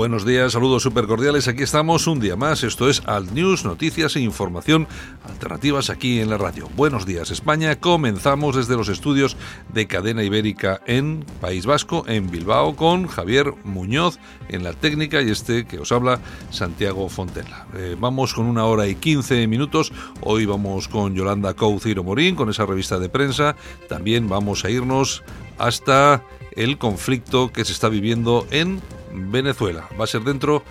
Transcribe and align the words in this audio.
Buenos 0.00 0.24
días, 0.24 0.52
saludos 0.52 0.82
súper 0.82 1.06
cordiales. 1.06 1.46
Aquí 1.46 1.62
estamos 1.62 2.06
un 2.06 2.20
día 2.20 2.34
más. 2.34 2.62
Esto 2.62 2.88
es 2.88 3.02
Alt 3.04 3.32
News, 3.32 3.66
noticias 3.66 4.16
e 4.16 4.20
información 4.20 4.88
alternativas 5.28 5.90
aquí 5.90 6.20
en 6.20 6.30
la 6.30 6.38
radio. 6.38 6.70
Buenos 6.74 7.04
días, 7.04 7.30
España. 7.30 7.78
Comenzamos 7.80 8.56
desde 8.56 8.76
los 8.76 8.88
estudios 8.88 9.36
de 9.74 9.86
Cadena 9.86 10.22
Ibérica 10.22 10.80
en 10.86 11.22
País 11.42 11.66
Vasco, 11.66 12.04
en 12.06 12.30
Bilbao, 12.30 12.76
con 12.76 13.08
Javier 13.08 13.52
Muñoz 13.64 14.18
en 14.48 14.64
la 14.64 14.72
técnica 14.72 15.20
y 15.20 15.30
este 15.30 15.66
que 15.66 15.78
os 15.78 15.92
habla, 15.92 16.20
Santiago 16.50 17.10
Fontela. 17.10 17.66
Eh, 17.76 17.94
vamos 17.98 18.32
con 18.32 18.46
una 18.46 18.64
hora 18.64 18.86
y 18.86 18.94
quince 18.94 19.46
minutos. 19.46 19.92
Hoy 20.22 20.46
vamos 20.46 20.88
con 20.88 21.14
Yolanda 21.14 21.52
Couceiro 21.52 22.04
Morín, 22.04 22.36
con 22.36 22.48
esa 22.48 22.64
revista 22.64 22.98
de 22.98 23.10
prensa. 23.10 23.54
También 23.86 24.30
vamos 24.30 24.64
a 24.64 24.70
irnos 24.70 25.22
hasta 25.58 26.24
el 26.52 26.78
conflicto 26.78 27.52
que 27.52 27.66
se 27.66 27.72
está 27.72 27.90
viviendo 27.90 28.46
en 28.50 28.80
Venezuela. 29.12 29.88
Va 29.98 30.04
a 30.04 30.06
ser 30.06 30.22
dentro 30.22 30.62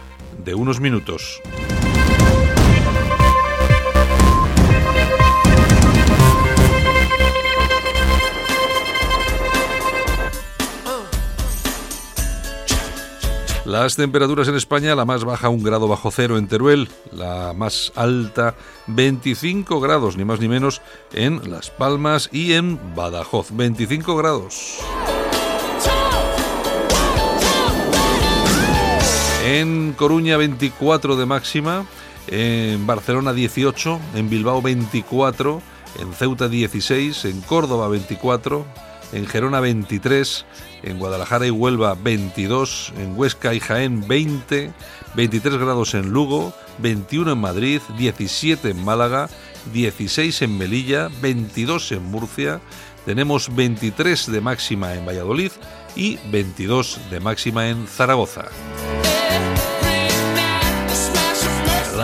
de 0.43 0.55
unos 0.55 0.79
minutos. 0.79 1.41
Las 13.69 13.95
temperaturas 13.95 14.47
en 14.47 14.55
España, 14.55 14.95
la 14.95 15.05
más 15.05 15.23
baja 15.23 15.47
un 15.49 15.61
grado 15.61 15.87
bajo 15.87 16.09
cero 16.09 16.39
en 16.39 16.47
Teruel, 16.47 16.89
la 17.11 17.53
más 17.55 17.91
alta 17.93 18.55
25 18.87 19.79
grados, 19.79 20.17
ni 20.17 20.25
más 20.25 20.39
ni 20.39 20.47
menos, 20.47 20.81
en 21.13 21.51
Las 21.51 21.69
Palmas 21.69 22.29
y 22.31 22.53
en 22.53 22.79
Badajoz, 22.95 23.55
25 23.55 24.15
grados. 24.15 24.79
En 29.51 29.93
Coruña 29.93 30.37
24 30.37 31.15
de 31.15 31.25
máxima, 31.25 31.83
en 32.27 32.85
Barcelona 32.85 33.33
18, 33.33 33.99
en 34.13 34.29
Bilbao 34.29 34.61
24, 34.61 35.59
en 35.99 36.13
Ceuta 36.13 36.47
16, 36.47 37.25
en 37.25 37.41
Córdoba 37.41 37.87
24, 37.87 38.63
en 39.11 39.25
Gerona 39.25 39.59
23, 39.59 40.45
en 40.83 40.99
Guadalajara 40.99 41.47
y 41.47 41.49
Huelva 41.49 41.95
22, 41.95 42.93
en 42.99 43.17
Huesca 43.17 43.55
y 43.55 43.59
Jaén 43.59 44.07
20, 44.07 44.71
23 45.15 45.57
grados 45.57 45.95
en 45.95 46.11
Lugo, 46.11 46.53
21 46.77 47.31
en 47.31 47.39
Madrid, 47.39 47.81
17 47.97 48.69
en 48.69 48.85
Málaga, 48.85 49.29
16 49.73 50.43
en 50.43 50.59
Melilla, 50.59 51.09
22 51.23 51.93
en 51.93 52.03
Murcia, 52.03 52.61
tenemos 53.03 53.55
23 53.55 54.31
de 54.31 54.41
máxima 54.41 54.93
en 54.93 55.07
Valladolid 55.07 55.51
y 55.95 56.19
22 56.29 56.99
de 57.09 57.19
máxima 57.19 57.69
en 57.69 57.87
Zaragoza. 57.87 58.45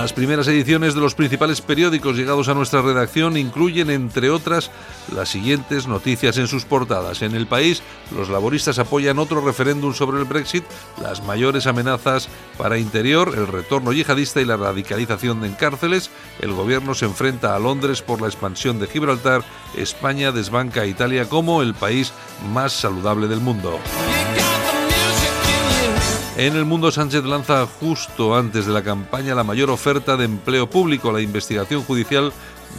Las 0.06 0.14
primeras 0.14 0.48
ediciones 0.48 0.94
de 0.94 1.02
los 1.02 1.16
principales 1.16 1.62
periódicos 1.62 2.16
llegados 2.16 2.48
a 2.48 2.54
nuestra 2.54 2.84
redacción 2.84 3.38
incluyen, 3.38 3.90
entre 3.90 4.30
otras, 4.30 4.70
las 5.12 5.30
siguientes 5.30 5.88
noticias 5.88 6.38
en 6.38 6.48
sus 6.48 6.64
portadas. 6.64 7.24
En 7.24 7.34
el 7.34 7.48
país, 7.48 7.82
los 8.16 8.30
laboristas 8.30 8.78
apoyan 8.78 9.18
otro 9.18 9.42
referéndum 9.42 9.96
sobre 9.96 10.20
el 10.20 10.26
Brexit, 10.26 10.64
las 11.02 11.24
mayores 11.24 11.66
amenazas 11.66 12.30
para 12.56 12.78
Interior, 12.78 13.34
el 13.36 13.48
retorno 13.48 13.94
yihadista 13.94 14.42
y 14.42 14.46
la 14.46 14.58
radicalización 14.58 15.44
en 15.44 15.54
cárceles. 15.54 16.12
El 16.40 16.54
gobierno 16.54 16.94
se 16.94 17.06
enfrenta 17.06 17.56
a 17.56 17.60
Londres 17.60 18.04
por 18.04 18.22
la 18.22 18.28
expansión 18.28 18.78
de 18.78 18.86
Gibraltar. 18.86 19.44
España 19.76 20.32
desbanca 20.32 20.82
a 20.82 20.86
Italia 20.86 21.28
como 21.28 21.64
el 21.64 21.74
país 21.74 22.14
más 22.54 22.74
saludable 22.74 23.28
del 23.28 23.40
mundo. 23.40 23.80
En 26.38 26.58
el 26.58 26.66
mundo, 26.66 26.92
Sánchez 26.92 27.24
lanza 27.24 27.66
justo 27.66 28.36
antes 28.36 28.66
de 28.66 28.74
la 28.74 28.84
campaña 28.84 29.34
la 29.34 29.46
mayor 29.46 29.70
oferta 29.70 30.18
de 30.18 30.26
empleo 30.26 30.70
público. 30.70 31.14
La 31.14 31.22
investigación 31.22 31.82
judicial 31.84 32.34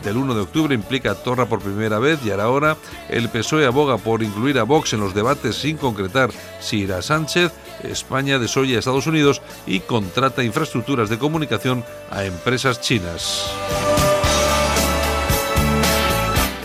del 0.05 0.19
1 0.19 0.35
de 0.35 0.43
octubre 0.43 0.75
implica 0.75 1.13
a 1.13 1.15
Torra 1.15 1.47
por 1.47 1.61
primera 1.61 1.99
vez 1.99 2.21
y 2.23 2.31
ahora 2.31 2.77
el 3.09 3.31
PSOE 3.31 3.65
aboga 3.65 3.97
por 3.97 4.23
incluir 4.23 4.59
a 4.59 4.65
Vox 4.65 4.93
en 4.93 5.01
los 5.01 5.15
debates 5.15 5.57
sin 5.57 5.79
concretar 5.79 6.31
si 6.61 6.81
irá 6.81 7.01
Sánchez. 7.01 7.51
España 7.83 8.39
desoye 8.39 8.77
a 8.77 8.79
Estados 8.79 9.07
Unidos 9.07 9.41
y 9.67 9.81
contrata 9.81 10.45
infraestructuras 10.45 11.09
de 11.09 11.19
comunicación 11.19 11.83
a 12.11 12.25
empresas 12.25 12.83
chinas. 12.83 13.51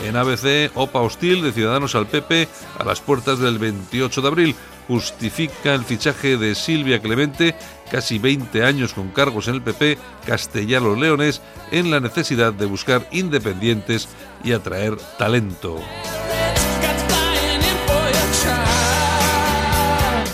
En 0.05 0.17
ABC, 0.17 0.71
OPA 0.75 0.99
hostil 0.99 1.41
de 1.41 1.53
Ciudadanos 1.53 1.95
al 1.95 2.05
PP 2.05 2.49
a 2.79 2.83
las 2.83 2.99
puertas 2.99 3.39
del 3.39 3.59
28 3.59 4.21
de 4.21 4.27
abril 4.27 4.55
justifica 4.91 5.73
el 5.73 5.85
fichaje 5.85 6.35
de 6.35 6.53
Silvia 6.53 7.01
Clemente, 7.01 7.55
casi 7.89 8.19
20 8.19 8.65
años 8.65 8.93
con 8.93 9.07
cargos 9.07 9.47
en 9.47 9.55
el 9.55 9.61
PP, 9.61 9.97
Castellanos 10.25 10.99
Leones, 10.99 11.41
en 11.71 11.89
la 11.89 12.01
necesidad 12.01 12.51
de 12.51 12.65
buscar 12.65 13.07
independientes 13.09 14.09
y 14.43 14.51
atraer 14.51 14.97
talento. 15.17 15.79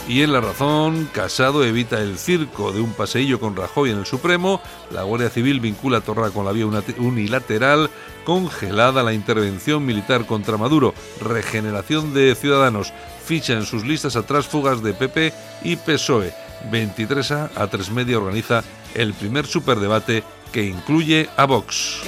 Y 0.08 0.24
en 0.24 0.34
La 0.34 0.42
Razón, 0.42 1.08
Casado 1.14 1.64
evita 1.64 2.02
el 2.02 2.18
circo 2.18 2.72
de 2.72 2.82
un 2.82 2.94
paseillo 2.94 3.40
con 3.40 3.56
Rajoy 3.56 3.92
en 3.92 4.00
el 4.00 4.06
Supremo, 4.08 4.60
la 4.90 5.04
Guardia 5.04 5.30
Civil 5.30 5.60
vincula 5.60 6.00
a 6.00 6.02
Torra 6.02 6.32
con 6.32 6.46
la 6.46 6.54
vía 6.54 6.66
unilateral, 6.98 7.92
congelada 8.24 9.04
la 9.04 9.14
intervención 9.14 9.86
militar 9.86 10.26
contra 10.26 10.58
Maduro, 10.58 10.96
regeneración 11.22 12.16
de 12.16 12.34
ciudadanos, 12.34 12.92
ficha 13.28 13.54
en 13.54 13.66
sus 13.66 13.86
listas 13.86 14.16
a 14.16 14.24
trásfugas 14.24 14.82
de 14.82 14.94
PP 14.94 15.34
y 15.64 15.76
PSOE. 15.76 16.34
23A 16.72 17.50
a 17.56 17.68
3 17.68 17.92
media 17.92 18.18
organiza 18.18 18.64
el 18.96 19.14
primer 19.14 19.46
superdebate 19.46 20.24
que 20.52 20.64
incluye 20.64 21.30
a 21.36 21.46
Vox. 21.46 22.02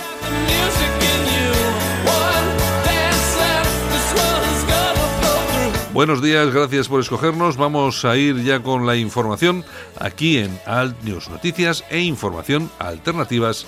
Buenos 5.93 6.21
días, 6.21 6.53
gracias 6.53 6.87
por 6.87 7.01
escogernos. 7.01 7.57
Vamos 7.57 8.05
a 8.05 8.15
ir 8.15 8.41
ya 8.43 8.61
con 8.61 8.85
la 8.87 8.95
información 8.95 9.65
aquí 9.99 10.37
en 10.37 10.57
Alt 10.65 11.03
News 11.03 11.29
Noticias 11.29 11.83
e 11.89 11.99
información 11.99 12.71
alternativas 12.79 13.65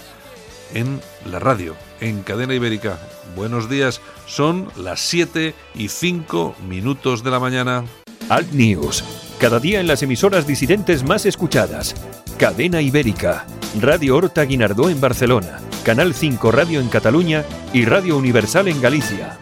en 0.73 1.01
la 1.25 1.39
radio, 1.39 1.75
en 1.99 2.23
Cadena 2.23 2.53
Ibérica. 2.53 2.97
Buenos 3.35 3.69
días, 3.69 3.99
son 4.31 4.69
las 4.77 5.01
7 5.01 5.53
y 5.75 5.89
5 5.89 6.55
minutos 6.69 7.21
de 7.21 7.31
la 7.31 7.39
mañana. 7.41 7.83
Alt 8.29 8.53
News, 8.53 9.03
cada 9.39 9.59
día 9.59 9.81
en 9.81 9.87
las 9.87 10.03
emisoras 10.03 10.47
disidentes 10.47 11.03
más 11.03 11.25
escuchadas. 11.25 11.95
Cadena 12.37 12.81
Ibérica, 12.81 13.45
Radio 13.81 14.15
Horta 14.15 14.43
Guinardó 14.43 14.89
en 14.89 15.01
Barcelona, 15.01 15.59
Canal 15.83 16.13
5 16.13 16.49
Radio 16.49 16.79
en 16.79 16.87
Cataluña 16.87 17.43
y 17.73 17.83
Radio 17.83 18.15
Universal 18.15 18.69
en 18.69 18.79
Galicia. 18.79 19.37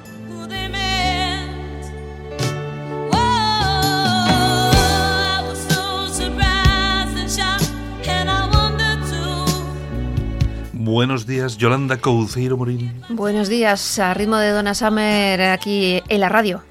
Buenos 10.89 11.27
días, 11.27 11.56
Yolanda 11.56 11.97
Couceiro 11.97 12.57
Morín. 12.57 13.03
Buenos 13.09 13.47
días, 13.47 14.00
a 14.00 14.15
ritmo 14.15 14.38
de 14.38 14.50
Donna 14.50 14.74
Summer 14.74 15.39
aquí 15.39 16.01
en 16.09 16.19
la 16.19 16.30
radio. 16.30 16.63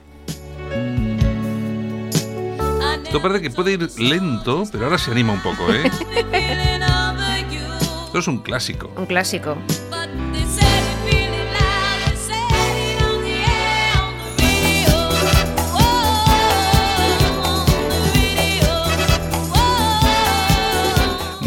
Esto 3.04 3.22
parece 3.22 3.42
que 3.42 3.50
puede 3.50 3.74
ir 3.74 3.88
lento, 4.00 4.64
pero 4.72 4.86
ahora 4.86 4.98
se 4.98 5.12
anima 5.12 5.34
un 5.34 5.40
poco, 5.40 5.72
¿eh? 5.72 5.84
Esto 8.06 8.18
es 8.18 8.26
un 8.26 8.38
clásico. 8.38 8.90
Un 8.96 9.06
clásico. 9.06 9.56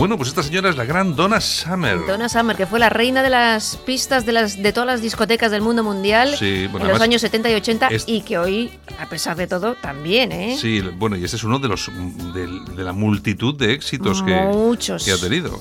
Bueno, 0.01 0.17
pues 0.17 0.29
esta 0.29 0.41
señora 0.41 0.71
es 0.71 0.77
la 0.77 0.85
gran 0.85 1.15
Donna 1.15 1.39
Summer. 1.39 1.99
Donna 2.07 2.27
Summer, 2.27 2.57
que 2.57 2.65
fue 2.65 2.79
la 2.79 2.89
reina 2.89 3.21
de 3.21 3.29
las 3.29 3.77
pistas 3.77 4.25
de, 4.25 4.31
las, 4.31 4.59
de 4.59 4.73
todas 4.73 4.87
las 4.87 4.99
discotecas 5.03 5.51
del 5.51 5.61
mundo 5.61 5.83
mundial 5.83 6.35
Sí, 6.39 6.65
bueno, 6.71 6.87
en 6.87 6.93
los 6.93 7.01
años 7.01 7.21
70 7.21 7.51
y 7.51 7.53
80 7.53 7.87
es- 7.89 8.05
y 8.07 8.21
que 8.21 8.39
hoy, 8.39 8.71
a 8.97 9.07
pesar 9.07 9.37
de 9.37 9.45
todo, 9.45 9.75
también, 9.75 10.31
¿eh? 10.31 10.57
Sí, 10.59 10.81
bueno, 10.81 11.17
y 11.17 11.23
este 11.23 11.37
es 11.37 11.43
uno 11.43 11.59
de 11.59 11.67
los 11.67 11.91
de, 12.33 12.47
de 12.75 12.83
la 12.83 12.93
multitud 12.93 13.53
de 13.53 13.73
éxitos 13.73 14.23
que, 14.23 14.33
Muchos. 14.41 15.05
que 15.05 15.11
ha 15.11 15.17
tenido. 15.19 15.59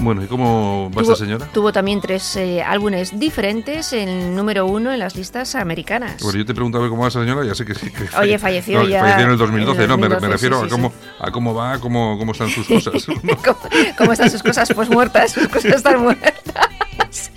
Bueno, 0.00 0.22
¿y 0.22 0.26
cómo 0.26 0.90
va 0.90 1.02
Tuvo, 1.02 1.12
esta 1.12 1.24
señora? 1.24 1.46
tuvo 1.52 1.72
también 1.72 2.00
tres 2.00 2.36
eh, 2.36 2.62
álbumes 2.62 3.18
diferentes 3.18 3.92
en 3.92 4.34
número 4.36 4.66
uno 4.66 4.92
en 4.92 4.98
las 5.00 5.16
listas 5.16 5.54
americanas. 5.54 6.22
Bueno, 6.22 6.38
yo 6.38 6.46
te 6.46 6.54
preguntaba 6.54 6.88
cómo 6.88 7.02
va 7.02 7.08
esa 7.08 7.20
señora, 7.20 7.44
ya 7.44 7.54
sé 7.54 7.64
que 7.64 7.74
sí. 7.74 7.90
que 7.90 8.08
Oye, 8.16 8.38
falleció 8.38 8.86
ya 8.86 9.00
Falleció 9.00 9.24
en 9.24 9.30
el 9.32 9.38
2012, 9.38 9.76
en 9.76 9.82
el 9.82 9.88
no, 9.88 9.96
me, 9.96 10.08
me 10.08 10.14
2012, 10.14 10.32
refiero 10.32 10.60
sí, 10.60 10.66
a, 10.66 10.68
cómo, 10.68 10.88
sí. 10.90 10.94
a 11.20 11.30
cómo 11.30 11.54
va, 11.54 11.78
cómo, 11.80 12.18
cómo 12.18 12.32
están 12.32 12.48
sus 12.48 12.66
cosas. 12.68 13.06
¿Cómo, 13.44 13.58
cómo 13.96 14.12
están 14.12 14.30
sus 14.30 14.42
cosas? 14.42 14.72
Pues 14.74 14.88
muertas, 14.88 15.32
sus 15.32 15.48
cosas 15.48 15.76
están 15.76 16.00
muertas. 16.00 17.32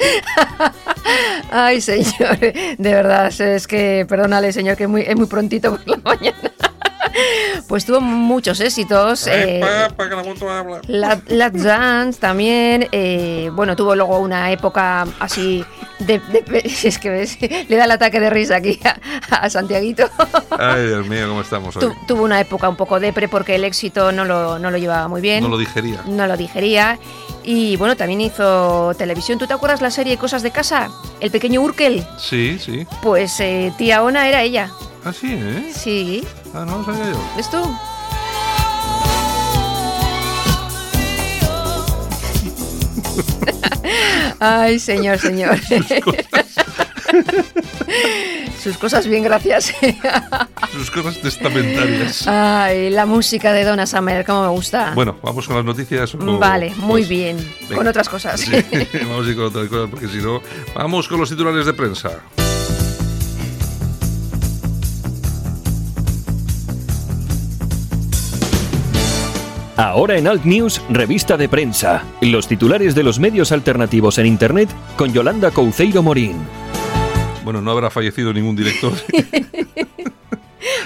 Ay, 1.52 1.82
señor, 1.82 2.38
de 2.40 2.78
verdad, 2.78 3.28
es 3.42 3.68
que, 3.68 4.06
perdónale, 4.08 4.54
señor, 4.54 4.78
que 4.78 4.84
es 4.84 4.90
muy, 4.90 5.02
es 5.02 5.16
muy 5.16 5.26
prontito 5.28 5.76
por 5.76 5.88
la 5.88 5.98
mañana. 5.98 6.52
Pues 7.68 7.86
tuvo 7.86 8.02
muchos 8.02 8.60
éxitos. 8.60 9.28
eh, 9.28 9.60
que 9.60 10.86
la. 10.88 11.22
La, 11.28 11.50
Dance 11.50 12.20
también, 12.20 12.88
eh, 12.92 13.50
bueno, 13.54 13.76
tuvo 13.76 13.96
luego 13.96 14.20
una 14.20 14.52
época 14.52 15.06
así 15.20 15.64
de, 16.00 16.20
de- 16.20 16.62
es 16.84 16.98
que 16.98 17.10
ves, 17.10 17.38
le 17.42 17.76
da 17.76 17.86
el 17.86 17.92
ataque 17.92 18.20
de 18.20 18.30
risa 18.30 18.58
aquí 18.58 18.80
a, 18.84 18.98
a 19.36 19.50
Santiaguito. 19.50 20.10
Ay, 20.50 20.88
Dios 20.88 21.08
mío, 21.08 21.28
¿cómo 21.28 21.42
estamos 21.42 21.76
hoy? 21.78 21.82
Tu- 21.82 21.96
tuvo 22.08 22.24
una 22.24 22.40
época 22.40 22.68
un 22.70 22.76
poco 22.76 23.00
depre 23.00 23.28
porque 23.28 23.56
el 23.56 23.64
éxito 23.64 24.12
no 24.12 24.26
lo, 24.26 24.60
no 24.60 24.72
lo 24.72 24.78
llevaba 24.78 25.08
muy 25.08 25.22
bien. 25.22 25.44
No 25.44 25.50
lo 25.50 25.58
digería. 25.58 26.02
no 26.06 26.28
lo 26.28 26.36
digería. 26.38 26.98
Y 27.44 27.76
bueno, 27.78 27.96
también 27.96 28.22
hizo 28.22 28.94
televisión. 28.98 29.40
¿Tú 29.40 29.48
te 29.48 29.54
acuerdas 29.54 29.82
la 29.82 29.90
serie 29.92 30.18
Cosas 30.18 30.44
de 30.44 30.52
Casa? 30.52 30.90
El 31.20 31.32
pequeño 31.32 31.62
Urkel. 31.62 32.06
Sí, 32.18 32.60
sí. 32.60 32.86
Pues 33.02 33.40
eh, 33.40 33.74
tía 33.78 34.04
Ona 34.04 34.28
era 34.28 34.42
ella. 34.44 34.70
Ah, 35.04 35.12
sí, 35.14 35.34
¿eh? 35.34 35.72
Sí, 35.76 36.28
Ah, 36.54 36.64
no 36.66 36.80
lo 36.80 36.86
sabía 36.86 37.12
yo. 37.12 37.20
¿ves 37.36 37.50
tú? 37.50 37.58
Ay, 44.40 44.80
señor, 44.80 45.20
señor. 45.20 45.58
Sus 48.64 48.78
cosas 48.78 49.08
bien, 49.08 49.24
gracias. 49.24 49.74
Sus 50.72 50.92
cosas 50.92 51.18
testamentarias. 51.20 52.28
Ay, 52.28 52.90
la 52.92 53.06
música 53.06 53.52
de 53.54 53.64
Donna 53.64 53.86
Summer, 53.88 54.24
cómo 54.26 54.44
me 54.44 54.50
gusta. 54.50 54.92
Bueno, 54.96 55.18
vamos 55.24 55.48
con 55.48 55.56
las 55.58 55.66
noticias. 55.66 56.14
o- 56.16 56.38
vale, 56.40 56.72
muy 56.78 57.02
pues, 57.02 57.10
bien. 57.10 57.38
venga. 57.62 57.76
Con 57.76 57.88
otras 57.88 58.08
cosas. 58.08 58.40
Sí, 58.42 58.52
vamos 59.08 59.26
a 59.26 59.30
ir 59.30 59.36
con 59.36 59.46
otras 59.46 59.68
cosas 59.68 59.90
porque 59.90 60.08
si 60.08 60.18
no, 60.18 60.42
vamos 60.76 61.08
con 61.08 61.20
los 61.20 61.30
titulares 61.30 61.66
de 61.66 61.74
prensa. 61.74 62.20
Ahora 69.82 70.16
en 70.16 70.28
Alt 70.28 70.46
News, 70.46 70.80
revista 70.90 71.38
de 71.38 71.50
prensa. 71.50 72.04
Los 72.22 72.48
titulares 72.48 72.94
de 72.94 73.02
los 73.02 73.18
medios 73.18 73.52
alternativos 73.52 74.20
en 74.20 74.28
Internet 74.28 74.70
con 74.96 75.12
Yolanda 75.12 75.50
Couceiro 75.50 76.04
Morín. 76.04 76.36
Bueno, 77.44 77.62
no 77.64 77.72
habrá 77.72 77.90
fallecido 77.90 78.32
ningún 78.32 78.56
director. 78.56 78.94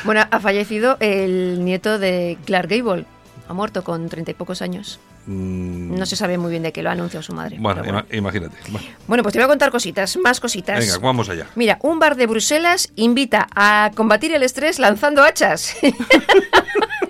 Bueno, 0.06 0.21
ha 0.30 0.39
fallecido 0.39 0.97
el 1.00 1.65
nieto 1.65 1.97
de 1.97 2.38
Clark 2.45 2.69
Gable. 2.69 3.06
Ha 3.50 3.53
muerto 3.53 3.83
con 3.83 4.07
treinta 4.07 4.30
y 4.31 4.33
pocos 4.36 4.62
años. 4.62 5.00
Mm, 5.25 5.95
No 5.97 6.06
se 6.06 6.15
sabe 6.15 6.38
muy 6.38 6.51
bien 6.51 6.62
de 6.62 6.71
qué 6.71 6.83
lo 6.83 6.89
ha 6.89 6.92
anunciado 6.94 7.24
su 7.24 7.33
madre. 7.33 7.57
Bueno, 7.59 7.81
bueno. 7.83 8.00
ima- 8.07 8.15
imagínate. 8.18 8.56
Bueno, 8.69 8.88
Bueno, 9.07 9.24
pues 9.24 9.33
te 9.33 9.39
voy 9.39 9.45
a 9.45 9.47
contar 9.47 9.71
cositas, 9.71 10.15
más 10.18 10.39
cositas. 10.39 10.80
venga, 10.80 11.00
vamos 11.00 11.27
allá. 11.30 11.47
Mira, 11.56 11.80
un 11.81 11.97
bar 11.97 12.15
de 12.15 12.27
Bruselas 12.27 12.92
invita 12.95 13.47
a 13.56 13.89
combatir 13.95 14.31
el 14.33 14.44
estrés 14.44 14.77
lanzando 14.77 15.24
hachas. 15.24 15.75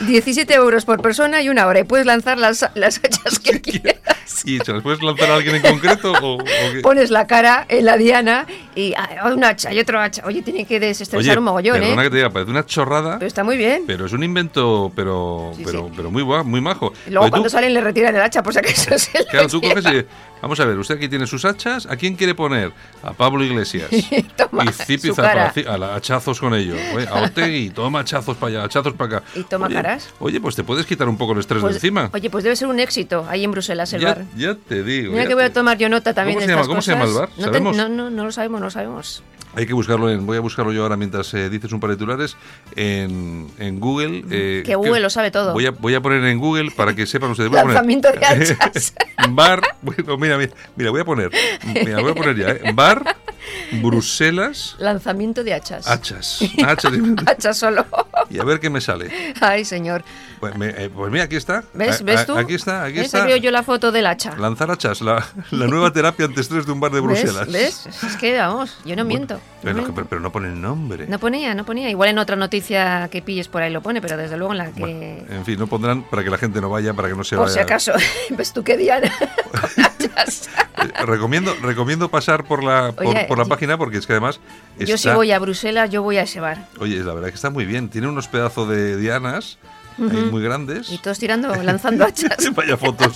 17 0.00 0.52
euros 0.54 0.84
por 0.84 1.00
persona 1.02 1.42
y 1.42 1.48
una 1.48 1.66
hora. 1.66 1.80
Y 1.80 1.84
puedes 1.84 2.06
lanzar 2.06 2.38
las, 2.38 2.68
las 2.74 2.98
hachas 2.98 3.38
que 3.38 3.60
quieras. 3.62 3.96
¿Y 4.44 4.58
se 4.58 4.72
las 4.72 4.82
puedes 4.82 5.02
lanzar 5.02 5.30
a 5.30 5.34
alguien 5.36 5.56
en 5.56 5.62
concreto? 5.62 6.12
O, 6.12 6.34
o 6.36 6.44
qué? 6.44 6.80
Pones 6.82 7.10
la 7.10 7.26
cara 7.26 7.66
en 7.68 7.84
la 7.84 7.96
diana 7.96 8.46
y 8.74 8.94
ah, 8.96 9.28
un 9.34 9.44
hacha 9.44 9.72
y 9.72 9.78
otro 9.78 10.00
hacha. 10.00 10.22
Oye, 10.24 10.42
tiene 10.42 10.64
que 10.64 10.80
desestresar 10.80 11.38
un 11.38 11.44
mogollón, 11.44 11.78
perdona 11.80 12.02
¿eh? 12.02 12.04
que 12.06 12.10
te 12.10 12.16
diga, 12.16 12.30
parece 12.30 12.50
una 12.50 12.64
chorrada, 12.64 13.18
Pero 13.18 13.26
está 13.26 13.44
muy 13.44 13.56
bien. 13.56 13.84
pero 13.86 14.06
es 14.06 14.12
un 14.12 14.22
invento, 14.22 14.92
pero, 14.94 15.52
Sí, 15.56 15.62
pero, 15.64 15.86
sí. 15.86 15.92
pero 15.96 16.10
muy 16.10 16.24
muy 16.24 16.60
majo. 16.60 16.92
Y 17.06 17.10
luego 17.10 17.28
cuando 17.28 17.48
tú- 17.48 17.50
salen 17.50 17.74
le 17.74 17.80
retiran 17.80 18.14
el 18.14 18.22
hacha, 18.22 18.42
por 18.42 18.52
si 18.52 18.60
acaso 18.60 18.98
se 18.98 19.24
Claro, 19.26 19.48
tú 19.48 19.60
coges 19.60 19.84
y... 19.84 20.06
Vamos 20.42 20.58
a 20.60 20.64
ver, 20.64 20.78
usted 20.78 20.96
aquí 20.96 21.08
tiene 21.08 21.26
sus 21.26 21.44
hachas. 21.44 21.86
¿A 21.86 21.96
quién 21.96 22.16
quiere 22.16 22.34
poner? 22.34 22.72
A 23.02 23.12
Pablo 23.12 23.44
Iglesias. 23.44 23.90
Toma, 24.36 24.64
y 24.64 24.72
Zipi 24.72 25.10
a 25.20 25.76
la- 25.76 25.94
hachazos 25.94 26.40
con 26.40 26.54
ellos. 26.54 26.78
Oye, 26.94 27.06
A 27.08 27.22
Otegui, 27.24 27.70
toma 27.70 28.00
hachazos 28.00 28.36
para 28.36 28.50
allá, 28.50 28.64
hachazos 28.64 28.94
para 28.94 29.18
acá. 29.18 29.26
Y 29.34 29.42
toma 29.44 29.66
oye, 29.66 29.74
caras. 29.74 30.08
Oye, 30.18 30.40
pues 30.40 30.56
te 30.56 30.64
puedes 30.64 30.86
quitar 30.86 31.08
un 31.08 31.16
poco 31.18 31.32
el 31.34 31.40
estrés 31.40 31.60
Pues, 31.60 31.74
de 31.74 31.76
encima. 31.78 32.10
Oye, 32.12 32.30
pues 32.30 32.42
debe 32.44 32.56
ser 32.56 32.68
un 32.68 32.80
éxito 32.80 33.26
ahí 33.28 33.44
en 33.44 33.50
Bruselas 33.50 33.92
el 33.92 34.00
ya, 34.00 34.08
bar. 34.14 34.24
ya 34.36 34.54
te 34.54 34.82
digo. 34.82 35.12
Mira 35.12 35.24
ya 35.24 35.28
que 35.28 35.34
voy 35.34 35.44
a 35.44 35.52
tomar 35.52 35.76
yo 35.76 35.88
nota 35.88 36.14
también 36.14 36.36
¿Cómo 36.38 36.40
de 36.40 36.46
se 36.46 36.50
llama- 36.52 36.60
estas 36.62 36.68
cómo 36.68 36.82
se 36.82 36.92
llama 36.92 37.04
el 37.04 37.10
cosas. 37.12 37.52
bar? 37.52 37.62
No, 37.62 37.72
no, 37.72 37.88
no, 37.88 38.10
no 38.10 38.24
lo 38.24 38.32
sabemos, 38.32 38.60
no 38.60 38.66
lo 38.66 38.70
sabemos. 38.70 39.22
Hay 39.56 39.66
que 39.66 39.72
buscarlo 39.72 40.08
en, 40.10 40.24
voy 40.26 40.36
a 40.36 40.40
buscarlo 40.40 40.72
yo 40.72 40.82
ahora 40.84 40.96
mientras 40.96 41.34
eh, 41.34 41.50
dices 41.50 41.72
un 41.72 41.80
par 41.80 41.90
de 41.90 41.96
titulares 41.96 42.36
en, 42.76 43.48
en 43.58 43.80
Google. 43.80 44.24
eh, 44.30 44.62
Que 44.64 44.76
Google 44.76 45.00
lo 45.00 45.10
sabe 45.10 45.30
todo. 45.32 45.52
Voy 45.52 45.66
a, 45.66 45.72
voy 45.72 45.94
a 45.94 46.00
poner 46.00 46.24
en 46.24 46.38
Google 46.38 46.70
para 46.70 46.94
que 46.94 47.04
sepan 47.06 47.30
ustedes. 47.32 47.48
A 47.50 47.62
poner- 47.62 47.66
Lanzamiento 47.74 48.10
de 48.12 48.24
hachas. 48.26 48.94
bar, 49.30 49.60
bueno, 49.82 50.16
mira, 50.18 50.38
mira, 50.38 50.52
mira, 50.76 50.90
voy 50.90 51.00
a 51.00 51.04
poner, 51.04 51.30
mira, 51.66 52.00
voy 52.00 52.12
a 52.12 52.14
poner 52.14 52.36
ya, 52.36 52.48
¿eh? 52.50 52.72
bar, 52.74 53.16
Bruselas, 53.72 54.76
Lanzamiento 54.78 55.42
de 55.42 55.54
hachas. 55.54 55.86
hachas, 55.88 56.40
hachas, 56.64 56.92
Hachas 57.26 57.58
solo. 57.58 57.84
y 58.28 58.38
a 58.38 58.44
ver 58.44 58.60
qué 58.60 58.70
me 58.70 58.80
sale. 58.80 59.10
Ay, 59.40 59.64
señor. 59.64 60.04
Pues, 60.38 60.56
me- 60.56 60.68
eh, 60.68 60.90
pues 60.94 61.10
mira, 61.10 61.24
aquí 61.24 61.36
está. 61.36 61.64
¿Ves? 61.74 62.00
A- 62.00 62.04
¿Ves 62.04 62.26
tú? 62.26 62.36
Aquí 62.36 62.54
está, 62.54 62.84
aquí 62.84 63.00
está. 63.00 63.24
Veo 63.26 63.36
yo 63.36 63.50
la 63.50 63.62
foto 63.62 63.90
del 63.92 64.06
hacha. 64.06 64.36
Lanzar 64.36 64.70
hachas, 64.70 65.00
la, 65.00 65.26
la 65.50 65.66
nueva 65.66 65.92
terapia 65.92 66.26
anti-estrés 66.26 66.66
de 66.66 66.72
un 66.72 66.80
bar 66.80 66.92
de 66.92 67.00
Bruselas. 67.00 67.50
¿Ves? 67.50 67.82
¿Ves? 67.86 68.02
Es 68.04 68.16
que, 68.16 68.36
vamos, 68.38 68.78
yo 68.84 68.94
no 68.96 69.04
Bueno, 69.04 69.08
miento. 69.08 69.39
No 69.40 69.62
Pero, 69.62 69.74
miento. 69.74 69.94
pero- 69.94 70.06
pero 70.08 70.20
no 70.22 70.32
pone 70.32 70.48
el 70.48 70.60
nombre. 70.60 71.06
No 71.06 71.18
ponía, 71.18 71.54
no 71.54 71.64
ponía. 71.66 71.90
Igual 71.90 72.08
en 72.10 72.18
otra 72.18 72.34
noticia 72.36 73.08
que 73.10 73.20
pilles 73.22 73.48
por 73.48 73.60
ahí 73.62 73.70
lo 73.72 73.82
pone, 73.82 74.00
pero 74.00 74.16
desde 74.16 74.36
luego 74.38 74.52
en 74.52 74.58
la 74.58 74.72
que... 74.72 74.80
Bueno, 74.80 75.00
en 75.38 75.44
fin, 75.44 75.58
no 75.58 75.66
pondrán 75.66 76.02
para 76.02 76.24
que 76.24 76.30
la 76.30 76.38
gente 76.38 76.60
no 76.62 76.70
vaya, 76.70 76.94
para 76.94 77.08
que 77.08 77.14
no 77.14 77.24
se 77.24 77.36
por 77.36 77.44
vaya. 77.46 77.54
si 77.54 77.60
acaso. 77.60 77.92
¿Ves 78.30 78.52
tú 78.54 78.64
qué 78.64 78.76
Diana? 78.76 79.12
Eh, 80.82 81.04
recomiendo, 81.06 81.54
recomiendo 81.62 82.08
pasar 82.10 82.44
por 82.44 82.62
la, 82.64 82.92
por, 82.92 83.06
Oye, 83.06 83.24
por 83.26 83.36
la 83.38 83.44
yo- 83.44 83.48
página 83.50 83.76
porque 83.76 83.98
es 83.98 84.06
que 84.06 84.14
además 84.14 84.40
Yo 84.78 84.96
si 84.96 85.08
voy 85.10 85.30
a 85.32 85.38
Bruselas, 85.38 85.90
yo 85.90 86.02
voy 86.02 86.16
a 86.16 86.22
ese 86.22 86.40
bar. 86.40 86.66
Oye, 86.78 87.02
la 87.02 87.12
verdad 87.12 87.28
que 87.28 87.34
está 87.34 87.50
muy 87.50 87.66
bien. 87.66 87.88
Tiene 87.90 88.08
unos 88.08 88.28
pedazos 88.28 88.68
de 88.68 88.96
dianas 88.96 89.58
ahí 89.98 90.28
muy 90.30 90.42
grandes. 90.42 90.90
Y 90.90 90.98
todos 90.98 91.18
tirando, 91.18 91.54
lanzando 91.62 92.04
hachas 92.06 92.50
Vaya 92.54 92.76
fotos. 92.78 93.14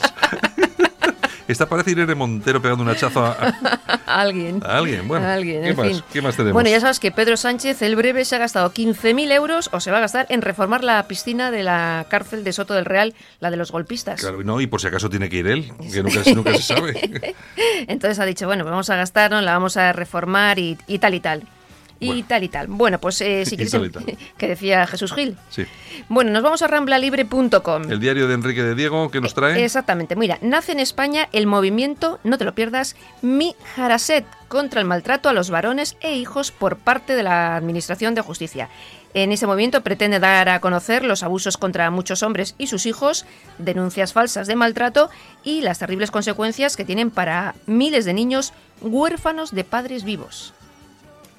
Esta 1.47 1.69
parece 1.69 1.91
Irene 1.91 2.15
Montero 2.15 2.63
pegando 2.63 2.83
un 2.83 2.89
hachazo 2.89 3.25
a, 3.25 3.33
alguien. 4.07 4.63
a 4.65 4.79
alguien. 4.79 5.07
Bueno, 5.07 5.27
A 5.27 5.35
alguien, 5.35 5.63
¿qué, 5.63 5.69
en 5.71 5.77
más? 5.77 5.87
fin. 5.89 6.03
¿qué 6.13 6.23
más 6.23 6.37
tenemos? 6.37 6.55
Bueno, 6.55 6.71
ya 6.71 6.81
sabes 6.81 7.01
que 7.01 7.11
Pedro 7.13 7.37
Sánchez, 7.37 7.83
el 7.83 7.97
breve, 7.97 8.25
se 8.25 8.37
ha 8.37 8.39
gastado 8.39 8.73
15.000 8.73 9.31
euros 9.33 9.69
o 9.73 9.81
se 9.81 9.91
va 9.91 9.99
a 9.99 10.01
gastar 10.01 10.27
en 10.31 10.41
reformar 10.43 10.83
la 10.83 11.07
piscina 11.07 11.51
de 11.51 11.63
la 11.63 12.07
cárcel 12.09 12.45
de 12.45 12.53
Soto 12.53 12.73
del 12.75 12.87
Real, 12.87 13.15
la 13.41 13.51
de 13.51 13.57
los 13.59 13.73
golpistas. 13.73 14.21
Claro, 14.21 14.43
no, 14.43 14.61
y 14.61 14.67
por 14.67 14.81
si 14.81 14.87
acaso 14.87 15.11
tiene 15.11 15.29
que 15.29 15.37
ir 15.37 15.47
él, 15.47 15.71
que 15.93 16.03
nunca, 16.03 16.21
nunca 16.35 16.55
se 16.55 16.63
sabe. 16.63 17.35
Entonces 17.89 18.19
ha 18.19 18.25
dicho, 18.25 18.47
bueno, 18.47 18.65
pues 18.65 18.71
vamos 18.71 18.89
a 18.91 18.97
gastarnos, 18.97 19.43
la 19.43 19.53
vamos 19.53 19.77
a 19.77 19.93
reformar 19.93 20.59
y, 20.59 20.79
y 20.87 20.99
tal 20.99 21.15
y 21.15 21.21
tal. 21.21 21.43
Y 22.13 22.23
tal 22.23 22.45
y 22.45 22.49
tal. 22.49 22.67
Bueno, 22.69 23.01
pues 23.01 23.21
eh, 23.21 23.45
si 23.45 23.57
quieres... 23.57 23.73
tal 23.73 23.87
y 23.87 23.91
tal. 23.91 24.05
que 24.39 24.49
decía 24.49 24.87
Jesús 24.87 25.13
Gil. 25.13 25.37
Sí. 25.51 25.65
Bueno, 26.09 26.31
nos 26.31 26.43
vamos 26.43 26.63
a 26.63 26.67
ramblalibre.com. 26.67 27.91
El 27.91 28.01
diario 28.01 28.29
de 28.29 28.35
Enrique 28.35 28.63
de 28.63 28.75
Diego, 28.75 29.11
que 29.11 29.21
nos 29.21 29.35
trae? 29.35 29.65
Exactamente. 29.65 30.17
Mira, 30.17 30.39
nace 30.43 30.73
en 30.73 30.81
España 30.81 31.29
el 31.33 31.47
movimiento, 31.47 32.21
no 32.25 32.39
te 32.39 32.45
lo 32.45 32.55
pierdas, 32.55 32.97
Mi 33.23 33.55
Jaraset, 33.77 34.27
contra 34.49 34.81
el 34.81 34.87
maltrato 34.87 35.29
a 35.29 35.33
los 35.33 35.51
varones 35.51 35.97
e 36.01 36.15
hijos 36.17 36.51
por 36.51 36.77
parte 36.77 37.15
de 37.15 37.23
la 37.23 37.57
Administración 37.57 38.15
de 38.15 38.21
Justicia. 38.21 38.69
En 39.15 39.31
ese 39.31 39.47
movimiento 39.47 39.83
pretende 39.83 40.19
dar 40.19 40.49
a 40.49 40.61
conocer 40.61 41.05
los 41.05 41.23
abusos 41.23 41.57
contra 41.57 41.89
muchos 41.91 42.25
hombres 42.25 42.57
y 42.59 42.67
sus 42.67 42.85
hijos, 42.85 43.27
denuncias 43.59 44.13
falsas 44.13 44.49
de 44.49 44.57
maltrato 44.57 45.09
y 45.45 45.61
las 45.61 45.79
terribles 45.79 46.11
consecuencias 46.11 46.77
que 46.77 46.85
tienen 46.85 47.13
para 47.13 47.55
miles 47.67 48.05
de 48.05 48.13
niños 48.13 48.53
huérfanos 48.81 49.53
de 49.53 49.63
padres 49.63 50.03
vivos. 50.03 50.53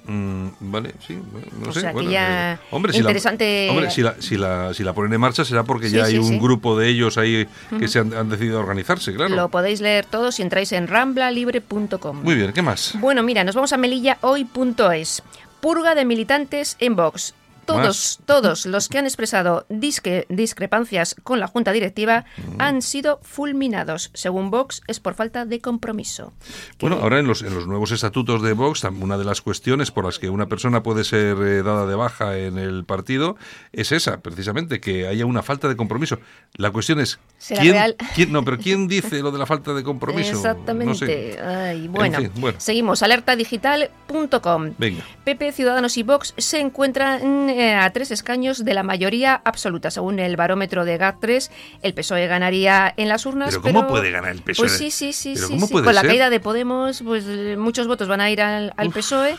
Mm, 0.06 0.48
vale, 0.60 0.94
sí, 1.06 1.18
no 1.60 1.68
O 1.70 1.72
sé. 1.72 1.80
sea, 1.80 1.92
bueno, 1.92 2.10
ya 2.10 2.54
eh, 2.54 2.58
hombre, 2.70 2.92
si 2.92 3.00
la- 3.02 3.10
interesante- 3.10 3.68
hombre, 3.70 3.90
si 3.90 4.02
la, 4.02 4.14
si, 4.20 4.36
la, 4.36 4.72
si 4.72 4.84
la 4.84 4.92
ponen 4.92 5.12
en 5.12 5.20
marcha 5.20 5.44
será 5.44 5.64
porque 5.64 5.88
Sí, 5.88 5.96
ya 5.96 6.04
hay 6.04 6.12
sí, 6.12 6.18
un 6.18 6.28
sí. 6.28 6.38
grupo 6.38 6.78
de 6.78 6.88
ellos 6.88 7.18
ahí 7.18 7.46
que 7.78 7.88
se 7.88 7.98
han, 7.98 8.14
han 8.14 8.28
decidido 8.28 8.60
organizarse, 8.60 9.12
claro. 9.14 9.34
Lo 9.34 9.48
podéis 9.48 9.80
leer 9.80 10.06
todo 10.06 10.30
si 10.32 10.42
entráis 10.42 10.70
en 10.72 10.86
ramblalibre.com. 10.86 12.22
Muy 12.22 12.34
bien, 12.36 12.52
¿qué 12.52 12.62
más? 12.62 12.94
Bueno, 13.00 13.22
mira, 13.22 13.42
nos 13.44 13.54
vamos 13.54 13.72
a 13.72 13.76
melillahoy.es. 13.76 15.22
Purga 15.60 15.94
de 15.94 16.04
militantes 16.04 16.76
en 16.78 16.94
Vox. 16.96 17.34
Todos, 17.66 18.20
todos 18.24 18.66
los 18.66 18.88
que 18.88 18.98
han 18.98 19.04
expresado 19.06 19.66
disque- 19.68 20.26
discrepancias 20.28 21.14
con 21.22 21.40
la 21.40 21.46
junta 21.48 21.72
directiva 21.72 22.24
Mm. 22.36 22.60
han 22.60 22.82
sido 22.82 23.18
fulminados. 23.22 24.10
Según 24.14 24.50
Vox, 24.50 24.82
es 24.86 25.00
por 25.00 25.14
falta 25.14 25.44
de 25.44 25.60
compromiso. 25.60 26.32
Bueno, 26.80 26.98
ahora 27.02 27.18
en 27.18 27.26
los, 27.26 27.42
en 27.42 27.54
los 27.54 27.66
nuevos 27.66 27.90
estatutos 27.92 28.42
de 28.42 28.52
Vox, 28.52 28.84
una 28.84 29.18
de 29.18 29.24
las 29.24 29.40
cuestiones 29.40 29.90
por 29.90 30.04
las 30.04 30.18
que 30.18 30.30
una 30.30 30.46
persona 30.46 30.82
puede 30.82 31.04
ser 31.04 31.36
eh, 31.38 31.62
dada 31.62 31.86
de 31.86 31.94
baja 31.94 32.36
en 32.38 32.58
el 32.58 32.84
partido 32.84 33.36
es 33.72 33.92
esa, 33.92 34.20
precisamente, 34.20 34.80
que 34.80 35.06
haya 35.06 35.26
una 35.26 35.42
falta 35.42 35.68
de 35.68 35.76
compromiso. 35.76 36.18
La 36.54 36.70
cuestión 36.70 37.00
es, 37.00 37.18
¿Será 37.38 37.60
¿quién, 37.62 37.72
real? 37.74 37.96
quién- 38.14 38.32
no, 38.32 38.44
pero 38.44 38.58
¿quién 38.58 38.86
dice 38.88 39.20
lo 39.22 39.30
de 39.32 39.38
la 39.38 39.46
falta 39.46 39.74
de 39.74 39.82
compromiso? 39.82 40.30
Exactamente. 40.36 40.86
No 40.86 40.94
sé. 40.94 41.40
Ay, 41.42 41.88
bueno, 41.88 42.18
fin, 42.18 42.30
bueno. 42.36 42.60
seguimos. 42.60 43.02
Alertadigital.com. 43.02 44.72
Venga. 44.78 45.04
PP, 45.24 45.52
Ciudadanos 45.52 45.96
y 45.96 46.02
Vox 46.02 46.34
se 46.36 46.60
encuentran 46.60 47.50
eh, 47.56 47.74
a 47.74 47.90
tres 47.90 48.10
escaños 48.10 48.64
de 48.64 48.74
la 48.74 48.82
mayoría 48.82 49.40
absoluta. 49.44 49.90
Según 49.90 50.18
el 50.18 50.36
barómetro 50.36 50.84
de 50.84 51.00
GAT3, 51.00 51.50
el 51.82 51.94
PSOE 51.94 52.26
ganaría 52.26 52.92
en 52.96 53.08
las 53.08 53.24
urnas. 53.24 53.48
Pero 53.48 53.62
¿cómo 53.62 53.86
puede 53.86 54.10
ganar 54.10 54.32
el 54.32 54.42
PSOE? 54.42 54.66
Pues 54.66 54.72
sí, 54.72 54.90
sí, 54.90 55.12
sí. 55.12 55.32
¿Pero 55.34 55.48
sí, 55.48 55.72
Con 55.72 55.94
la 55.94 56.02
caída 56.02 56.28
de 56.28 56.38
Podemos, 56.38 57.02
pues 57.02 57.24
eh, 57.26 57.56
muchos 57.56 57.86
votos 57.86 58.08
van 58.08 58.20
a 58.20 58.30
ir 58.30 58.42
al, 58.42 58.74
al 58.76 58.90
PSOE. 58.90 59.36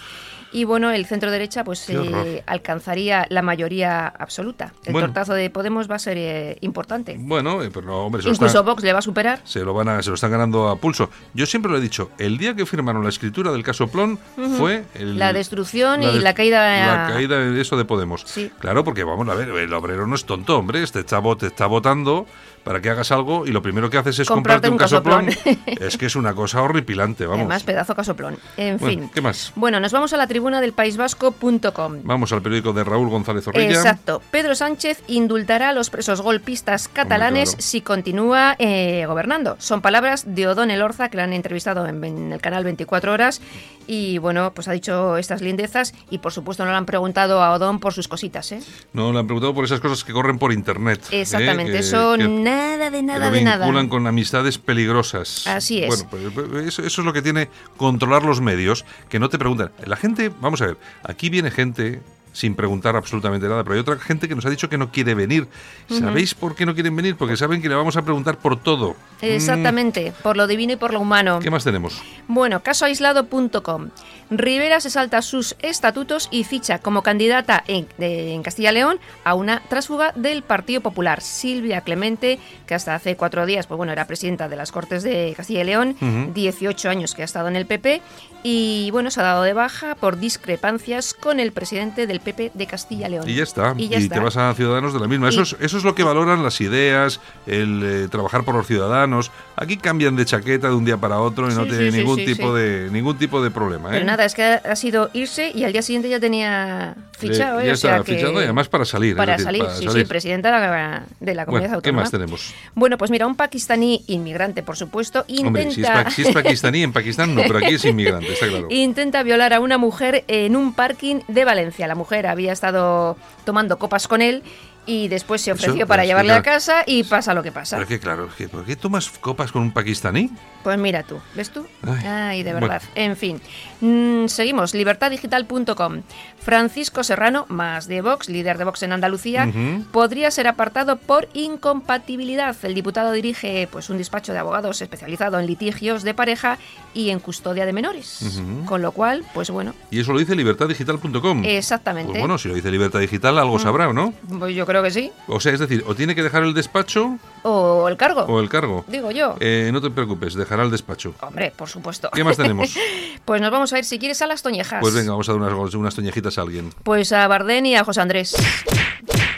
Y 0.51 0.63
bueno, 0.63 0.91
el 0.91 1.05
centro 1.05 1.29
derecha 1.31 1.63
pues 1.63 1.89
eh, 1.89 2.43
alcanzaría 2.45 3.25
la 3.29 3.41
mayoría 3.41 4.07
absoluta. 4.07 4.73
El 4.85 4.93
Bueno. 4.93 5.07
tortazo 5.07 5.33
de 5.33 5.49
Podemos 5.49 5.89
va 5.89 5.95
a 5.95 5.99
ser 5.99 6.17
eh, 6.17 6.57
importante. 6.61 7.15
Bueno, 7.19 7.61
eh, 7.61 7.69
pero 7.73 7.85
no, 7.85 8.05
hombre, 8.05 8.21
se 8.21 8.29
Incluso 8.29 8.45
están, 8.47 8.65
Vox 8.65 8.83
le 8.83 8.93
va 8.93 8.99
a 8.99 9.01
superar. 9.01 9.41
se, 9.43 9.59
lo 9.61 9.73
van 9.73 9.89
a, 9.89 10.01
se 10.01 10.09
lo 10.09 10.15
están 10.15 10.31
ganando 10.31 10.69
a 10.69 10.77
pulso. 10.77 11.09
Yo 11.33 11.45
siempre 11.45 11.71
lo 11.71 11.77
he 11.77 11.81
dicho, 11.81 12.11
el 12.17 12.37
día 12.37 12.55
que 12.55 12.65
firmaron 12.65 13.03
la 13.03 13.09
escritura 13.09 13.51
del 13.51 13.63
caso 13.63 13.87
Plon 13.87 14.17
fue 14.57 14.85
el- 14.95 15.19
La 15.19 15.33
destrucción 15.33 16.01
y 16.03 16.19
la 16.19 16.33
caída- 16.33 17.07
La 17.07 17.13
caída 17.13 17.37
de 17.39 17.59
eso 17.61 17.75
de 17.77 17.85
Podemos. 17.85 18.23
Sí. 18.25 18.51
Claro, 18.59 18.83
porque 18.83 19.03
vamos 19.03 19.27
a 19.29 19.35
ver, 19.35 19.49
el 19.49 19.73
obrero 19.73 20.07
no 20.07 20.15
es 20.15 20.25
tonto, 20.25 20.57
hombre. 20.57 20.81
Este 20.83 21.03
chavo 21.05 21.35
te 21.37 21.47
está 21.47 21.67
votando 21.67 22.25
para 22.67 22.81
que 22.81 22.89
hagas 22.89 23.11
algo 23.11 23.45
y 23.47 23.51
lo 23.51 23.61
primero 23.61 23.89
que 23.89 23.97
haces 23.97 24.19
es 24.19 24.27
Comprarte 24.27 24.67
comprarte 24.69 24.69
un, 24.69 24.77
casoplón. 24.77 25.25
casoplón. 25.27 25.77
es 25.87 25.97
que 25.97 26.05
es 26.05 26.15
una 26.15 26.33
cosa 26.33 26.61
horripilante, 26.61 27.25
vamos. 27.25 27.39
Además, 27.39 27.63
pedazo 27.63 27.95
casoplón. 27.95 28.37
En 28.57 28.77
Bueno, 28.77 29.01
fin. 29.03 29.11
¿qué 29.13 29.21
más? 29.21 29.53
Bueno, 29.55 29.79
nos 29.79 29.91
vamos 29.91 30.11
a 30.13 30.17
la 30.17 30.27
tribuna 30.27 30.59
del 30.61 30.73
País 30.73 30.97
Vasco.com. 30.97 31.99
Vamos 32.03 32.31
al 32.31 32.41
periódico 32.41 32.73
de 32.73 32.83
Raúl 32.83 33.09
González 33.09 33.43
Zorrilla. 33.45 33.69
Exacto. 33.71 34.21
Pedro 34.31 34.55
Sánchez 34.55 35.01
indultará 35.07 35.69
a 35.69 35.73
los 35.73 35.89
presos 35.89 36.21
golpistas 36.21 36.87
catalanes 36.87 37.49
claro. 37.51 37.61
si 37.61 37.81
continúa 37.81 38.55
eh, 38.59 39.05
gobernando. 39.07 39.55
Son 39.59 39.81
palabras 39.81 40.23
de 40.27 40.47
O'Donnell 40.47 40.81
Orza, 40.81 41.09
que 41.09 41.17
le 41.17 41.23
han 41.23 41.33
entrevistado 41.33 41.87
en, 41.87 42.03
en 42.03 42.33
el 42.33 42.41
canal 42.41 42.63
24 42.63 43.11
Horas. 43.13 43.41
Y 43.89 44.17
bueno, 44.17 44.53
pues 44.53 44.67
ha 44.67 44.73
dicho 44.73 45.15
estas 45.17 45.41
lindezas. 45.41 45.93
Y 46.09 46.17
por 46.17 46.33
supuesto, 46.33 46.65
no 46.65 46.71
le 46.71 46.77
han 46.77 46.85
preguntado 46.85 47.41
a 47.41 47.53
O'Donnell 47.53 47.79
por 47.79 47.93
sus 47.93 48.07
cositas. 48.07 48.51
¿eh? 48.51 48.59
No, 48.93 49.13
le 49.13 49.19
han 49.19 49.27
preguntado 49.27 49.53
por 49.53 49.63
esas 49.63 49.79
cosas 49.79 50.03
que 50.03 50.11
corren 50.11 50.37
por 50.37 50.51
internet. 50.51 51.01
¿eh? 51.11 51.21
Exactamente. 51.21 51.71
Que- 51.71 51.79
Eso, 51.79 52.15
que- 52.17 52.23
nada 52.57 52.89
de 52.89 53.03
nada 53.03 53.31
de 53.31 53.41
nada. 53.41 53.65
vinculan 53.65 53.87
con 53.89 54.07
amistades 54.07 54.57
peligrosas. 54.57 55.47
Así 55.47 55.83
es. 55.83 55.87
Bueno, 55.87 56.07
pues, 56.09 56.23
pues, 56.33 56.67
eso, 56.67 56.83
eso 56.83 57.01
es 57.01 57.05
lo 57.05 57.13
que 57.13 57.21
tiene 57.21 57.49
controlar 57.77 58.23
los 58.23 58.41
medios, 58.41 58.85
que 59.09 59.19
no 59.19 59.29
te 59.29 59.37
preguntan. 59.37 59.71
La 59.85 59.95
gente, 59.95 60.31
vamos 60.41 60.61
a 60.61 60.67
ver, 60.67 60.77
aquí 61.03 61.29
viene 61.29 61.51
gente 61.51 62.01
sin 62.37 62.53
preguntar 62.53 62.95
absolutamente 62.95 63.47
nada, 63.49 63.63
pero 63.63 63.73
hay 63.73 63.79
otra 63.79 63.97
gente 63.97 64.27
que 64.27 64.35
nos 64.35 64.45
ha 64.45 64.51
dicho 64.51 64.69
que 64.69 64.77
no 64.77 64.91
quiere 64.91 65.15
venir. 65.15 65.47
¿Sabéis 65.89 66.35
por 66.35 66.53
qué 66.55 66.67
no 66.67 66.75
quieren 66.75 66.95
venir? 66.95 67.15
Porque 67.15 67.35
saben 67.35 67.63
que 67.63 67.67
le 67.69 67.73
vamos 67.73 67.97
a 67.97 68.03
preguntar 68.03 68.37
por 68.37 68.61
todo. 68.61 68.95
Exactamente. 69.21 70.13
Por 70.21 70.37
lo 70.37 70.45
divino 70.45 70.73
y 70.73 70.75
por 70.75 70.93
lo 70.93 70.99
humano. 70.99 71.39
Mm, 71.39 71.41
¿Qué 71.41 71.49
más 71.49 71.63
tenemos? 71.63 71.99
Bueno, 72.27 72.61
casoaislado.com. 72.61 73.89
Rivera 74.29 74.79
se 74.81 74.89
salta 74.89 75.21
sus 75.21 75.55
estatutos 75.59 76.27
y 76.29 76.43
ficha 76.43 76.79
como 76.79 77.01
candidata 77.01 77.63
en, 77.67 77.87
de- 77.97 78.33
en 78.33 78.43
Castilla 78.43 78.71
León 78.71 78.99
a 79.23 79.33
una 79.33 79.61
trásfuga 79.69 80.11
del 80.15 80.43
Partido 80.43 80.81
Popular. 80.81 81.21
Silvia 81.21 81.81
Clemente, 81.81 82.37
que 82.67 82.75
hasta 82.75 82.93
hace 82.93 83.15
cuatro 83.15 83.45
días 83.45 83.65
pues 83.67 83.77
bueno, 83.77 83.93
era 83.93 84.05
presidenta 84.05 84.47
de 84.49 84.57
las 84.57 84.71
Cortes 84.71 85.01
de 85.01 85.33
Castilla 85.35 85.61
y 85.61 85.65
León, 85.65 85.95
Ujú. 86.01 86.33
18 86.33 86.89
años 86.89 87.15
que 87.15 87.21
ha 87.21 87.25
estado 87.25 87.47
en 87.47 87.55
el 87.55 87.65
PP 87.65 88.01
y 88.43 88.89
bueno, 88.91 89.09
se 89.11 89.19
ha 89.21 89.23
dado 89.23 89.43
de 89.43 89.53
baja 89.53 89.95
por 89.95 90.17
discrepancias 90.19 91.13
con 91.13 91.39
el 91.39 91.51
presidente 91.51 92.05
del 92.05 92.19
PP 92.33 92.51
de 92.53 92.67
Castilla 92.67 93.07
y 93.07 93.11
León. 93.11 93.29
Y 93.29 93.35
ya 93.35 93.43
está. 93.43 93.73
Y 93.77 93.85
Y, 93.85 93.87
ya 93.89 93.97
está. 93.97 94.15
te 94.15 94.19
vas 94.21 94.35
a 94.37 94.53
Ciudadanos 94.53 94.93
de 94.93 94.99
la 94.99 95.07
misma. 95.07 95.29
Eso 95.29 95.41
es, 95.43 95.55
eso 95.59 95.77
es 95.77 95.83
lo 95.83 95.95
que 95.95 96.03
valoran 96.03 96.43
las 96.43 96.59
ideas, 96.61 97.19
el 97.45 97.81
eh, 97.83 98.07
trabajar 98.09 98.43
por 98.43 98.55
los 98.55 98.67
ciudadanos. 98.67 99.31
Aquí 99.55 99.77
cambian 99.77 100.15
de 100.15 100.25
chaqueta 100.25 100.67
de 100.69 100.75
un 100.75 100.83
día 100.85 100.97
para 100.97 101.19
otro 101.19 101.49
y 101.49 101.55
no 101.55 101.63
tiene 101.65 101.91
sí, 101.91 101.97
ningún 101.99 102.17
sí, 102.17 102.25
tipo 102.25 102.53
de 102.53 102.89
ningún 102.91 103.17
tipo 103.17 103.41
de 103.41 103.49
problema. 103.51 103.89
Pero 103.89 104.01
¿eh? 104.01 104.05
nada, 104.05 104.25
es 104.25 104.33
que 104.35 104.43
ha, 104.43 104.75
sido 104.75 105.09
irse 105.13 105.51
y 105.55 105.63
al 105.63 105.71
día 105.71 105.81
siguiente 105.81 106.09
ya 106.09 106.19
tenía 106.19 106.95
fichado. 107.17 107.59
Eh, 107.59 107.63
¿eh? 107.63 107.67
ya 107.67 107.73
O 107.73 107.77
sea 107.77 107.91
está 107.97 108.03
que- 108.05 108.15
fichado 108.15 108.33
y 108.41 108.43
además 108.43 108.67
para 108.67 108.85
salir. 108.85 109.15
Para 109.15 109.33
decir, 109.33 109.45
salir, 109.45 109.61
para 109.63 109.75
sí, 109.75 109.85
salir. 109.85 110.03
sí, 110.05 110.07
presidenta 110.09 110.51
de 110.59 110.67
la, 110.67 111.03
de 111.19 111.33
la 111.35 111.45
comunidad 111.45 111.69
Bueno, 111.69 111.81
¿qué 111.81 111.89
autónoma. 111.89 112.01
más 112.01 112.11
tenemos? 112.11 112.53
Bueno, 112.75 112.97
pues 112.97 113.09
mira, 113.11 113.25
un 113.25 113.35
pakistaní 113.35 114.03
inmigrante, 114.07 114.63
por 114.63 114.75
supuesto, 114.77 115.23
intenta, 115.27 115.47
Hombre, 115.47 115.71
si 115.71 115.81
es, 115.81 115.89
pa- 115.89 116.09
si 116.11 116.21
es 116.23 116.31
pakistaní, 116.33 116.83
en 116.83 116.93
Pakistán 116.93 117.33
no, 117.33 117.41
pero 117.47 117.57
aquí 117.59 117.75
es 117.75 117.85
inmigrante, 117.85 118.33
está 118.33 118.47
claro. 118.47 118.67
intenta 118.71 119.23
violar 119.23 119.53
a 119.53 119.59
una 119.59 119.77
mujer 119.77 120.23
en 120.27 120.55
un 120.55 120.73
parking 120.73 121.21
de 121.27 121.45
Valencia. 121.45 121.87
La 121.87 121.95
mujer 121.95 122.16
había 122.25 122.53
estado 122.53 123.17
tomando 123.45 123.77
copas 123.77 124.07
con 124.07 124.21
él 124.21 124.43
y 124.87 125.07
después 125.09 125.41
se 125.41 125.51
ofreció 125.51 125.85
para 125.85 126.05
llevarle 126.05 126.33
a 126.33 126.41
casa 126.41 126.83
y 126.87 127.03
pasa 127.03 127.33
lo 127.35 127.43
que 127.43 127.51
pasa. 127.51 127.75
Pero 127.75 127.87
que 127.87 127.99
claro, 127.99 128.29
que, 128.35 128.47
¿por 128.49 128.65
qué 128.65 128.75
tomas 128.75 129.09
copas 129.09 129.51
con 129.51 129.61
un 129.61 129.71
pakistaní? 129.71 130.31
Pues 130.63 130.79
mira 130.79 131.03
tú, 131.03 131.19
¿ves 131.35 131.49
tú? 131.51 131.65
Ay, 131.83 132.05
Ay, 132.05 132.43
de 132.43 132.51
bueno. 132.53 132.67
verdad. 132.67 132.81
En 132.95 133.15
fin. 133.15 133.39
Mm, 133.81 134.27
seguimos, 134.27 134.73
libertaddigital.com. 134.73 136.01
Francisco 136.39 137.03
Serrano, 137.03 137.45
más 137.49 137.87
de 137.87 138.01
Vox, 138.01 138.29
líder 138.29 138.57
de 138.57 138.63
Vox 138.63 138.81
en 138.83 138.93
Andalucía, 138.93 139.51
podría 139.91 140.31
ser 140.31 140.47
apartado 140.47 140.95
por 140.97 141.27
incompatibilidad. 141.33 142.55
El 142.63 142.73
diputado 142.73 143.11
dirige 143.11 143.67
pues 143.71 143.89
un 143.89 143.97
despacho 143.97 144.31
de 144.33 144.39
abogados 144.39 144.81
especializado 144.81 145.39
en 145.39 145.45
litigios 145.45 146.03
de 146.03 146.13
pareja 146.13 146.57
y 146.93 147.09
en 147.09 147.19
custodia 147.19 147.65
de 147.65 147.73
menores. 147.73 148.41
Con 148.65 148.81
lo 148.81 148.91
cual, 148.93 149.25
pues 149.33 149.49
bueno, 149.51 149.73
Y 149.91 149.99
eso 149.99 150.13
lo 150.13 150.19
dice 150.19 150.35
libertaddigital.com. 150.35 151.43
exactamente. 151.43 152.11
Pues 152.11 152.19
bueno, 152.21 152.37
si 152.37 152.47
lo 152.47 152.55
dice 152.55 152.71
Libertad 152.71 152.99
Digital, 152.99 153.37
algo 153.37 153.59
sabrá, 153.59 153.89
¿o 153.89 153.93
no? 153.93 154.13
Pues 154.39 154.55
yo 154.55 154.65
creo 154.65 154.76
que 154.83 154.91
sí. 154.91 155.11
O 155.27 155.39
sea, 155.39 155.53
es 155.53 155.59
decir, 155.59 155.83
o 155.87 155.95
tiene 155.95 156.15
que 156.15 156.23
dejar 156.23 156.43
el 156.43 156.53
despacho 156.53 157.17
O 157.43 157.87
el 157.87 157.97
cargo, 157.97 158.21
o 158.21 158.39
el 158.39 158.49
cargo. 158.49 158.83
digo 158.87 159.11
yo. 159.11 159.35
Eh, 159.39 159.69
no 159.73 159.81
te 159.81 159.89
preocupes, 159.89 160.33
dejará 160.33 160.63
el 160.63 160.71
despacho. 160.71 161.13
Hombre, 161.21 161.51
por 161.55 161.69
supuesto. 161.69 162.09
¿Qué 162.13 162.23
más 162.23 162.37
tenemos? 162.37 162.75
Pues 163.25 163.41
nos 163.41 163.51
vamos 163.51 163.73
a 163.73 163.79
ir, 163.79 163.83
si 163.83 163.99
quieres, 163.99 164.21
a 164.21 164.27
las 164.27 164.41
toñejas. 164.41 164.79
Pues 164.79 164.93
venga, 164.93 165.11
vamos 165.11 165.27
a 165.27 165.33
dar 165.33 165.53
unas, 165.53 165.73
unas 165.73 165.93
toñejitas 165.95 166.37
a 166.37 166.41
alguien. 166.43 166.71
Pues 166.83 167.11
a 167.11 167.27
Bardén 167.27 167.65
y 167.65 167.75
a 167.75 167.83
José 167.83 167.99
Andrés. 167.99 168.35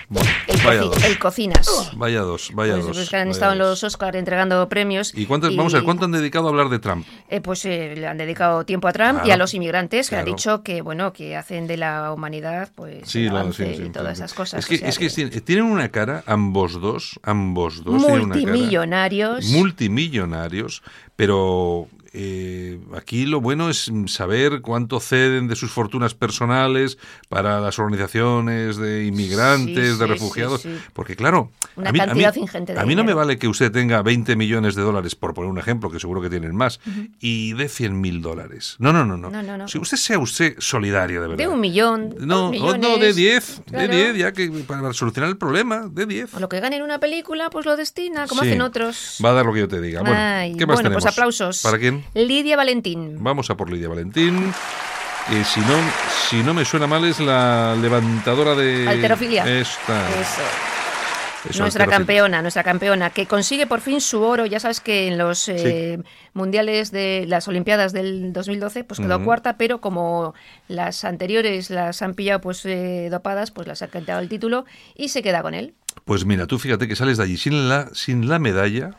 Bueno, 0.09 0.29
El, 0.59 0.65
vaya 0.65 0.81
coci- 0.81 0.89
dos. 0.93 1.03
el 1.05 1.19
cocinas. 1.19 1.91
Vaya 1.95 2.21
dos, 2.21 2.51
vaya 2.53 2.73
Pues, 2.73 2.85
dos. 2.85 2.97
pues 2.97 3.09
que 3.09 3.15
han 3.17 3.21
vaya 3.27 3.31
estado 3.31 3.51
en 3.53 3.59
los 3.59 3.83
Oscar 3.83 4.15
entregando 4.15 4.67
premios. 4.69 5.13
¿Y 5.15 5.25
vamos 5.25 5.73
a 5.73 5.77
ver, 5.77 5.83
cuánto 5.83 6.05
han 6.05 6.11
dedicado 6.11 6.47
a 6.47 6.49
hablar 6.49 6.69
de 6.69 6.79
Trump? 6.79 7.05
Eh, 7.29 7.41
pues 7.41 7.63
eh, 7.65 7.93
le 7.97 8.07
han 8.07 8.17
dedicado 8.17 8.65
tiempo 8.65 8.87
a 8.87 8.93
Trump 8.93 9.21
y 9.25 9.31
a 9.31 9.37
los 9.37 9.53
inmigrantes 9.53 10.09
que 10.09 10.15
han 10.17 10.25
dicho 10.25 10.63
que 10.63 10.81
bueno 10.81 11.13
que 11.13 11.35
hacen 11.37 11.67
de 11.67 11.77
la 11.77 12.11
humanidad 12.11 12.69
pues 12.75 13.09
Sí, 13.09 13.25
el 13.25 13.33
lo- 13.33 13.39
avance 13.39 13.65
sí, 13.65 13.75
sí, 13.77 13.83
y 13.87 13.89
todas 13.89 14.13
esas 14.17 14.33
cosas. 14.33 14.59
Es 14.59 14.65
que, 14.67 14.75
o 14.75 14.77
sea 14.79 14.89
es 14.89 14.97
que 14.97 15.09
tienen- 15.09 15.41
tienen 15.41 15.65
una 15.65 15.89
cara, 15.89 16.23
ambos 16.25 16.79
dos, 16.81 17.19
ambos 17.23 17.83
dos 17.83 18.01
multimillonarios. 18.01 19.45
multimillonarios, 19.45 20.81
pero 21.19 21.89
eh, 22.13 22.79
aquí 22.95 23.25
lo 23.25 23.41
bueno 23.41 23.69
es 23.69 23.91
saber 24.05 24.61
cuánto 24.61 25.01
ceden 25.01 25.49
de 25.49 25.57
sus 25.57 25.69
fortunas 25.69 26.13
personales 26.13 26.97
para 27.27 27.59
las 27.59 27.77
organizaciones 27.77 28.77
de 28.77 29.03
inmigrantes, 29.03 29.95
Sí, 29.95 29.99
de 29.99 30.05
sí, 30.05 30.05
refugiados, 30.05 30.61
sí, 30.61 30.69
porque 30.93 31.17
claro, 31.17 31.51
Una 31.79 31.89
a 31.89 31.93
mí, 31.93 31.99
cantidad 31.99 32.35
ingente 32.35 32.73
de 32.73 32.79
a 32.79 32.85
mí 32.85 32.95
no 32.95 33.03
me 33.03 33.13
vale 33.13 33.37
que 33.39 33.47
usted 33.47 33.71
tenga 33.71 34.01
20 34.01 34.35
millones 34.35 34.75
de 34.75 34.81
dólares, 34.81 35.15
por 35.15 35.33
poner 35.33 35.49
un 35.49 35.57
ejemplo, 35.57 35.89
que 35.89 35.99
seguro 35.99 36.21
que 36.21 36.29
tienen 36.29 36.55
más, 36.55 36.79
y 37.19 37.53
de 37.53 37.69
100 37.69 37.99
mil 37.99 38.21
dólares. 38.21 38.75
No, 38.79 38.91
no, 38.93 39.05
no, 39.05 39.17
no. 39.17 39.29
No, 39.29 39.41
no, 39.41 39.57
no. 39.57 39.67
Si 39.67 39.77
usted 39.77 39.97
sea 39.97 40.19
usted 40.19 40.55
solidario 40.59 41.21
de 41.21 41.27
verdad. 41.29 41.43
de 41.43 41.47
un 41.47 41.59
millón. 41.59 42.15
No, 42.19 42.49
o 42.49 42.51
no, 42.51 42.71
de 42.73 42.79
millones, 42.79 43.15
10, 43.15 43.61
claro. 43.67 43.87
de 43.87 44.03
10, 44.13 44.17
ya 44.17 44.31
que 44.33 44.49
para 44.67 44.93
solucionar 44.93 45.29
el 45.29 45.37
problema, 45.37 45.87
de 45.89 46.05
10. 46.05 46.33
O 46.35 46.39
lo 46.39 46.49
que 46.49 46.59
gane 46.59 46.75
en 46.77 46.83
una 46.83 46.99
película, 46.99 47.49
pues 47.49 47.65
lo 47.65 47.75
destina, 47.77 48.27
como 48.27 48.41
Sí. 48.41 48.47
hacen 48.49 48.61
otros. 48.61 49.17
Va 49.23 49.29
a 49.29 49.33
dar 49.33 49.45
lo 49.45 49.53
que 49.53 49.59
yo 49.61 49.67
te 49.67 49.79
diga. 49.81 50.01
Bueno, 50.01 50.15
Ay, 50.17 50.55
¿qué 50.55 50.65
más 50.65 50.75
bueno, 50.75 50.89
tenemos? 50.89 51.03
pues 51.03 51.13
aplausos. 51.13 51.61
¿Para 51.63 51.77
quién? 51.77 52.03
Lidia 52.13 52.57
Valentín. 52.57 53.17
Vamos 53.21 53.49
a 53.49 53.57
por 53.57 53.71
Lidia 53.71 53.87
Valentín. 53.89 54.53
si 55.45 55.59
no, 55.59 55.75
si 56.29 56.37
no 56.43 56.53
me 56.53 56.65
suena 56.65 56.87
mal 56.87 57.05
es 57.05 57.19
la 57.19 57.75
levantadora 57.79 58.55
de... 58.55 58.87
Alterofilia. 58.87 59.43
Esta. 59.59 60.09
Eso. 60.19 60.41
Eso, 61.47 61.61
nuestra 61.61 61.87
campeona, 61.87 62.41
nuestra 62.41 62.63
campeona, 62.63 63.11
que 63.11 63.25
consigue 63.25 63.67
por 63.67 63.81
fin 63.81 64.01
su 64.01 64.21
oro. 64.21 64.45
Ya 64.45 64.59
sabes 64.59 64.79
que 64.79 65.07
en 65.07 65.17
los 65.17 65.47
eh, 65.47 65.99
mundiales 66.33 66.91
de 66.91 67.25
las 67.27 67.47
Olimpiadas 67.47 67.93
del 67.93 68.33
2012, 68.33 68.83
pues 68.83 68.99
quedó 68.99 69.23
cuarta, 69.23 69.57
pero 69.57 69.79
como 69.79 70.33
las 70.67 71.05
anteriores 71.05 71.69
las 71.69 72.01
han 72.01 72.13
pillado 72.13 72.41
pues 72.41 72.65
eh, 72.65 73.07
dopadas, 73.09 73.51
pues 73.51 73.67
las 73.67 73.81
ha 73.81 73.87
cantado 73.87 74.19
el 74.19 74.29
título 74.29 74.65
y 74.95 75.09
se 75.09 75.21
queda 75.21 75.41
con 75.41 75.53
él. 75.53 75.75
Pues 76.05 76.25
mira, 76.25 76.47
tú 76.47 76.57
fíjate 76.57 76.87
que 76.87 76.95
sales 76.95 77.17
de 77.17 77.23
allí 77.23 77.37
sin 77.37 77.69
la, 77.69 77.89
sin 77.93 78.27
la 78.29 78.39
medalla, 78.39 78.91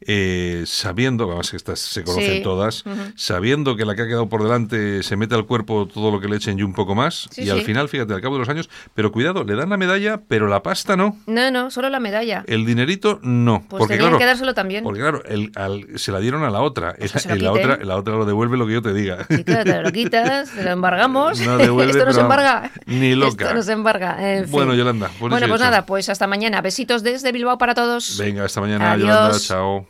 eh, 0.00 0.62
sabiendo, 0.66 1.24
además 1.24 1.50
que 1.50 1.56
estas 1.56 1.80
se 1.80 2.02
conocen 2.04 2.36
Sí. 2.36 2.42
todas, 2.42 2.84
sabiendo 3.14 3.76
que 3.76 3.84
la 3.84 3.94
que 3.94 4.02
ha 4.02 4.06
quedado 4.06 4.28
por 4.28 4.42
delante 4.42 5.02
se 5.02 5.16
mete 5.16 5.34
al 5.34 5.46
cuerpo 5.46 5.86
todo 5.86 6.10
lo 6.10 6.20
que 6.20 6.28
le 6.28 6.36
echen 6.36 6.58
y 6.58 6.62
un 6.62 6.72
poco 6.72 6.94
más, 6.94 7.28
Sí, 7.30 7.42
y 7.42 7.50
al 7.50 7.62
final, 7.62 7.88
fíjate, 7.88 8.14
al 8.14 8.20
cabo 8.20 8.34
de 8.36 8.40
los 8.40 8.48
años, 8.48 8.70
pero 8.94 9.12
cuidado, 9.12 9.44
le 9.44 9.54
dan 9.54 9.70
la 9.70 9.76
medalla, 9.76 10.20
pero 10.28 10.48
la 10.48 10.62
pasta 10.62 10.96
no, 10.96 11.18
No, 11.26 11.50
no, 11.50 11.70
solo 11.70 11.88
la 11.90 12.00
medalla. 12.00 12.44
el 12.46 12.64
dinerito 12.64 13.18
no. 13.22 13.64
Pues 13.68 13.80
porque 13.80 13.98
claro, 13.98 14.18
que 14.18 14.24
dárselo 14.24 14.54
también. 14.54 14.82
porque 14.84 15.00
claro, 15.00 15.22
el- 15.26 15.52
al- 15.56 15.86
se 15.96 16.10
la 16.12 16.20
dieron 16.20 16.42
a 16.44 16.50
la 16.50 16.60
otra, 16.62 16.94
Pues 16.98 17.26
la 17.40 17.52
otra, 17.52 17.78
la 17.82 17.96
otra 17.96 18.14
lo 18.14 18.24
devuelve 18.24 18.56
lo 18.56 18.66
que 18.66 18.72
yo 18.74 18.82
te 18.82 18.92
diga. 18.94 19.26
Sí, 19.28 19.44
claro, 19.44 19.64
te 19.64 19.82
lo 19.82 19.92
quitas, 19.92 20.50
te 20.52 20.62
lo 20.62 20.70
embargamos. 20.70 21.38
No 21.46 21.58
devuelve, 21.58 21.92
Esto 21.96 22.04
no 22.06 22.12
se 22.12 22.16
pero 22.16 22.22
embarga. 22.22 22.70
ni 22.86 23.14
loca. 23.14 23.44
Esto 23.44 23.54
no 23.56 23.62
se 23.62 23.72
embarga. 23.72 24.16
en 24.36 24.44
fin. 24.44 24.52
Bueno, 24.52 24.74
Yolanda, 24.74 25.08
pues 25.18 25.30
Bueno, 25.30 25.46
pues 25.48 25.60
hecho. 25.60 25.64
nada, 25.70 25.86
pues 25.86 26.08
hasta 26.08 26.25
mañana. 26.26 26.60
Besitos 26.60 27.02
desde 27.02 27.32
Bilbao 27.32 27.58
para 27.58 27.74
todos. 27.74 28.18
Venga, 28.18 28.44
hasta 28.44 28.60
mañana, 28.60 28.92
Adiós. 28.92 29.08
Yolanda, 29.08 29.38
chao. 29.40 29.86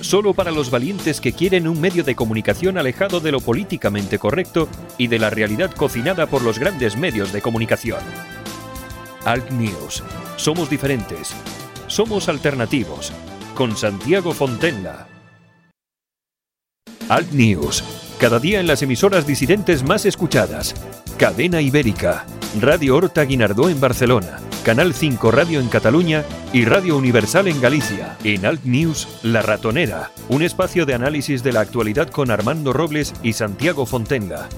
Solo 0.00 0.32
para 0.32 0.50
los 0.50 0.70
valientes 0.70 1.20
que 1.20 1.32
quieren 1.32 1.68
un 1.68 1.80
medio 1.80 2.04
de 2.04 2.14
comunicación 2.14 2.78
alejado 2.78 3.20
de 3.20 3.32
lo 3.32 3.40
políticamente 3.40 4.18
correcto 4.18 4.68
y 4.96 5.08
de 5.08 5.18
la 5.18 5.28
realidad 5.28 5.70
cocinada 5.72 6.26
por 6.26 6.42
los 6.42 6.58
grandes 6.58 6.96
medios 6.96 7.32
de 7.32 7.42
comunicación. 7.42 8.00
Alt 9.24 9.50
News. 9.50 10.02
Somos 10.36 10.70
diferentes. 10.70 11.34
Somos 11.86 12.28
alternativos. 12.28 13.12
Con 13.54 13.76
Santiago 13.76 14.32
Fontenla. 14.32 15.06
Alt 17.10 17.32
News. 17.32 17.84
Cada 18.18 18.38
día 18.38 18.60
en 18.60 18.66
las 18.66 18.82
emisoras 18.82 19.26
disidentes 19.26 19.82
más 19.82 20.06
escuchadas. 20.06 20.74
Cadena 21.20 21.60
Ibérica. 21.60 22.24
Radio 22.62 22.96
Horta 22.96 23.24
Guinardó 23.26 23.68
en 23.68 23.78
Barcelona. 23.78 24.38
Canal 24.64 24.94
5 24.94 25.30
Radio 25.30 25.60
en 25.60 25.68
Cataluña 25.68 26.24
y 26.54 26.64
Radio 26.64 26.96
Universal 26.96 27.46
en 27.48 27.60
Galicia. 27.60 28.16
En 28.24 28.46
Alt 28.46 28.64
News, 28.64 29.06
La 29.22 29.42
Ratonera. 29.42 30.12
Un 30.30 30.40
espacio 30.40 30.86
de 30.86 30.94
análisis 30.94 31.42
de 31.42 31.52
la 31.52 31.60
actualidad 31.60 32.08
con 32.08 32.30
Armando 32.30 32.72
Robles 32.72 33.12
y 33.22 33.34
Santiago 33.34 33.84
Fontenga. 33.84 34.48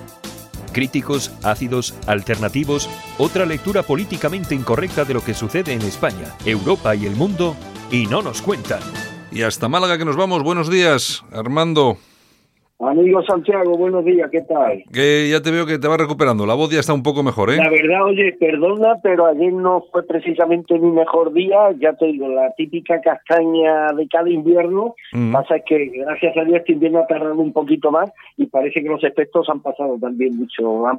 Críticos, 0.71 1.33
ácidos, 1.43 1.97
alternativos, 2.07 2.89
otra 3.19 3.45
lectura 3.45 3.83
políticamente 3.83 4.55
incorrecta 4.55 5.05
de 5.05 5.15
lo 5.15 5.25
que 5.25 5.35
sucede 5.35 5.73
en 5.73 5.83
España, 5.83 6.37
Europa 6.45 6.95
y 6.95 7.07
el 7.07 7.17
mundo, 7.17 7.57
y 7.91 8.07
no 8.07 8.23
nos 8.23 8.41
cuentan. 8.41 8.83
Y 9.33 9.43
hasta 9.43 9.69
Málaga 9.69 9.99
que 9.99 10.05
nos 10.05 10.15
vamos. 10.15 10.45
Buenos 10.45 10.71
días, 10.71 11.25
Armando. 11.33 11.99
Amigo 12.85 13.23
Santiago, 13.23 13.77
buenos 13.79 14.05
días, 14.05 14.29
¿qué 14.33 14.41
tal? 14.41 14.83
Que 14.93 15.29
ya 15.31 15.41
te 15.41 15.53
veo 15.53 15.65
que 15.67 15.79
te 15.79 15.87
vas 15.87 15.99
recuperando. 16.01 16.45
La 16.47 16.55
voz 16.55 16.69
ya 16.71 16.81
está 16.81 16.93
un 16.93 17.05
poco 17.05 17.23
mejor, 17.23 17.51
¿eh? 17.51 17.57
La 17.57 17.71
verdad, 17.71 18.05
oye, 18.07 18.33
perdona, 18.41 18.97
pero 19.01 19.27
ayer 19.27 19.53
no 19.53 19.85
fue 19.93 20.03
precisamente 20.05 20.77
mi 20.81 20.91
mejor 20.91 21.33
día, 21.33 21.59
ya 21.81 21.93
te 21.93 22.07
digo, 22.07 22.27
la 22.27 22.53
típica 22.57 23.01
castaña 23.01 23.93
de 23.97 24.09
cada 24.09 24.29
invierno, 24.29 24.97
Mm. 25.13 25.31
pasa 25.33 25.57
es 25.57 25.63
que 25.65 25.87
gracias 25.95 26.37
a 26.37 26.43
Dios 26.45 26.57
este 26.59 26.73
invierno 26.73 26.99
ha 26.99 27.07
tardado 27.07 27.37
un 27.37 27.53
poquito 27.53 27.93
más 27.93 28.11
y 28.37 28.47
parece 28.47 28.83
que 28.83 28.89
los 28.89 29.05
efectos 29.05 29.49
han 29.49 29.61
pasado 29.61 29.97
también 30.01 30.37
mucho, 30.37 30.85
han, 30.89 30.99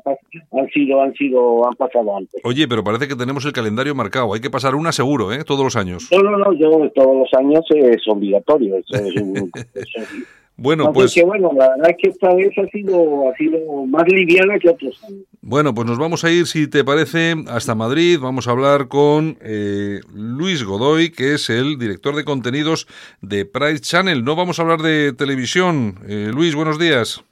han 0.54 0.68
sido, 0.70 1.02
han 1.02 1.14
sido, 1.16 1.68
han 1.68 1.74
pasado 1.76 2.16
antes. 2.16 2.40
Oye, 2.46 2.66
pero 2.68 2.84
parece 2.86 3.10
que 3.10 3.16
tenemos 3.16 3.44
el 3.46 3.52
calendario 3.52 3.94
marcado. 3.94 4.34
Hay 4.34 4.40
que 4.40 4.50
pasar 4.50 4.76
una 4.76 4.94
seguro, 4.94 5.34
¿eh? 5.34 5.44
Todos 5.44 5.66
los 5.66 5.76
años. 5.76 6.10
No, 6.14 6.22
no, 6.24 6.38
no, 6.38 6.54
yo 6.54 6.70
todos 6.96 7.14
los 7.18 7.34
años 7.38 7.66
es 7.76 8.08
obligatorio, 8.08 8.78
eso 8.78 8.96
es 8.96 9.16
un- 9.22 9.52
eso 9.74 10.00
es- 10.00 10.28
Bueno, 10.56 10.86
Así 10.86 10.94
pues 10.94 11.14
que 11.14 11.24
bueno, 11.24 11.52
la 11.58 11.70
verdad 11.70 11.90
es 11.90 11.98
que 12.00 12.10
esta 12.10 12.34
vez 12.34 12.52
ha 12.58 12.68
sido, 12.68 13.30
ha 13.30 13.36
sido 13.36 13.86
más 13.88 14.08
liviana 14.08 14.60
que 14.60 14.70
otros 14.70 15.04
años. 15.04 15.24
bueno, 15.42 15.74
pues 15.74 15.88
nos 15.88 15.98
vamos 15.98 16.24
a 16.24 16.32
ir, 16.32 16.46
si 16.46 16.68
te 16.68 16.84
parece, 16.84 17.36
hasta 17.48 17.74
Madrid. 17.74 18.20
Vamos 18.22 18.48
a 18.48 18.52
hablar 18.52 18.88
con 18.88 19.38
eh, 19.42 20.02
Luis 20.14 20.64
Godoy, 20.64 21.10
que 21.12 21.34
es 21.34 21.50
el 21.50 21.80
director 21.80 22.16
de 22.16 22.24
contenidos 22.24 22.88
de 23.22 23.46
Pride 23.46 23.80
Channel. 23.80 24.24
No 24.24 24.36
vamos 24.36 24.60
a 24.60 24.62
hablar 24.62 24.82
de 24.82 25.14
televisión. 25.14 25.96
Eh, 26.08 26.30
Luis, 26.32 26.54
buenos 26.54 26.78
días. 26.78 27.24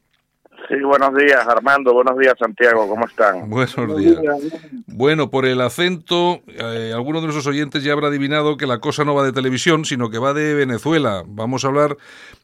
Sí, 0.68 0.82
buenos 0.84 1.14
días, 1.16 1.46
Armando. 1.48 1.94
Buenos 1.94 2.18
días, 2.18 2.34
Santiago. 2.40 2.88
¿Cómo 2.88 3.06
están? 3.06 3.50
Buenos 3.50 3.98
días. 3.98 4.20
Bueno, 4.88 5.30
por 5.30 5.46
el 5.46 5.60
acento, 5.60 6.40
eh, 6.48 6.94
alguno 6.96 7.20
de 7.20 7.28
nuestros 7.28 7.48
oyentes 7.48 7.84
ya 7.84 7.92
habrá 7.92 8.08
adivinado 8.08 8.56
que 8.56 8.68
la 8.68 8.80
cosa 8.80 9.04
no 9.04 9.14
va 9.14 9.26
de 9.26 9.34
televisión, 9.34 9.84
sino 9.86 10.10
que 10.10 10.18
va 10.18 10.34
de 10.34 10.54
Venezuela. 10.54 11.24
Vamos 11.28 11.66
a 11.66 11.68
hablar 11.68 11.98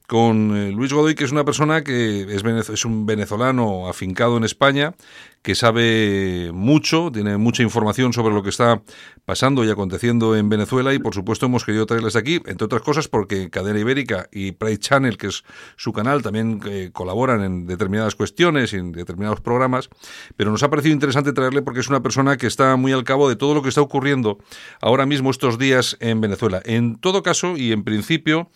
con 0.07 0.55
eh, 0.55 0.71
Luis 0.71 0.93
Godoy, 0.93 1.15
que 1.15 1.25
es 1.25 1.31
una 1.31 1.45
persona 1.45 1.83
que 1.83 2.21
es, 2.33 2.43
es 2.69 2.85
un 2.85 3.05
venezolano 3.05 3.87
afincado 3.89 4.37
en 4.37 4.45
España, 4.45 4.95
que 5.41 5.55
sabe 5.55 6.51
mucho, 6.53 7.11
tiene 7.11 7.37
mucha 7.37 7.63
información 7.63 8.13
sobre 8.13 8.33
lo 8.33 8.43
que 8.43 8.49
está 8.49 8.81
pasando 9.25 9.63
y 9.63 9.69
aconteciendo 9.69 10.35
en 10.35 10.49
Venezuela 10.49 10.93
y 10.93 10.99
por 10.99 11.13
supuesto 11.13 11.45
hemos 11.45 11.65
querido 11.65 11.85
traerles 11.85 12.15
aquí, 12.15 12.41
entre 12.45 12.65
otras 12.65 12.81
cosas 12.81 13.07
porque 13.07 13.49
Cadena 13.49 13.79
Ibérica 13.79 14.27
y 14.31 14.53
Pride 14.53 14.79
Channel, 14.79 15.17
que 15.17 15.27
es 15.27 15.43
su 15.75 15.93
canal, 15.93 16.21
también 16.21 16.61
eh, 16.65 16.89
colaboran 16.93 17.43
en 17.43 17.65
determinadas 17.65 18.15
cuestiones 18.15 18.73
y 18.73 18.77
en 18.77 18.91
determinados 18.91 19.41
programas, 19.41 19.89
pero 20.35 20.51
nos 20.51 20.63
ha 20.63 20.69
parecido 20.69 20.93
interesante 20.93 21.33
traerle 21.33 21.61
porque 21.61 21.79
es 21.79 21.89
una 21.89 22.01
persona 22.01 22.37
que 22.37 22.47
está 22.47 22.75
muy 22.75 22.91
al 22.91 23.03
cabo 23.03 23.29
de 23.29 23.35
todo 23.35 23.53
lo 23.53 23.61
que 23.61 23.69
está 23.69 23.81
ocurriendo 23.81 24.37
ahora 24.81 25.05
mismo 25.05 25.29
estos 25.29 25.57
días 25.57 25.97
en 25.99 26.21
Venezuela. 26.21 26.61
En 26.65 26.97
todo 26.97 27.23
caso 27.23 27.57
y 27.57 27.71
en 27.71 27.83
principio, 27.83 28.49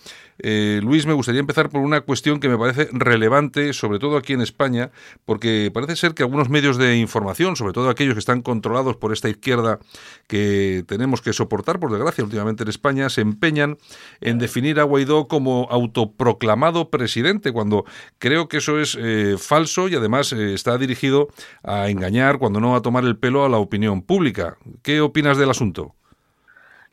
eh, 0.44 0.80
Luis, 0.84 1.06
me 1.06 1.14
gustaría 1.14 1.40
empezar 1.40 1.70
por 1.70 1.82
una 1.82 2.02
cuestión 2.02 2.40
que 2.40 2.50
me 2.50 2.58
parece 2.58 2.90
relevante, 2.92 3.74
sobre 3.74 4.00
todo 4.00 4.18
aquí 4.18 4.34
en 4.34 4.42
España, 4.42 4.92
porque 5.26 5.70
parece 5.74 5.96
ser 5.96 6.14
que 6.14 6.24
algunos 6.24 6.50
medios 6.50 6.71
de 6.78 6.98
información, 6.98 7.56
sobre 7.56 7.74
todo 7.74 7.90
aquellos 7.90 8.14
que 8.14 8.20
están 8.20 8.42
controlados 8.42 8.98
por 8.98 9.14
esta 9.14 9.30
izquierda 9.30 9.80
que 10.28 10.84
tenemos 10.88 11.22
que 11.22 11.34
soportar, 11.34 11.80
por 11.80 11.92
desgracia, 11.92 12.24
últimamente 12.24 12.64
en 12.64 12.70
España, 12.70 13.10
se 13.10 13.22
empeñan 13.22 13.78
en 14.20 14.40
definir 14.40 14.80
a 14.80 14.84
Guaidó 14.84 15.28
como 15.28 15.68
autoproclamado 15.70 16.90
presidente, 16.90 17.52
cuando 17.52 17.86
creo 18.20 18.48
que 18.48 18.58
eso 18.58 18.80
es 18.80 18.98
eh, 19.00 19.36
falso 19.38 19.88
y 19.88 19.96
además 19.96 20.34
eh, 20.34 20.54
está 20.54 20.78
dirigido 20.78 21.28
a 21.64 21.90
engañar, 21.90 22.38
cuando 22.38 22.60
no 22.60 22.76
a 22.76 22.82
tomar 22.82 23.04
el 23.04 23.18
pelo 23.18 23.46
a 23.46 23.50
la 23.50 23.58
opinión 23.58 24.02
pública. 24.02 24.58
¿Qué 24.84 25.02
opinas 25.02 25.38
del 25.38 25.50
asunto? 25.50 25.96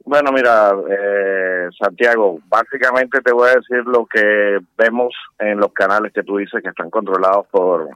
Bueno, 0.04 0.32
mira, 0.32 0.72
eh, 0.88 1.68
Santiago, 1.78 2.38
básicamente 2.48 3.20
te 3.20 3.30
voy 3.30 3.50
a 3.50 3.56
decir 3.56 3.84
lo 3.84 4.06
que 4.06 4.58
vemos 4.78 5.12
en 5.38 5.58
los 5.58 5.70
canales 5.74 6.14
que 6.14 6.22
tú 6.22 6.38
dices 6.38 6.62
que 6.62 6.70
están 6.70 6.88
controlados 6.88 7.46
por 7.48 7.90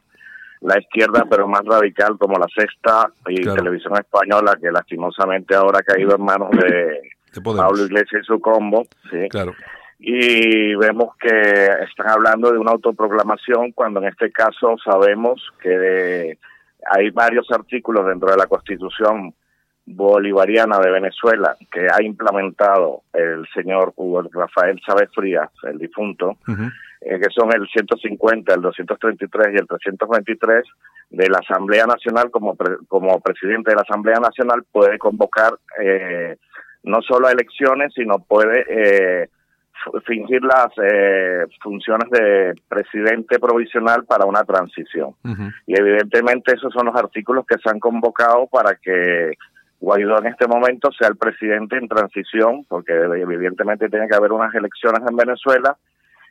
la 0.63 0.79
izquierda, 0.79 1.25
pero 1.29 1.47
más 1.49 1.63
radical, 1.65 2.17
como 2.19 2.39
la 2.39 2.47
Sexta 2.55 3.11
y 3.29 3.43
Claro. 3.43 3.57
Televisión 3.59 3.95
Española, 3.97 4.57
que 4.61 4.71
lastimosamente 4.71 5.55
ahora 5.55 5.81
ha 5.81 5.83
caído 5.83 6.15
en 6.15 6.23
manos 6.23 6.51
de 6.51 7.01
De. 7.33 7.63
Pablo 7.63 7.85
Iglesias 7.85 8.23
y 8.23 8.27
su 8.27 8.41
combo. 8.41 8.85
¿sí? 9.11 9.29
Claro. 9.31 9.55
y 9.99 10.75
vemos 10.75 11.17
que 11.17 11.29
están 11.89 12.09
hablando 12.09 12.51
de 12.51 12.59
una 12.59 12.73
autoproclamación 12.73 13.73
cuando 13.73 14.01
en 14.01 14.09
este 14.09 14.33
caso 14.33 14.77
sabemos 14.85 15.41
que 15.63 16.37
hay 16.91 17.11
varios 17.11 17.49
artículos 17.53 18.07
dentro 18.07 18.31
de 18.31 18.37
la 18.37 18.47
Constitución 18.47 19.33
bolivariana 19.87 20.79
de 20.79 20.91
Venezuela 20.91 21.57
que 21.71 21.87
ha 21.91 22.03
implementado 22.03 23.03
el 23.13 23.47
señor 23.55 23.93
Hugo 23.97 24.23
Rafael 24.33 24.81
Chávez 24.81 25.11
Frías, 25.15 25.51
el 25.65 25.79
difunto. 25.79 26.37
Eh, 27.05 27.19
que 27.21 27.29
son 27.31 27.51
el 27.55 27.67
150, 27.69 28.55
el 28.55 28.61
233 28.63 29.55
y 29.55 29.57
el 29.59 29.67
323 29.67 30.65
de 31.11 31.29
la 31.29 31.39
Asamblea 31.39 31.87
Nacional 31.87 32.31
como 32.31 32.55
pre- 32.55 32.79
como 32.89 33.21
presidente 33.21 33.71
de 33.71 33.77
la 33.77 33.83
Asamblea 33.83 34.19
Nacional 34.21 34.63
puede 34.71 34.99
convocar 34.99 35.53
eh, 35.81 36.37
no 36.85 37.01
solo 37.03 37.29
a 37.29 37.33
elecciones 37.33 37.93
sino 37.95 38.19
puede 38.21 38.65
eh, 38.69 39.29
fingir 40.07 40.43
las 40.45 40.69
eh, 40.83 41.45
funciones 41.61 42.09
de 42.11 42.55
presidente 42.69 43.39
provisional 43.41 44.05
para 44.05 44.25
una 44.27 44.45
transición. 44.45 45.15
Y 45.67 45.77
evidentemente 45.79 46.55
esos 46.55 46.73
son 46.73 46.87
los 46.87 46.97
artículos 46.97 47.45
que 47.47 47.59
se 47.59 47.69
han 47.69 47.81
convocado 47.81 48.47
para 48.47 48.77
que 48.77 49.33
Guaidó 49.81 50.19
en 50.21 50.29
este 50.29 50.47
momento 50.47 50.91
sea 50.93 51.09
el 51.09 51.17
presidente 51.17 51.77
en 51.77 51.89
transición, 51.89 52.65
porque 52.69 52.93
evidentemente 52.93 53.89
tiene 53.89 54.07
que 54.07 54.15
haber 54.15 54.31
unas 54.31 54.55
elecciones 54.55 55.01
en 55.09 55.17
Venezuela, 55.17 55.77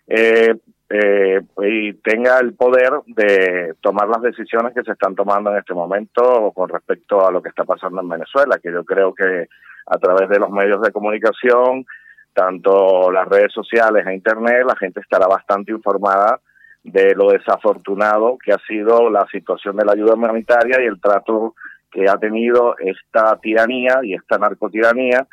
eh, 0.07 0.55
eh, 0.89 1.41
y 1.63 1.93
tenga 1.93 2.39
el 2.39 2.53
poder 2.53 2.91
de 3.07 3.75
tomar 3.81 4.09
las 4.09 4.21
decisiones 4.21 4.73
que 4.73 4.83
se 4.83 4.91
están 4.91 5.15
tomando 5.15 5.51
en 5.51 5.57
este 5.57 5.73
momento 5.73 6.51
con 6.53 6.67
respecto 6.67 7.25
a 7.25 7.31
lo 7.31 7.41
que 7.41 7.49
está 7.49 7.63
pasando 7.63 8.01
en 8.01 8.09
Venezuela, 8.09 8.59
que 8.61 8.71
yo 8.71 8.83
creo 8.83 9.13
que 9.13 9.47
a 9.85 9.97
través 9.97 10.29
de 10.29 10.39
los 10.39 10.49
medios 10.49 10.81
de 10.81 10.91
comunicación, 10.91 11.85
tanto 12.33 13.09
las 13.11 13.27
redes 13.27 13.53
sociales 13.53 14.05
e 14.05 14.13
internet, 14.13 14.65
la 14.67 14.75
gente 14.75 14.99
estará 14.99 15.27
bastante 15.27 15.71
informada 15.71 16.39
de 16.83 17.13
lo 17.15 17.29
desafortunado 17.29 18.37
que 18.43 18.51
ha 18.51 18.59
sido 18.67 19.09
la 19.09 19.25
situación 19.27 19.77
de 19.77 19.85
la 19.85 19.93
ayuda 19.93 20.15
humanitaria 20.15 20.81
y 20.81 20.87
el 20.87 20.99
trato 20.99 21.55
que 21.91 22.09
ha 22.09 22.17
tenido 22.17 22.75
esta 22.79 23.37
tiranía 23.37 23.99
y 24.03 24.13
esta 24.13 24.37
narcotiranía 24.37 25.27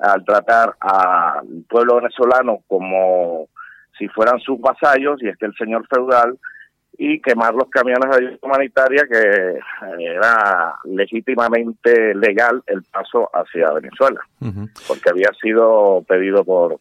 al 0.00 0.24
tratar 0.24 0.74
al 0.80 1.64
pueblo 1.68 1.96
venezolano 1.96 2.60
como 2.66 3.48
si 4.00 4.08
fueran 4.08 4.40
sus 4.40 4.58
vasallos 4.60 5.22
y 5.22 5.28
es 5.28 5.36
que 5.38 5.46
el 5.46 5.54
señor 5.54 5.86
feudal 5.86 6.36
y 6.98 7.20
quemar 7.20 7.54
los 7.54 7.68
camiones 7.70 8.10
de 8.10 8.16
ayuda 8.16 8.38
humanitaria 8.42 9.04
que 9.10 9.58
era 10.04 10.74
legítimamente 10.84 12.14
legal 12.14 12.62
el 12.66 12.82
paso 12.82 13.30
hacia 13.32 13.70
Venezuela, 13.72 14.20
porque 14.88 15.10
había 15.10 15.30
sido 15.40 16.04
pedido 16.08 16.44
por 16.44 16.78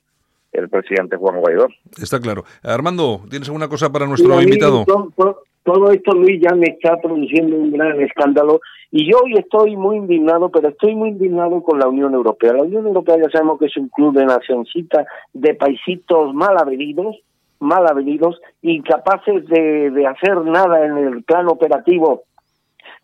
el 0.52 0.68
presidente 0.68 1.16
Juan 1.16 1.40
Guaidó. 1.40 1.68
Está 2.02 2.20
claro. 2.20 2.44
Armando, 2.64 3.22
¿tienes 3.30 3.48
alguna 3.50 3.68
cosa 3.68 3.92
para 3.92 4.08
nuestro 4.08 4.42
invitado? 4.42 4.84
to- 4.86 5.14
to- 5.16 5.44
Todo 5.64 5.92
esto, 5.92 6.14
Luis, 6.14 6.42
ya 6.42 6.56
me 6.56 6.66
está 6.68 6.98
produciendo 6.98 7.56
un 7.56 7.72
gran 7.72 8.02
escándalo 8.02 8.60
y 8.92 9.10
yo 9.10 9.20
hoy 9.24 9.34
estoy 9.38 9.76
muy 9.76 9.98
indignado, 9.98 10.50
pero 10.50 10.70
estoy 10.70 10.96
muy 10.96 11.10
indignado 11.10 11.62
con 11.62 11.78
la 11.78 11.88
Unión 11.88 12.14
Europea. 12.14 12.54
La 12.54 12.64
Unión 12.64 12.88
Europea 12.88 13.18
ya 13.18 13.30
sabemos 13.30 13.60
que 13.60 13.68
es 13.68 13.78
un 13.78 13.90
club 13.90 14.16
de 14.16 14.26
nacioncita 14.26 15.06
de 15.34 15.54
paisitos 15.54 16.34
mal 16.34 16.58
avenidos, 16.58 17.18
mal 17.60 17.86
avenidos, 17.88 18.42
incapaces 18.64 19.46
de, 19.48 20.08
hacer 20.08 20.38
nada 20.44 20.86
en 20.86 20.98
el 20.98 21.24
plano 21.24 21.52
operativo 21.52 22.24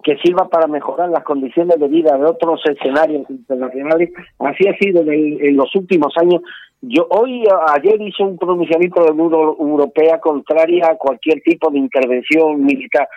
que 0.04 0.18
sirva 0.18 0.50
para 0.50 0.68
mejorar 0.68 1.10
las 1.10 1.24
condiciones 1.24 1.80
de 1.80 1.88
vida 1.88 2.18
de 2.18 2.26
otros 2.26 2.62
escenarios 2.66 3.30
internacionales. 3.30 4.12
Así 4.40 4.68
ha 4.68 4.76
sido 4.78 5.02
en, 5.04 5.38
en 5.40 5.56
los 5.56 5.74
últimos 5.76 6.14
años. 6.18 6.42
Yo 6.82 7.08
hoy, 7.10 7.44
ayer 7.76 8.02
hice 8.02 8.24
un 8.24 8.38
pronunciamiento 8.38 9.02
de 9.02 9.08
la 9.08 9.14
Unión 9.14 9.34
Europea 9.60 10.20
contraria 10.20 10.88
a 10.88 10.98
cualquier 10.98 11.42
tipo 11.42 11.70
de 11.70 11.78
intervención 11.78 12.64
militar. 12.64 13.08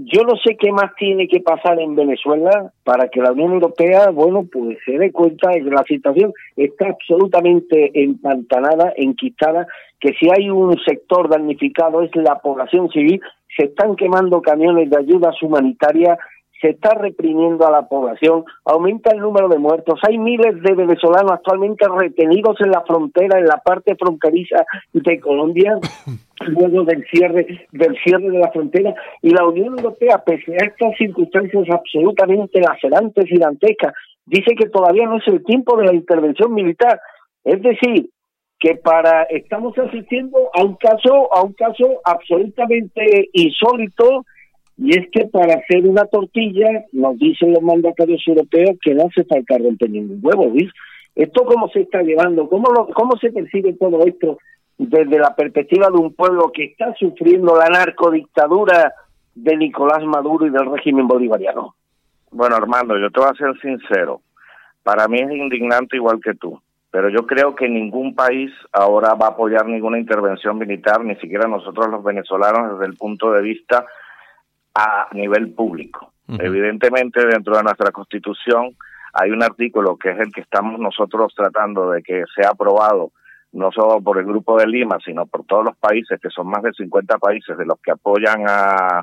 Yo 0.00 0.22
no 0.22 0.36
sé 0.36 0.56
qué 0.56 0.70
más 0.70 0.94
tiene 0.96 1.26
que 1.26 1.40
pasar 1.40 1.80
en 1.80 1.96
Venezuela 1.96 2.72
para 2.84 3.08
que 3.08 3.20
la 3.20 3.32
Unión 3.32 3.54
Europea, 3.54 4.10
bueno, 4.10 4.46
pues 4.50 4.78
se 4.84 4.92
dé 4.96 5.10
cuenta 5.10 5.50
de 5.50 5.64
que 5.64 5.70
la 5.70 5.82
situación 5.82 6.32
está 6.56 6.86
absolutamente 6.86 7.90
empantanada, 8.00 8.92
enquistada, 8.96 9.66
que 9.98 10.12
si 10.12 10.28
hay 10.30 10.50
un 10.50 10.78
sector 10.86 11.28
damnificado 11.28 12.02
es 12.02 12.14
la 12.14 12.38
población 12.38 12.88
civil, 12.90 13.20
se 13.56 13.64
están 13.64 13.96
quemando 13.96 14.40
camiones 14.40 14.88
de 14.88 14.98
ayudas 14.98 15.42
humanitarias, 15.42 16.16
se 16.60 16.70
está 16.70 16.94
reprimiendo 16.94 17.66
a 17.66 17.70
la 17.70 17.88
población, 17.88 18.44
aumenta 18.64 19.12
el 19.12 19.20
número 19.20 19.48
de 19.48 19.58
muertos, 19.58 20.00
hay 20.06 20.18
miles 20.18 20.60
de 20.62 20.74
venezolanos 20.74 21.32
actualmente 21.32 21.86
retenidos 21.88 22.60
en 22.60 22.70
la 22.70 22.82
frontera, 22.82 23.38
en 23.38 23.46
la 23.46 23.58
parte 23.58 23.94
fronteriza 23.96 24.64
de 24.92 25.20
Colombia, 25.20 25.78
luego 26.46 26.84
del 26.84 27.04
cierre, 27.12 27.66
del 27.72 27.96
cierre 28.02 28.30
de 28.30 28.38
la 28.38 28.50
frontera, 28.50 28.94
y 29.22 29.30
la 29.30 29.46
Unión 29.46 29.78
Europea, 29.78 30.18
pese 30.24 30.52
a 30.54 30.66
estas 30.66 30.96
circunstancias 30.96 31.64
absolutamente 31.70 32.60
lacerantes 32.60 33.26
y 33.30 33.38
dantescas, 33.38 33.92
dice 34.26 34.54
que 34.54 34.68
todavía 34.68 35.06
no 35.06 35.18
es 35.18 35.28
el 35.28 35.44
tiempo 35.44 35.76
de 35.76 35.86
la 35.86 35.94
intervención 35.94 36.52
militar. 36.52 37.00
Es 37.44 37.62
decir, 37.62 38.10
que 38.58 38.74
para 38.74 39.22
estamos 39.24 39.76
asistiendo 39.78 40.50
a 40.52 40.64
un 40.64 40.74
caso 40.74 41.32
a 41.34 41.42
un 41.42 41.52
caso 41.52 42.00
absolutamente 42.04 43.30
insólito 43.32 44.24
y 44.78 44.96
es 44.96 45.10
que 45.10 45.26
para 45.26 45.54
hacer 45.54 45.86
una 45.86 46.04
tortilla 46.06 46.84
nos 46.92 47.18
dicen 47.18 47.52
los 47.52 47.62
mandatarios 47.62 48.22
europeos 48.26 48.78
que 48.80 48.94
no 48.94 49.06
hace 49.06 49.24
falta 49.24 49.58
romper 49.58 49.90
ningún 49.90 50.20
huevo 50.22 50.52
¿ves? 50.52 50.70
esto 51.16 51.44
cómo 51.44 51.68
se 51.68 51.80
está 51.80 52.02
llevando 52.02 52.48
cómo 52.48 52.70
lo, 52.72 52.86
cómo 52.88 53.16
se 53.16 53.32
percibe 53.32 53.72
todo 53.74 54.04
esto 54.06 54.38
desde 54.78 55.18
la 55.18 55.34
perspectiva 55.34 55.88
de 55.88 55.98
un 55.98 56.14
pueblo 56.14 56.52
que 56.54 56.64
está 56.64 56.94
sufriendo 56.94 57.56
la 57.56 57.68
narcodictadura 57.68 58.94
de 59.34 59.56
Nicolás 59.56 60.04
Maduro 60.04 60.46
y 60.46 60.50
del 60.50 60.70
régimen 60.70 61.08
bolivariano 61.08 61.74
Bueno, 62.30 62.56
Armando, 62.56 62.96
yo 62.96 63.10
te 63.10 63.20
voy 63.20 63.28
a 63.28 63.34
ser 63.34 63.58
sincero. 63.60 64.20
Para 64.84 65.08
mí 65.08 65.18
es 65.18 65.30
indignante 65.30 65.96
igual 65.96 66.20
que 66.22 66.34
tú, 66.34 66.60
pero 66.90 67.08
yo 67.08 67.26
creo 67.26 67.54
que 67.54 67.68
ningún 67.68 68.14
país 68.14 68.52
ahora 68.72 69.14
va 69.14 69.26
a 69.26 69.30
apoyar 69.30 69.66
ninguna 69.66 69.98
intervención 69.98 70.56
militar, 70.56 71.04
ni 71.04 71.16
siquiera 71.16 71.48
nosotros 71.48 71.88
los 71.88 72.02
venezolanos 72.02 72.78
desde 72.78 72.90
el 72.90 72.96
punto 72.96 73.32
de 73.32 73.42
vista 73.42 73.84
a 74.78 75.08
nivel 75.12 75.52
público. 75.52 76.12
Evidentemente, 76.40 77.26
dentro 77.26 77.56
de 77.56 77.62
nuestra 77.64 77.90
constitución 77.90 78.76
hay 79.12 79.30
un 79.30 79.42
artículo 79.42 79.96
que 79.96 80.10
es 80.10 80.18
el 80.20 80.30
que 80.32 80.42
estamos 80.42 80.78
nosotros 80.78 81.32
tratando 81.34 81.90
de 81.90 82.02
que 82.02 82.22
sea 82.36 82.50
aprobado 82.50 83.10
no 83.52 83.72
solo 83.72 84.00
por 84.02 84.18
el 84.18 84.26
Grupo 84.26 84.58
de 84.58 84.66
Lima, 84.66 84.98
sino 85.04 85.24
por 85.26 85.44
todos 85.46 85.64
los 85.64 85.76
países, 85.78 86.20
que 86.20 86.28
son 86.28 86.48
más 86.48 86.62
de 86.62 86.72
50 86.74 87.16
países 87.18 87.56
de 87.56 87.64
los 87.64 87.80
que 87.80 87.90
apoyan 87.92 88.44
a, 88.46 89.02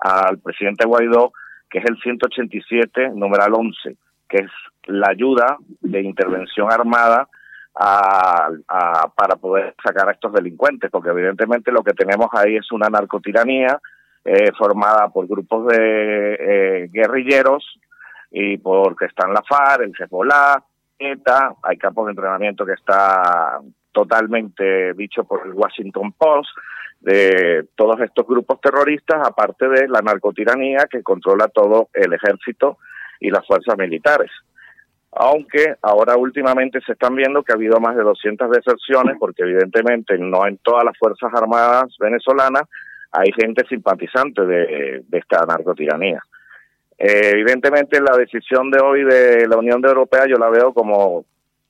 al 0.00 0.38
presidente 0.38 0.86
Guaidó, 0.86 1.32
que 1.70 1.78
es 1.78 1.84
el 1.84 1.98
187, 1.98 3.10
numeral 3.14 3.52
11, 3.54 3.96
que 4.30 4.38
es 4.38 4.50
la 4.86 5.08
ayuda 5.10 5.58
de 5.82 6.00
intervención 6.00 6.72
armada 6.72 7.28
a, 7.74 8.48
a- 8.68 9.08
para 9.14 9.36
poder 9.36 9.74
sacar 9.84 10.08
a 10.08 10.12
estos 10.12 10.32
delincuentes, 10.32 10.90
porque 10.90 11.10
evidentemente 11.10 11.70
lo 11.70 11.82
que 11.84 11.92
tenemos 11.92 12.28
ahí 12.32 12.56
es 12.56 12.72
una 12.72 12.88
narcotiranía 12.88 13.78
eh, 14.24 14.52
formada 14.56 15.08
por 15.08 15.26
grupos 15.26 15.66
de 15.66 16.34
eh, 16.34 16.88
guerrilleros 16.92 17.78
y 18.30 18.56
porque 18.58 19.06
están 19.06 19.32
la 19.32 19.42
FARC, 19.42 19.82
el 19.82 19.94
Hezbollah, 19.98 20.62
ETA, 20.98 21.54
hay 21.62 21.76
campos 21.76 22.06
de 22.06 22.12
entrenamiento 22.12 22.64
que 22.64 22.72
está 22.72 23.60
totalmente 23.90 24.94
dicho 24.94 25.24
por 25.24 25.46
el 25.46 25.52
Washington 25.52 26.12
Post, 26.12 26.50
de 27.00 27.66
todos 27.74 28.00
estos 28.00 28.26
grupos 28.26 28.60
terroristas, 28.60 29.26
aparte 29.26 29.68
de 29.68 29.88
la 29.88 30.00
narcotiranía 30.00 30.86
que 30.88 31.02
controla 31.02 31.48
todo 31.48 31.88
el 31.92 32.12
ejército 32.12 32.78
y 33.20 33.30
las 33.30 33.46
fuerzas 33.46 33.76
militares. 33.76 34.30
Aunque 35.10 35.74
ahora 35.82 36.16
últimamente 36.16 36.80
se 36.86 36.92
están 36.92 37.16
viendo 37.16 37.42
que 37.42 37.52
ha 37.52 37.56
habido 37.56 37.80
más 37.80 37.96
de 37.96 38.02
200 38.02 38.50
deserciones, 38.50 39.16
porque 39.18 39.42
evidentemente 39.42 40.16
no 40.16 40.46
en 40.46 40.58
todas 40.58 40.84
las 40.84 40.96
Fuerzas 40.96 41.30
Armadas 41.34 41.94
venezolanas 41.98 42.62
hay 43.12 43.30
gente 43.32 43.66
simpatizante 43.68 44.44
de, 44.46 45.04
esta 45.12 45.44
narcotiranía. 45.44 46.22
Eh, 46.98 47.30
evidentemente 47.32 48.00
la 48.00 48.16
decisión 48.16 48.70
de 48.70 48.80
hoy 48.80 49.04
de 49.04 49.46
la 49.46 49.56
Unión 49.56 49.84
Europea 49.84 50.26
yo 50.26 50.36
la 50.36 50.48
veo 50.48 50.72
como, 50.72 51.24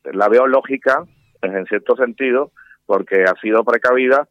la 0.04 0.28
veo 0.28 0.46
lógica 0.46 1.04
en 1.42 1.66
cierto 1.66 1.96
sentido, 1.96 2.52
porque 2.86 3.24
ha 3.24 3.34
sido 3.40 3.64
precavida, 3.64 4.28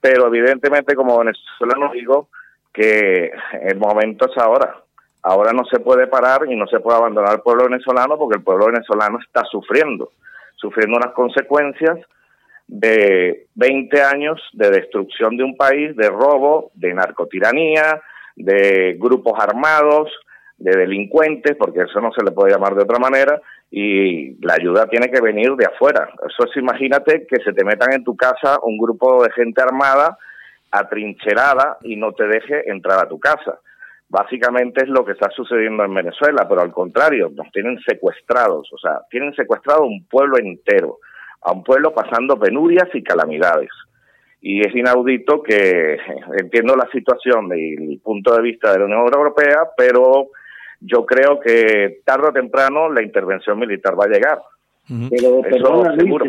pero 0.00 0.28
evidentemente 0.28 0.94
como 0.94 1.18
venezolano 1.18 1.92
digo 1.92 2.28
que 2.72 3.32
el 3.62 3.78
momento 3.78 4.30
es 4.30 4.38
ahora. 4.38 4.76
Ahora 5.24 5.52
no 5.52 5.64
se 5.64 5.80
puede 5.80 6.06
parar 6.06 6.42
y 6.48 6.56
no 6.56 6.66
se 6.66 6.80
puede 6.80 6.98
abandonar 6.98 7.32
al 7.32 7.42
pueblo 7.42 7.64
venezolano 7.64 8.16
porque 8.16 8.38
el 8.38 8.44
pueblo 8.44 8.66
venezolano 8.66 9.18
está 9.20 9.42
sufriendo, 9.44 10.12
sufriendo 10.56 10.96
unas 10.96 11.12
consecuencias 11.12 11.98
de 12.72 13.48
20 13.54 14.02
años 14.02 14.40
de 14.54 14.70
destrucción 14.70 15.36
de 15.36 15.44
un 15.44 15.58
país, 15.58 15.94
de 15.94 16.08
robo, 16.08 16.70
de 16.72 16.94
narcotiranía, 16.94 18.00
de 18.34 18.96
grupos 18.98 19.38
armados, 19.38 20.10
de 20.56 20.72
delincuentes, 20.78 21.54
porque 21.58 21.82
eso 21.82 22.00
no 22.00 22.10
se 22.12 22.24
le 22.24 22.30
puede 22.30 22.52
llamar 22.52 22.74
de 22.74 22.84
otra 22.84 22.98
manera, 22.98 23.38
y 23.70 24.42
la 24.42 24.54
ayuda 24.54 24.86
tiene 24.86 25.10
que 25.10 25.20
venir 25.20 25.54
de 25.54 25.66
afuera. 25.66 26.08
Eso 26.26 26.48
es, 26.48 26.56
imagínate 26.56 27.26
que 27.26 27.42
se 27.44 27.52
te 27.52 27.62
metan 27.62 27.92
en 27.92 28.04
tu 28.04 28.16
casa 28.16 28.58
un 28.62 28.78
grupo 28.78 29.22
de 29.22 29.30
gente 29.32 29.60
armada, 29.60 30.16
atrincherada, 30.70 31.76
y 31.82 31.96
no 31.96 32.12
te 32.12 32.26
deje 32.26 32.70
entrar 32.70 33.04
a 33.04 33.08
tu 33.08 33.20
casa. 33.20 33.58
Básicamente 34.08 34.82
es 34.82 34.88
lo 34.88 35.04
que 35.04 35.12
está 35.12 35.28
sucediendo 35.28 35.84
en 35.84 35.92
Venezuela, 35.92 36.46
pero 36.48 36.62
al 36.62 36.72
contrario, 36.72 37.30
nos 37.34 37.52
tienen 37.52 37.78
secuestrados, 37.80 38.72
o 38.72 38.78
sea, 38.78 39.00
tienen 39.10 39.34
secuestrado 39.34 39.84
un 39.84 40.06
pueblo 40.06 40.38
entero, 40.38 41.00
a 41.44 41.52
un 41.52 41.62
pueblo 41.64 41.92
pasando 41.92 42.38
penurias 42.38 42.88
y 42.94 43.02
calamidades. 43.02 43.70
Y 44.40 44.60
es 44.60 44.74
inaudito 44.74 45.42
que 45.42 45.96
entiendo 46.38 46.74
la 46.76 46.88
situación 46.92 47.48
desde 47.48 47.74
el 47.92 48.00
punto 48.02 48.34
de 48.34 48.42
vista 48.42 48.72
de 48.72 48.78
la 48.80 48.84
Unión 48.86 49.06
Europea, 49.14 49.68
pero 49.76 50.28
yo 50.80 51.06
creo 51.06 51.38
que 51.40 52.00
tarde 52.04 52.28
o 52.28 52.32
temprano 52.32 52.90
la 52.90 53.02
intervención 53.02 53.58
militar 53.58 53.98
va 53.98 54.04
a 54.06 54.08
llegar. 54.08 54.38
Ujú. 54.90 55.08
Pero, 55.10 55.28
Eso 55.38 55.42
perdona, 55.48 55.90
Luis, 55.94 56.02
seguro. 56.02 56.24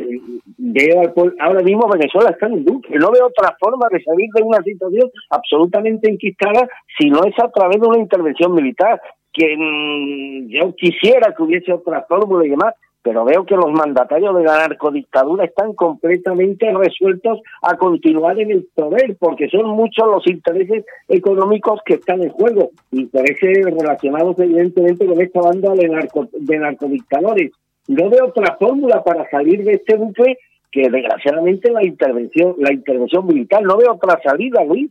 veo 0.60 1.02
al 1.02 1.12
pueblo- 1.14 1.34
ahora 1.40 1.62
mismo 1.64 1.90
Venezuela 1.90 2.30
está 2.30 2.46
en 2.46 2.64
duque. 2.64 2.94
No 3.00 3.12
veo 3.12 3.26
otra 3.26 3.56
forma 3.60 3.88
de 3.92 4.04
salir 4.04 4.30
de 4.36 4.44
una 4.44 4.62
situación 4.62 5.10
absolutamente 5.32 6.08
enquistada 6.10 6.68
si 7.00 7.10
no 7.10 7.24
es 7.26 7.34
a 7.40 7.50
través 7.50 7.82
de 7.82 7.88
una 7.88 7.98
intervención 7.98 8.54
militar. 8.54 9.02
Que 9.34 9.56
mm, 9.58 10.50
yo 10.50 10.76
quisiera 10.76 11.34
que 11.36 11.42
hubiese 11.42 11.74
otra 11.74 12.04
fórmula 12.08 12.46
y 12.46 12.50
demás, 12.50 12.76
pero 13.04 13.26
veo 13.26 13.46
que 13.46 13.56
los 13.56 13.72
mandatarios 13.72 14.36
de 14.36 14.44
la 14.44 14.60
narcodictadura 14.60 15.44
están 15.44 15.74
completamente 15.74 16.72
resueltos 16.74 17.42
a 17.62 17.76
continuar 17.76 18.40
en 18.40 18.52
el 18.52 18.68
poder, 18.74 19.18
porque 19.20 19.50
son 19.50 19.68
muchos 19.72 20.08
los 20.08 20.26
intereses 20.26 20.86
económicos 21.10 21.82
que 21.86 21.96
están 21.96 22.24
en 22.24 22.30
juego, 22.30 22.72
intereses 22.92 23.66
relacionados 23.66 24.40
evidentemente 24.40 25.06
con 25.06 25.22
esta 25.22 25.42
banda 25.42 25.74
de, 25.74 25.90
narco, 25.90 26.30
de 26.32 26.58
narcodictadores. 26.58 27.52
No 27.90 28.10
veo 28.10 28.28
otra 28.28 28.56
fórmula 28.58 29.04
para 29.04 29.30
salir 29.30 29.66
de 29.66 29.74
este 29.74 29.98
bucle 29.98 30.38
que 30.72 30.90
desgraciadamente 30.90 31.72
la 31.72 31.86
intervención, 31.86 32.56
la 32.58 32.72
intervención 32.72 33.28
militar. 33.28 33.62
No 33.64 33.78
veo 33.78 33.94
otra 33.94 34.20
salida, 34.24 34.64
Luis. 34.64 34.90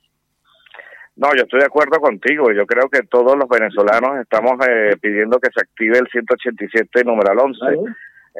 No, 1.16 1.28
yo 1.36 1.42
estoy 1.42 1.60
de 1.60 1.66
acuerdo 1.66 2.00
contigo. 2.00 2.50
Yo 2.52 2.66
creo 2.66 2.88
que 2.88 3.02
todos 3.02 3.36
los 3.36 3.48
venezolanos 3.48 4.18
estamos 4.20 4.52
eh, 4.66 4.96
pidiendo 5.00 5.38
que 5.38 5.50
se 5.54 5.60
active 5.60 5.98
el 5.98 6.08
187 6.08 7.04
numeral 7.04 7.38
11. 7.38 7.58
¿vale? 7.64 7.78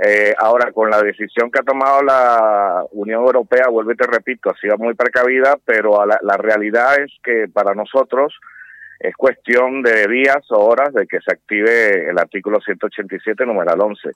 Eh, 0.02 0.34
ahora, 0.38 0.72
con 0.72 0.88
la 0.88 1.02
decisión 1.02 1.50
que 1.50 1.60
ha 1.60 1.64
tomado 1.64 2.02
la 2.02 2.82
Unión 2.92 3.20
Europea, 3.20 3.68
vuelvo 3.68 3.92
y 3.92 3.96
te 3.96 4.06
repito, 4.06 4.48
ha 4.50 4.56
sido 4.56 4.78
muy 4.78 4.94
precavida, 4.94 5.58
pero 5.66 6.00
a 6.00 6.06
la, 6.06 6.18
la 6.22 6.38
realidad 6.38 6.98
es 6.98 7.12
que 7.22 7.44
para 7.52 7.74
nosotros 7.74 8.34
es 8.98 9.14
cuestión 9.16 9.82
de 9.82 10.06
días 10.06 10.38
o 10.50 10.64
horas 10.64 10.94
de 10.94 11.06
que 11.06 11.20
se 11.20 11.30
active 11.32 12.08
el 12.08 12.18
artículo 12.18 12.58
187, 12.60 13.44
numeral 13.44 13.80
11. 13.82 14.10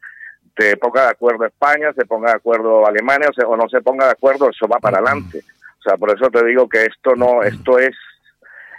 Se 0.56 0.76
ponga 0.78 1.02
de 1.02 1.10
acuerdo 1.10 1.44
España, 1.44 1.92
se 1.92 2.06
ponga 2.06 2.30
de 2.30 2.36
acuerdo 2.36 2.86
Alemania 2.86 3.28
o, 3.28 3.32
se- 3.34 3.44
o 3.44 3.54
no 3.56 3.68
se 3.68 3.82
ponga 3.82 4.06
de 4.06 4.12
acuerdo, 4.12 4.48
eso 4.48 4.66
va 4.66 4.78
para 4.78 4.98
adelante. 4.98 5.40
O 5.78 5.82
sea, 5.82 5.98
por 5.98 6.10
eso 6.16 6.30
te 6.30 6.42
digo 6.46 6.66
que 6.68 6.84
esto 6.84 7.14
no, 7.16 7.42
esto 7.42 7.78
es, 7.78 7.94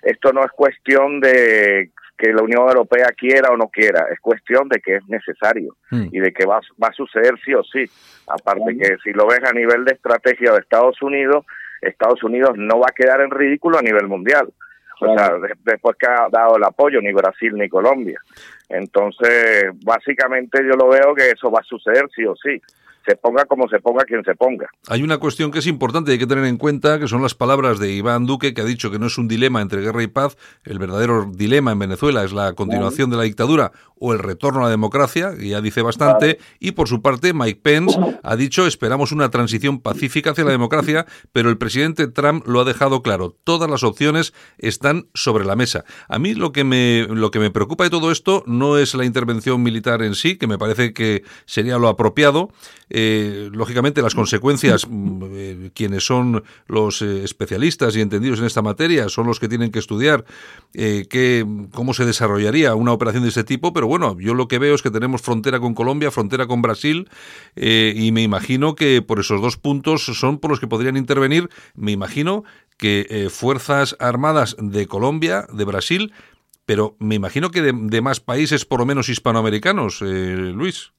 esto 0.03 0.31
no 0.33 0.43
es 0.43 0.51
cuestión 0.51 1.19
de 1.19 1.91
que 2.17 2.33
la 2.33 2.41
Unión 2.41 2.67
Europea 2.67 3.07
quiera 3.15 3.51
o 3.51 3.57
no 3.57 3.67
quiera, 3.69 4.07
es 4.11 4.19
cuestión 4.19 4.67
de 4.69 4.79
que 4.79 4.95
es 4.95 5.07
necesario 5.07 5.75
Mm. 5.91 6.07
y 6.11 6.19
de 6.19 6.31
que 6.33 6.45
va, 6.45 6.59
va 6.83 6.87
a 6.87 6.93
suceder 6.93 7.33
sí 7.45 7.53
o 7.53 7.63
sí. 7.63 7.85
Aparte 8.27 8.75
que 8.77 8.97
si 9.03 9.11
lo 9.13 9.27
ves 9.27 9.43
a 9.43 9.53
nivel 9.53 9.85
de 9.85 9.93
estrategia 9.93 10.51
de 10.51 10.59
Estados 10.59 10.99
Unidos, 11.01 11.45
Estados 11.81 12.23
Unidos 12.23 12.51
no 12.55 12.79
va 12.79 12.87
a 12.89 12.95
quedar 12.95 13.21
en 13.21 13.29
ridículo 13.29 13.77
a 13.77 13.83
nivel 13.83 14.07
mundial. 14.07 14.49
O 14.99 15.15
sea, 15.15 15.29
de- 15.37 15.53
después 15.63 15.95
que 15.99 16.07
ha 16.07 16.27
dado 16.31 16.57
el 16.57 16.63
apoyo 16.63 16.99
ni 17.01 17.13
Brasil 17.13 17.53
ni 17.53 17.69
Colombia. 17.69 18.19
Entonces, 18.67 19.65
básicamente 19.85 20.59
yo 20.63 20.71
lo 20.75 20.89
veo 20.89 21.13
que 21.15 21.29
eso 21.31 21.51
va 21.51 21.59
a 21.59 21.63
suceder 21.63 22.05
sí 22.15 22.25
o 22.25 22.35
sí. 22.35 22.59
Se 23.07 23.15
ponga 23.15 23.45
como 23.45 23.69
se 23.69 23.79
ponga 23.79 24.03
quien 24.03 24.21
se 24.25 24.35
ponga. 24.35 24.67
Hay 24.89 25.01
una 25.01 25.17
cuestión 25.17 25.49
que 25.49 25.59
es 25.59 25.67
importante 25.67 26.11
y 26.11 26.13
hay 26.13 26.19
que 26.19 26.27
tener 26.27 26.43
en 26.43 26.57
cuenta, 26.57 26.99
que 26.99 27.07
son 27.07 27.21
las 27.21 27.35
palabras 27.35 27.79
de 27.79 27.93
Iván 27.93 28.25
Duque, 28.25 28.53
que 28.53 28.59
ha 28.59 28.65
dicho 28.65 28.91
que 28.91 28.99
no 28.99 29.07
es 29.07 29.17
un 29.17 29.29
dilema 29.29 29.61
entre 29.61 29.81
guerra 29.81 30.03
y 30.03 30.07
paz, 30.07 30.37
el 30.65 30.77
verdadero 30.77 31.29
dilema 31.31 31.71
en 31.71 31.79
Venezuela 31.79 32.25
es 32.25 32.33
la 32.33 32.51
continuación 32.53 33.09
de 33.09 33.15
la 33.15 33.23
dictadura 33.23 33.71
o 33.99 34.13
el 34.13 34.19
retorno 34.19 34.59
a 34.59 34.63
la 34.65 34.69
democracia, 34.69 35.31
y 35.39 35.49
ya 35.49 35.61
dice 35.61 35.81
bastante, 35.81 36.37
y 36.59 36.71
por 36.71 36.87
su 36.87 37.01
parte 37.01 37.33
Mike 37.33 37.61
Pence 37.63 37.97
ha 38.21 38.35
dicho 38.35 38.67
esperamos 38.67 39.11
una 39.11 39.29
transición 39.29 39.79
pacífica 39.79 40.31
hacia 40.31 40.43
la 40.43 40.51
democracia, 40.51 41.05
pero 41.31 41.49
el 41.49 41.57
presidente 41.57 42.07
Trump 42.07 42.45
lo 42.45 42.59
ha 42.59 42.65
dejado 42.65 43.01
claro, 43.01 43.35
todas 43.43 43.69
las 43.69 43.83
opciones 43.83 44.33
están 44.57 45.07
sobre 45.13 45.45
la 45.45 45.55
mesa. 45.55 45.83
A 46.09 46.19
mí 46.19 46.35
lo 46.35 46.51
que 46.51 46.63
me, 46.63 47.07
lo 47.09 47.31
que 47.31 47.39
me 47.39 47.49
preocupa 47.49 47.85
de 47.85 47.89
todo 47.89 48.11
esto 48.11 48.43
no 48.45 48.77
es 48.77 48.93
la 48.93 49.05
intervención 49.05 49.63
militar 49.63 50.03
en 50.03 50.13
sí, 50.13 50.37
que 50.37 50.47
me 50.47 50.57
parece 50.57 50.93
que 50.93 51.23
sería 51.45 51.77
lo 51.77 51.87
apropiado, 51.87 52.49
lógicamente 53.51 54.01
las 54.01 54.15
consecuencias, 54.15 54.87
mm, 54.89 55.23
eh, 55.31 55.71
quienes 55.73 56.05
son 56.05 56.43
los 56.67 57.01
eh, 57.01 57.23
especialistas 57.23 57.95
y 57.95 58.01
entendidos 58.01 58.39
en 58.39 58.45
esta 58.45 58.61
materia, 58.61 59.09
son 59.09 59.27
los 59.27 59.39
que 59.39 59.47
tienen 59.49 59.71
que 59.71 59.79
estudiar 59.79 60.25
eh, 60.73 61.05
qué- 61.09 61.45
cómo 61.73 61.93
se 61.93 62.05
desarrollaría 62.05 62.75
una 62.75 62.93
operación 62.93 63.23
de 63.23 63.29
este 63.29 63.43
tipo, 63.43 63.73
pero 63.73 63.87
bueno, 63.87 64.17
yo 64.19 64.33
lo 64.33 64.47
que 64.47 64.59
veo 64.59 64.75
es 64.75 64.81
que 64.81 64.91
tenemos 64.91 65.21
frontera 65.21 65.59
con 65.59 65.73
Colombia, 65.73 66.11
frontera 66.11 66.47
con 66.47 66.61
Brasil, 66.61 67.09
eh, 67.55 67.93
y 67.95 68.11
me 68.11 68.21
imagino 68.23 68.75
que 68.75 69.01
por 69.01 69.19
esos 69.19 69.41
dos 69.41 69.57
puntos 69.57 70.05
son 70.05 70.39
por 70.39 70.51
los 70.51 70.59
que 70.59 70.67
podrían 70.67 70.97
intervenir, 70.97 71.49
me 71.75 71.91
imagino 71.91 72.43
que 72.77 73.07
eh, 73.09 73.29
Fuerzas 73.29 73.95
Armadas 73.99 74.55
de 74.59 74.87
Colombia, 74.87 75.47
de 75.51 75.65
Brasil, 75.65 76.13
pero 76.65 76.95
me 76.99 77.15
imagino 77.15 77.49
que 77.49 77.61
de, 77.61 77.73
de 77.73 78.01
más 78.01 78.19
países, 78.19 78.65
por 78.65 78.79
lo 78.79 78.85
menos 78.85 79.09
hispanoamericanos, 79.09 80.01
eh, 80.01 80.35
Luis. 80.53 80.91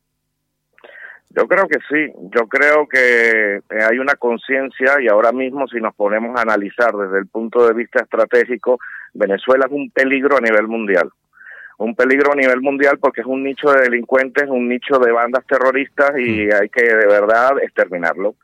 Yo 1.39 1.47
creo 1.47 1.69
que 1.69 1.79
sí, 1.89 2.13
yo 2.35 2.49
creo 2.49 2.89
que 2.89 3.59
eh, 3.59 3.63
hay 3.89 4.01
una 4.01 4.17
conciencia 4.17 5.01
y 5.01 5.07
ahora 5.07 5.31
mismo 5.31 5.69
si 5.69 5.81
nos 5.81 5.95
ponemos 5.95 6.37
a 6.37 6.43
analizar 6.43 6.93
desde 6.97 7.21
el 7.21 7.29
punto 7.29 7.65
de 7.65 7.75
vista 7.75 8.03
estratégico, 8.03 8.81
Venezuela 9.15 9.67
es 9.67 9.73
un 9.73 9.89
peligro 9.91 10.37
a 10.37 10.41
nivel 10.41 10.67
mundial. 10.67 11.09
Un 11.79 11.95
peligro 11.95 12.33
a 12.33 12.35
nivel 12.35 12.61
mundial 12.61 12.99
porque 12.99 13.21
es 13.21 13.27
un 13.29 13.45
nicho 13.45 13.71
de 13.71 13.83
delincuentes, 13.83 14.49
un 14.49 14.69
nicho 14.69 14.99
de 14.99 15.13
bandas 15.13 15.47
terroristas 15.47 16.11
y 16.19 16.51
hay 16.51 16.69
que 16.71 16.83
de 16.83 17.07
verdad 17.07 17.63
exterminarlo. 17.63 18.35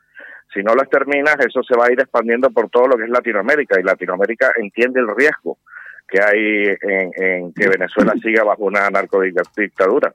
Si 0.53 0.63
no 0.63 0.73
lo 0.73 0.81
exterminas, 0.81 1.35
eso 1.45 1.63
se 1.63 1.75
va 1.75 1.87
a 1.87 1.91
ir 1.91 1.99
expandiendo 1.99 2.49
por 2.51 2.69
todo 2.69 2.87
lo 2.87 2.95
que 2.95 3.03
es 3.03 3.09
Latinoamérica 3.09 3.77
y 3.77 3.83
Latinoamérica 3.83 4.53
entiende 4.55 5.01
el 5.01 5.13
riesgo 5.13 5.57
que 6.07 6.21
hay 6.21 6.77
en, 6.79 7.11
en 7.13 7.53
que 7.53 7.67
Venezuela 7.67 8.13
siga 8.23 8.45
bajo 8.45 8.63
una 8.63 8.89
narcodictadura. 8.89 10.13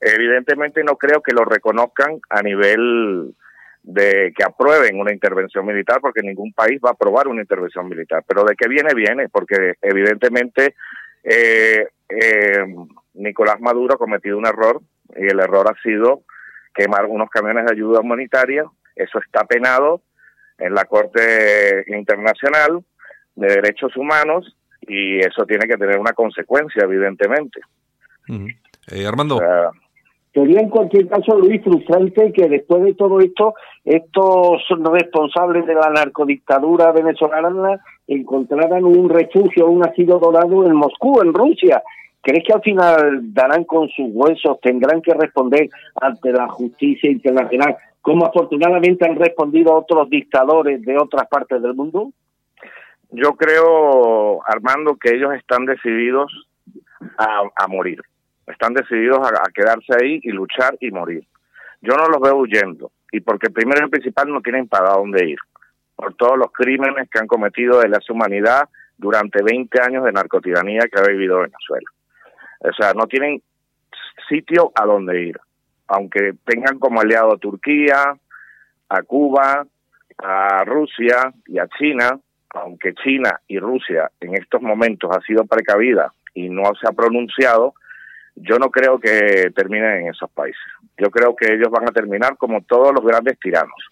Evidentemente 0.00 0.84
no 0.84 0.96
creo 0.96 1.22
que 1.22 1.34
lo 1.34 1.44
reconozcan 1.44 2.20
a 2.30 2.42
nivel 2.42 3.34
de 3.82 4.32
que 4.36 4.44
aprueben 4.44 5.00
una 5.00 5.12
intervención 5.12 5.64
militar, 5.64 5.98
porque 6.00 6.22
ningún 6.22 6.52
país 6.52 6.80
va 6.84 6.90
a 6.90 6.92
aprobar 6.92 7.26
una 7.26 7.40
intervención 7.40 7.88
militar. 7.88 8.22
Pero 8.26 8.44
de 8.44 8.54
qué 8.54 8.68
viene, 8.68 8.94
viene, 8.94 9.28
porque 9.28 9.74
evidentemente 9.80 10.74
eh, 11.24 11.88
eh, 12.08 12.74
Nicolás 13.14 13.60
Maduro 13.60 13.94
ha 13.94 13.98
cometido 13.98 14.38
un 14.38 14.46
error 14.46 14.80
y 15.16 15.26
el 15.26 15.40
error 15.40 15.66
ha 15.70 15.82
sido 15.82 16.22
quemar 16.74 17.06
unos 17.06 17.30
camiones 17.30 17.66
de 17.66 17.72
ayuda 17.72 18.00
humanitaria. 18.00 18.64
Eso 18.94 19.18
está 19.18 19.44
penado 19.44 20.02
en 20.58 20.74
la 20.74 20.84
Corte 20.84 21.84
Internacional 21.88 22.84
de 23.36 23.46
Derechos 23.46 23.96
Humanos 23.96 24.56
y 24.82 25.18
eso 25.18 25.44
tiene 25.46 25.66
que 25.66 25.76
tener 25.76 25.98
una 25.98 26.12
consecuencia, 26.12 26.84
evidentemente. 26.84 27.60
Eh, 28.90 29.06
Armando. 29.06 29.36
O 29.36 29.38
sea, 29.38 29.70
Sería 30.38 30.60
en 30.60 30.68
cualquier 30.68 31.08
caso, 31.08 31.36
Luis, 31.36 31.60
frustrante 31.64 32.32
que 32.32 32.48
después 32.48 32.84
de 32.84 32.94
todo 32.94 33.18
esto, 33.18 33.54
estos 33.84 34.62
responsables 34.68 35.66
de 35.66 35.74
la 35.74 35.90
narcodictadura 35.90 36.92
venezolana 36.92 37.80
encontraran 38.06 38.84
un 38.84 39.08
refugio, 39.08 39.66
un 39.66 39.84
asilo 39.84 40.20
dorado 40.20 40.64
en 40.64 40.76
Moscú, 40.76 41.20
en 41.22 41.34
Rusia. 41.34 41.82
¿Crees 42.22 42.44
que 42.46 42.52
al 42.52 42.62
final 42.62 43.34
darán 43.34 43.64
con 43.64 43.88
sus 43.88 44.10
huesos, 44.12 44.60
tendrán 44.60 45.02
que 45.02 45.12
responder 45.12 45.70
ante 46.00 46.30
la 46.30 46.46
justicia 46.50 47.10
internacional, 47.10 47.76
como 48.00 48.24
afortunadamente 48.24 49.08
han 49.08 49.16
respondido 49.16 49.74
otros 49.74 50.08
dictadores 50.08 50.80
de 50.82 50.98
otras 50.98 51.26
partes 51.26 51.60
del 51.60 51.74
mundo? 51.74 52.12
yo 53.10 53.32
creo, 53.32 54.40
Armando, 54.46 54.96
que 54.96 55.16
ellos 55.16 55.34
están 55.34 55.64
decididos 55.64 56.30
a, 57.16 57.42
a 57.56 57.66
morir. 57.66 58.00
Están 58.48 58.74
decididos 58.74 59.18
a, 59.26 59.50
quedarse 59.52 59.92
ahí 60.00 60.20
y 60.22 60.30
luchar 60.30 60.76
y 60.80 60.90
morir. 60.90 61.26
Yo 61.80 61.94
no 61.94 62.06
los 62.08 62.20
veo 62.20 62.36
huyendo. 62.36 62.90
Y 63.12 63.20
porque 63.20 63.50
primero 63.50 63.86
y 63.86 63.90
principal 63.90 64.28
no 64.28 64.40
tienen 64.40 64.68
para 64.68 64.90
dónde 64.90 65.28
ir. 65.28 65.38
Por 65.96 66.14
todos 66.14 66.38
los 66.38 66.52
crímenes 66.52 67.08
que 67.10 67.18
han 67.18 67.26
cometido 67.26 67.80
de 67.80 67.88
la 67.88 67.98
humanidad 68.08 68.68
durante 68.96 69.42
20 69.42 69.80
años 69.80 70.04
de 70.04 70.12
narcotiranía 70.12 70.88
que 70.90 71.00
ha 71.00 71.06
vivido 71.06 71.40
Venezuela. 71.40 71.88
O 72.60 72.72
sea, 72.72 72.92
no 72.94 73.06
tienen 73.06 73.42
sitio 74.28 74.72
a 74.74 74.84
dónde 74.84 75.22
ir. 75.22 75.40
Aunque 75.86 76.34
tengan 76.44 76.78
como 76.78 77.00
aliado 77.00 77.32
a 77.34 77.38
Turquía, 77.38 78.16
a 78.88 79.02
Cuba, 79.02 79.66
a 80.18 80.64
Rusia 80.64 81.32
y 81.46 81.58
a 81.58 81.68
China, 81.78 82.18
aunque 82.50 82.94
China 82.94 83.40
y 83.46 83.58
Rusia 83.58 84.10
en 84.20 84.34
estos 84.34 84.60
momentos 84.62 85.10
ha 85.16 85.20
sido 85.22 85.44
precavida 85.44 86.12
y 86.34 86.48
no 86.48 86.62
se 86.80 86.88
ha 86.88 86.92
pronunciado, 86.92 87.74
yo 88.42 88.58
no 88.58 88.70
creo 88.70 88.98
que 88.98 89.50
terminen 89.54 90.02
en 90.02 90.08
esos 90.08 90.30
países. 90.30 90.60
Yo 90.96 91.10
creo 91.10 91.34
que 91.36 91.52
ellos 91.52 91.70
van 91.70 91.88
a 91.88 91.92
terminar 91.92 92.36
como 92.36 92.62
todos 92.62 92.92
los 92.94 93.04
grandes 93.04 93.38
tiranos, 93.38 93.90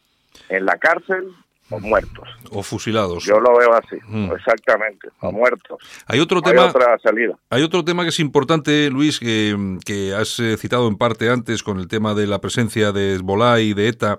en 0.49 0.65
la 0.65 0.77
cárcel 0.77 1.29
o 1.71 1.81
muertos. 1.81 2.29
O 2.51 2.63
fusilados. 2.63 3.25
Yo 3.25 3.41
lo 3.41 3.57
veo 3.59 3.73
así, 3.75 3.97
Mm. 4.09 4.31
exactamente, 4.33 5.09
o 5.21 5.33
muertos. 5.33 5.79
Hay 6.07 6.21
otro 6.21 6.41
No 6.41 6.47
hay 6.47 6.53
tema. 6.55 6.67
otra 6.67 6.97
salida. 7.03 7.37
Hay 7.51 7.63
otro 7.63 7.85
tema 7.85 8.03
que 8.05 8.11
es 8.11 8.21
importante, 8.21 8.89
Luis, 8.91 9.19
que, 9.19 9.79
que 9.85 10.15
has 10.15 10.39
eh, 10.39 10.57
citado 10.57 10.87
en 10.89 10.97
parte 10.97 11.29
antes 11.31 11.63
con 11.63 11.79
el 11.81 11.89
tema 11.89 12.15
de 12.15 12.27
la 12.27 12.41
presencia 12.41 12.93
de 12.93 13.15
Hezbollah 13.15 13.61
y 13.61 13.75
de 13.75 13.89
ETA 13.89 14.19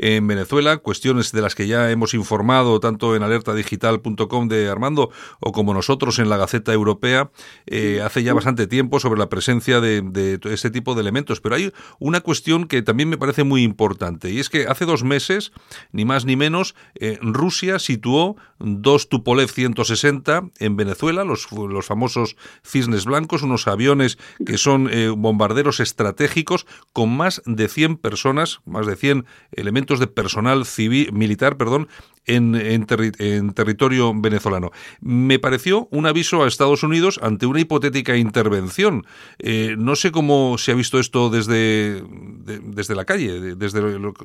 en 0.00 0.26
Venezuela, 0.28 0.76
cuestiones 0.78 1.32
de 1.32 1.42
las 1.42 1.54
que 1.56 1.66
ya 1.66 1.90
hemos 1.90 2.14
informado 2.14 2.78
tanto 2.78 3.16
en 3.16 3.22
alertadigital.com 3.24 4.48
de 4.48 4.68
Armando 4.68 5.10
o 5.40 5.52
como 5.52 5.74
nosotros 5.74 6.18
en 6.18 6.28
la 6.28 6.36
Gaceta 6.36 6.72
Europea 6.72 7.30
eh, 7.66 8.00
hace 8.04 8.22
ya 8.22 8.32
bastante 8.34 8.66
tiempo 8.66 9.00
sobre 9.00 9.18
la 9.18 9.28
presencia 9.28 9.80
de, 9.80 10.02
de 10.02 10.38
este 10.52 10.70
tipo 10.70 10.94
de 10.94 11.00
elementos. 11.00 11.40
Pero 11.40 11.56
hay 11.56 11.72
una 11.98 12.20
cuestión 12.20 12.66
que 12.66 12.82
también 12.82 13.08
me 13.08 13.18
parece 13.18 13.44
muy 13.44 13.62
importante 13.62 14.30
y 14.30 14.38
es 14.38 14.48
que 14.50 14.66
hace 14.66 14.84
dos 14.84 15.02
meses, 15.04 15.52
ni 15.92 16.04
más 16.04 16.24
ni 16.24 16.36
menos, 16.36 16.74
eh, 17.00 17.18
Rusia 17.22 17.78
situó 17.78 18.36
dos 18.58 19.08
Tupolev 19.08 19.48
160 19.50 20.50
en 20.58 20.76
Venezuela, 20.76 21.24
los, 21.24 21.50
los 21.52 21.86
famosos 21.86 22.36
cisnes 22.64 23.04
blancos, 23.04 23.42
unos 23.42 23.68
aviones 23.68 24.18
que 24.44 24.58
son 24.58 24.88
eh, 24.90 25.08
bombarderos 25.08 25.80
estratégicos 25.80 26.66
con 26.92 27.16
más 27.16 27.42
de 27.46 27.68
100 27.68 27.98
personas, 27.98 28.60
más 28.64 28.86
de 28.86 28.96
100 28.96 29.26
elementos 29.52 30.00
de 30.00 30.06
personal 30.08 30.66
civil, 30.66 31.12
militar, 31.12 31.56
perdón, 31.56 31.88
en, 32.26 32.54
en, 32.54 32.84
terri 32.86 33.12
en, 33.18 33.52
territorio 33.54 34.12
venezolano. 34.14 34.70
Me 35.00 35.38
pareció 35.38 35.88
un 35.90 36.06
aviso 36.06 36.42
a 36.42 36.48
Estados 36.48 36.82
Unidos 36.82 37.18
ante 37.22 37.46
una 37.46 37.60
hipotética 37.60 38.16
intervención. 38.16 39.06
Eh, 39.38 39.76
no 39.78 39.96
sé 39.96 40.12
cómo 40.12 40.58
se 40.58 40.72
ha 40.72 40.74
visto 40.74 40.98
esto 40.98 41.30
desde, 41.30 42.02
de, 42.02 42.60
desde 42.62 42.94
la 42.94 43.04
calle, 43.04 43.56
desde 43.56 43.80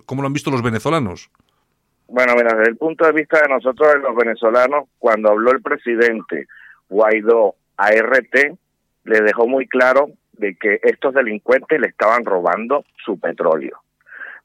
cómo 0.06 0.22
lo 0.22 0.28
han 0.28 0.34
visto 0.34 0.52
los 0.52 0.62
venezolanos. 0.62 1.30
Bueno, 2.08 2.34
mira, 2.36 2.56
desde 2.56 2.72
el 2.72 2.78
punto 2.78 3.06
de 3.06 3.12
vista 3.12 3.40
de 3.42 3.50
nosotros, 3.50 3.96
los 4.02 4.16
venezolanos, 4.16 4.90
cuando 5.00 5.32
habló 5.32 5.52
el 5.52 5.62
presidente 5.62 6.48
Guaidó 6.90 7.56
a 7.78 7.90
RT, 7.92 8.56
le 9.06 9.22
dejó 9.22 9.48
muy 9.48 9.68
claro 9.68 10.10
de 10.34 10.56
que 10.56 10.80
estos 10.84 11.14
delincuentes 11.14 11.80
le 11.80 11.88
estaban 11.88 12.26
robando 12.26 12.86
su 13.04 13.20
petróleo. 13.20 13.80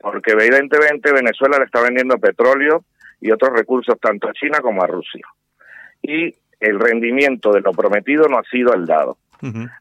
porque 0.01 0.31
evidentemente 0.31 1.13
Venezuela 1.13 1.59
le 1.59 1.65
está 1.65 1.83
vendiendo 1.83 2.19
petróleo 2.19 2.85
y 3.21 3.33
otros 3.33 3.53
recursos 3.53 3.99
tanto 4.01 4.29
a 4.29 4.33
China 4.33 4.61
como 4.61 4.83
a 4.83 4.87
Rusia. 4.87 5.27
Y 6.03 6.35
el 6.61 6.79
rendimiento 6.79 7.51
de 7.53 7.61
lo 7.61 7.73
prometido 7.73 8.29
no 8.29 8.39
ha 8.39 8.45
sido 8.45 8.75
el 8.75 8.87
dado. 8.87 9.19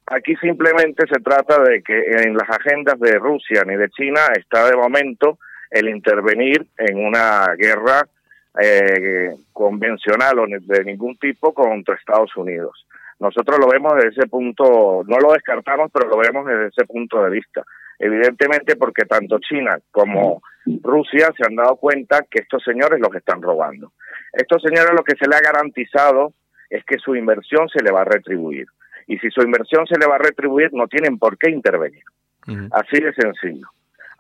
Aquí 0.08 0.36
simplemente 0.38 1.06
se 1.08 1.20
trata 1.20 1.62
de 1.62 1.82
que 1.82 2.00
en 2.00 2.36
las 2.36 2.50
agendas 2.50 3.00
de 3.00 3.18
Rusia 3.18 3.64
ni 3.66 3.76
de 3.76 3.90
China 3.90 4.22
está 4.36 4.70
de 4.70 4.76
momento 4.76 5.40
el 5.70 5.90
intervenir 5.90 6.66
en 6.78 7.06
una 7.06 7.48
guerra 7.58 8.08
eh, 8.62 9.36
convencional 9.54 10.40
o 10.40 10.46
de 10.48 10.84
ningún 10.84 11.18
tipo 11.18 11.54
contra 11.54 11.96
Estados 11.96 12.36
Unidos. 12.36 12.88
Nosotros 13.20 13.60
lo 13.60 13.68
vemos 13.68 13.94
desde 13.96 14.10
ese 14.10 14.28
punto, 14.28 15.04
no 15.06 15.18
lo 15.20 15.34
descartamos, 15.34 15.92
pero 15.92 16.08
lo 16.08 16.18
vemos 16.18 16.46
desde 16.46 16.68
ese 16.68 16.86
punto 16.86 17.24
de 17.24 17.32
vista. 17.32 17.64
Evidentemente 18.00 18.76
porque 18.76 19.06
tanto 19.06 19.40
China 19.40 19.80
como 19.92 20.42
Rusia 20.84 21.32
se 21.36 21.44
han 21.48 21.56
dado 21.56 21.78
cuenta 21.78 22.26
que 22.30 22.40
estos 22.42 22.64
señores 22.64 23.00
los 23.00 23.14
están 23.16 23.42
robando. 23.42 23.92
Estos 24.34 24.62
señores 24.62 24.92
lo 24.96 25.04
que 25.04 25.16
se 25.16 25.28
le 25.28 25.36
ha 25.36 25.42
garantizado 25.42 26.34
es 26.70 26.84
que 26.86 27.00
su 27.00 27.16
inversión 27.16 27.68
se 27.70 27.84
le 27.84 27.92
va 27.92 28.02
a 28.02 28.06
retribuir. 28.06 28.68
Y 29.08 29.18
si 29.20 29.32
su 29.32 29.42
inversión 29.42 29.88
se 29.88 29.98
le 29.98 30.06
va 30.06 30.16
a 30.16 30.20
retribuir, 30.20 30.70
no 30.74 30.88
tienen 30.88 31.18
por 31.18 31.38
qué 31.38 31.50
intervenir. 31.50 32.04
Así 32.72 33.02
de 33.02 33.14
sencillo. 33.14 33.68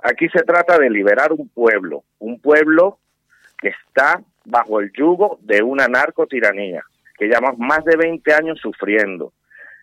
Aquí 0.09 0.29
se 0.29 0.43
trata 0.43 0.77
de 0.77 0.89
liberar 0.89 1.33
un 1.33 1.49
pueblo, 1.49 2.03
un 2.19 2.39
pueblo 2.39 2.99
que 3.59 3.69
está 3.69 4.21
bajo 4.45 4.79
el 4.79 4.93
yugo 4.93 5.37
de 5.41 5.61
una 5.61 5.89
narcotiranía, 5.89 6.81
que 7.17 7.25
llevamos 7.25 7.57
más 7.57 7.83
de 7.83 7.97
20 7.97 8.33
años 8.33 8.57
sufriendo. 8.61 9.33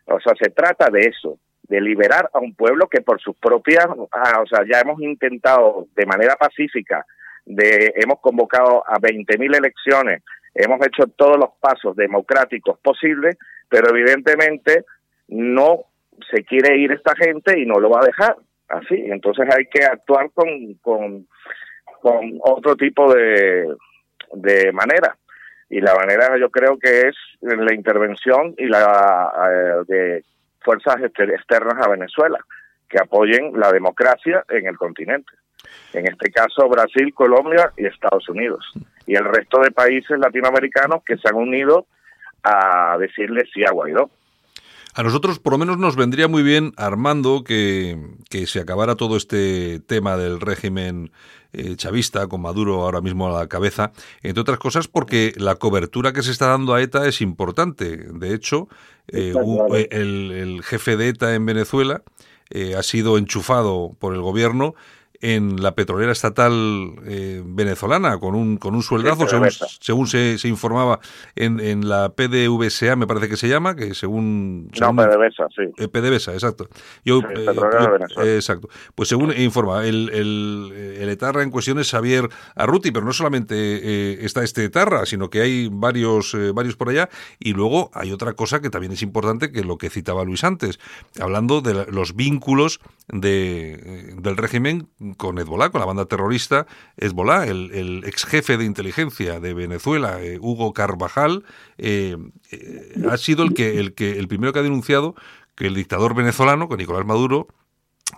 O 0.07 0.19
sea, 0.21 0.33
se 0.41 0.49
trata 0.49 0.89
de 0.89 1.01
eso, 1.01 1.39
de 1.65 1.79
liberar 1.79 2.31
a 2.33 2.39
un 2.39 2.55
pueblo 2.55 2.89
que 2.89 3.03
por 3.03 3.21
sus 3.21 3.37
propias, 3.37 3.87
ah, 4.13 4.41
o 4.43 4.47
sea, 4.47 4.65
ya 4.67 4.81
hemos 4.81 4.99
intentado 5.03 5.89
de 5.95 6.07
manera 6.07 6.37
pacífica, 6.37 7.05
de, 7.45 7.93
hemos 7.97 8.21
convocado 8.21 8.83
a 8.89 8.99
20.000 8.99 9.55
elecciones, 9.55 10.23
hemos 10.55 10.81
hecho 10.87 11.07
todos 11.09 11.37
los 11.37 11.51
pasos 11.61 11.97
democráticos 11.97 12.79
posibles, 12.79 13.37
pero 13.69 13.91
evidentemente 13.91 14.87
no 15.29 15.85
se 16.31 16.45
quiere 16.45 16.79
ir 16.79 16.93
esta 16.93 17.15
gente 17.15 17.61
y 17.61 17.67
no 17.67 17.79
lo 17.79 17.91
va 17.91 18.01
a 18.01 18.07
dejar 18.07 18.37
así. 18.69 18.97
Entonces 19.11 19.47
hay 19.55 19.67
que 19.67 19.85
actuar 19.85 20.31
con, 20.33 20.75
con, 20.83 21.27
otro 22.41 22.77
tipo 22.77 23.13
de, 23.15 23.75
de 24.33 24.73
manera. 24.73 25.17
Y 25.71 25.81
la 25.81 25.95
manera 25.95 26.37
yo 26.39 26.51
creo 26.51 26.79
que 26.79 27.09
es 27.09 27.17
la 27.41 27.75
intervención 27.75 28.55
y 28.59 28.67
la 28.67 29.33
eh, 29.51 29.85
de 29.89 30.25
fuerzas 30.61 30.97
exter- 30.97 31.31
externas 31.31 31.85
a 31.85 31.91
Venezuela 31.91 32.39
que 32.89 32.99
apoyen 32.99 33.59
la 33.59 33.73
democracia 33.73 34.45
en 34.51 34.67
el 34.67 34.77
continente. 34.77 35.33
En 35.93 36.07
este 36.07 36.31
caso 36.31 36.69
Brasil, 36.69 37.13
Colombia 37.15 37.73
y 37.77 37.87
Estados 37.87 38.29
Unidos. 38.29 38.71
Y 39.07 39.17
el 39.17 39.25
resto 39.25 39.61
de 39.61 39.71
países 39.71 40.19
latinoamericanos 40.19 41.03
que 41.05 41.17
se 41.17 41.29
han 41.29 41.37
unido 41.37 41.87
a 42.43 42.97
decirle 42.99 43.45
sí 43.53 43.65
a 43.65 43.73
Guaidó. 43.73 44.11
A 44.95 45.03
nosotros, 45.03 45.41
por 45.41 45.53
lo 45.53 45.59
menos, 45.59 45.77
nos 45.77 45.97
vendría 45.97 46.29
muy 46.29 46.45
bien, 46.45 46.73
Armando, 46.77 47.43
que, 47.43 47.99
que 48.31 48.47
se 48.47 48.61
acabara 48.61 48.95
todo 48.95 49.17
este 49.17 49.81
tema 49.81 50.17
del 50.17 50.41
régimen 50.41 51.11
eh, 51.53 51.75
chavista, 51.75 52.29
con 52.29 52.43
Maduro 52.43 52.83
ahora 52.83 53.01
mismo 53.01 53.27
a 53.27 53.41
la 53.41 53.49
cabeza, 53.49 53.91
entre 54.23 54.43
otras 54.43 54.59
cosas 54.59 54.87
porque 54.87 55.33
la 55.37 55.57
cobertura 55.57 56.13
que 56.13 56.23
se 56.23 56.31
está 56.31 56.47
dando 56.47 56.75
a 56.75 56.81
ETA 56.81 57.09
es 57.09 57.21
importante. 57.21 57.97
De 57.97 58.35
hecho, 58.35 58.69
eh, 59.09 59.33
claro. 59.33 59.75
eh, 59.75 59.89
el, 59.91 60.31
el 60.31 60.63
jefe 60.63 60.97
de 60.97 61.09
ETA 61.09 61.35
en 61.35 61.45
Venezuela 61.45 62.03
eh, 62.51 62.77
ha 62.77 62.83
sido 62.83 63.19
enchufado 63.19 63.97
por 63.99 64.15
el 64.15 64.21
gobierno 64.21 64.75
en 65.25 65.63
la 65.63 65.75
petrolera 65.75 66.13
estatal 66.13 66.53
eh, 67.07 67.43
venezolana 67.47 68.19
con 68.19 68.35
un 68.35 68.59
con 68.59 68.75
un 68.75 68.83
sueldazo 68.83 69.27
según, 69.27 69.49
según 69.81 70.07
se, 70.07 70.37
se 70.39 70.49
informaba 70.49 71.01
en, 71.35 71.61
en 71.61 71.89
la 71.89 72.11
PDVSA 72.15 72.95
me 72.97 73.07
parece 73.07 73.29
que 73.31 73.37
se 73.39 73.49
llama 73.49 73.75
que 73.75 73.95
según, 73.95 74.67
No, 74.67 74.73
según- 74.75 74.97
PDVSA, 74.97 75.47
sí. 75.57 75.63
eh, 75.79 75.89
PDVSA, 75.89 76.35
exacto. 76.35 76.69
Yo, 77.05 77.21
Sí, 77.21 77.27
eh, 77.31 77.47
Petrolera 77.47 77.79
de 77.81 77.85
yo- 77.87 77.93
Venezuela. 77.93 78.31
eh, 78.31 78.35
exacto. 78.37 78.69
Pues 78.95 79.09
según 79.09 79.33
informa, 79.37 79.87
el, 79.87 80.11
el, 80.13 80.73
el 81.01 81.09
etarra 81.09 81.43
en 81.43 81.51
cuestión 81.51 81.79
es 81.79 81.91
Xavier 81.91 82.29
Arruti, 82.55 82.91
pero 82.93 83.07
no 83.07 83.13
solamente 83.15 83.55
eh, 83.57 84.19
está 84.27 84.43
este 84.45 84.65
etarra, 84.65 85.07
sino 85.07 85.31
que 85.31 85.41
hay 85.41 85.69
varios, 85.73 86.37
varios 86.55 86.77
por 86.77 86.91
allá. 86.91 87.09
Y 87.39 87.53
luego 87.55 87.91
hay 87.95 88.13
otra 88.13 88.35
cosa 88.35 88.61
que 88.61 88.69
también 88.71 88.93
es 88.93 89.03
importante, 89.03 89.51
que 89.53 89.65
lo 89.65 89.79
que 89.79 89.89
citaba 89.91 90.25
Luis 90.25 90.45
antes, 90.45 90.79
hablando 91.21 91.61
de 91.63 91.87
los 91.91 92.15
vínculos 92.15 92.81
de, 93.09 94.15
del 94.19 94.37
régimen 94.37 94.89
con 95.17 95.39
Hezbollah, 95.39 95.71
con 95.71 95.81
la 95.81 95.87
banda 95.87 96.07
terrorista 96.07 96.67
Hezbollah. 96.97 97.47
El, 97.47 97.71
el 97.73 98.05
ex 98.05 98.25
jefe 98.25 98.57
de 98.57 98.65
inteligencia 98.65 99.41
de 99.41 99.55
Venezuela, 99.55 100.23
eh, 100.23 100.39
Hugo 100.41 100.73
Carvajal, 100.73 101.45
eh, 101.79 102.17
eh, 102.51 102.95
ha 103.11 103.17
sido 103.17 103.43
el 103.43 103.55
que, 103.55 103.79
el 103.79 103.95
que 103.95 104.19
el 104.19 104.29
primero 104.29 104.53
que 104.53 104.61
ha 104.61 104.63
denunciado 104.63 105.15
que 105.55 105.67
el 105.67 105.75
dictador 105.75 106.15
venezolano, 106.15 106.69
con 106.69 106.79
Nicolás 106.79 107.07
Maduro, 107.07 107.49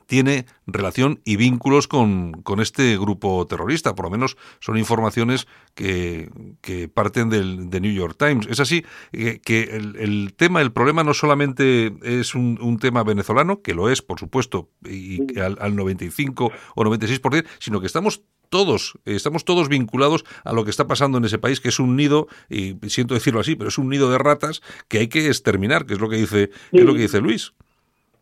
tiene 0.06 0.46
relación 0.66 1.20
y 1.24 1.36
vínculos 1.36 1.88
con, 1.88 2.32
con 2.42 2.60
este 2.60 2.96
grupo 2.98 3.46
terrorista. 3.46 3.94
Por 3.94 4.06
lo 4.06 4.10
menos 4.10 4.36
son 4.60 4.78
informaciones 4.78 5.46
que, 5.74 6.30
que 6.60 6.88
parten 6.88 7.30
del 7.30 7.70
de 7.70 7.80
New 7.80 7.92
York 7.92 8.16
Times. 8.18 8.46
Es 8.48 8.60
así 8.60 8.84
que, 9.12 9.40
que 9.40 9.62
el, 9.64 9.96
el 9.96 10.34
tema, 10.36 10.60
el 10.60 10.72
problema 10.72 11.04
no 11.04 11.14
solamente 11.14 11.94
es 12.02 12.34
un, 12.34 12.58
un 12.60 12.78
tema 12.78 13.02
venezolano, 13.04 13.62
que 13.62 13.74
lo 13.74 13.90
es, 13.90 14.02
por 14.02 14.18
supuesto, 14.18 14.68
y 14.84 15.38
al, 15.38 15.56
al 15.60 15.76
95 15.76 16.52
o 16.74 16.84
96%, 16.84 17.46
sino 17.58 17.80
que 17.80 17.86
estamos 17.86 18.22
todos, 18.48 18.94
eh, 19.04 19.14
estamos 19.14 19.44
todos 19.44 19.68
vinculados 19.68 20.24
a 20.44 20.52
lo 20.52 20.64
que 20.64 20.70
está 20.70 20.86
pasando 20.86 21.18
en 21.18 21.24
ese 21.24 21.38
país, 21.38 21.60
que 21.60 21.68
es 21.68 21.78
un 21.78 21.96
nido, 21.96 22.28
y 22.48 22.76
siento 22.88 23.14
decirlo 23.14 23.40
así, 23.40 23.56
pero 23.56 23.68
es 23.68 23.78
un 23.78 23.88
nido 23.88 24.10
de 24.10 24.18
ratas 24.18 24.62
que 24.88 24.98
hay 24.98 25.08
que 25.08 25.26
exterminar, 25.26 25.86
que 25.86 25.94
es 25.94 26.00
lo 26.00 26.08
que 26.08 26.16
dice, 26.16 26.50
que 26.70 26.78
es 26.78 26.84
lo 26.84 26.94
que 26.94 27.00
dice 27.00 27.20
Luis. 27.20 27.52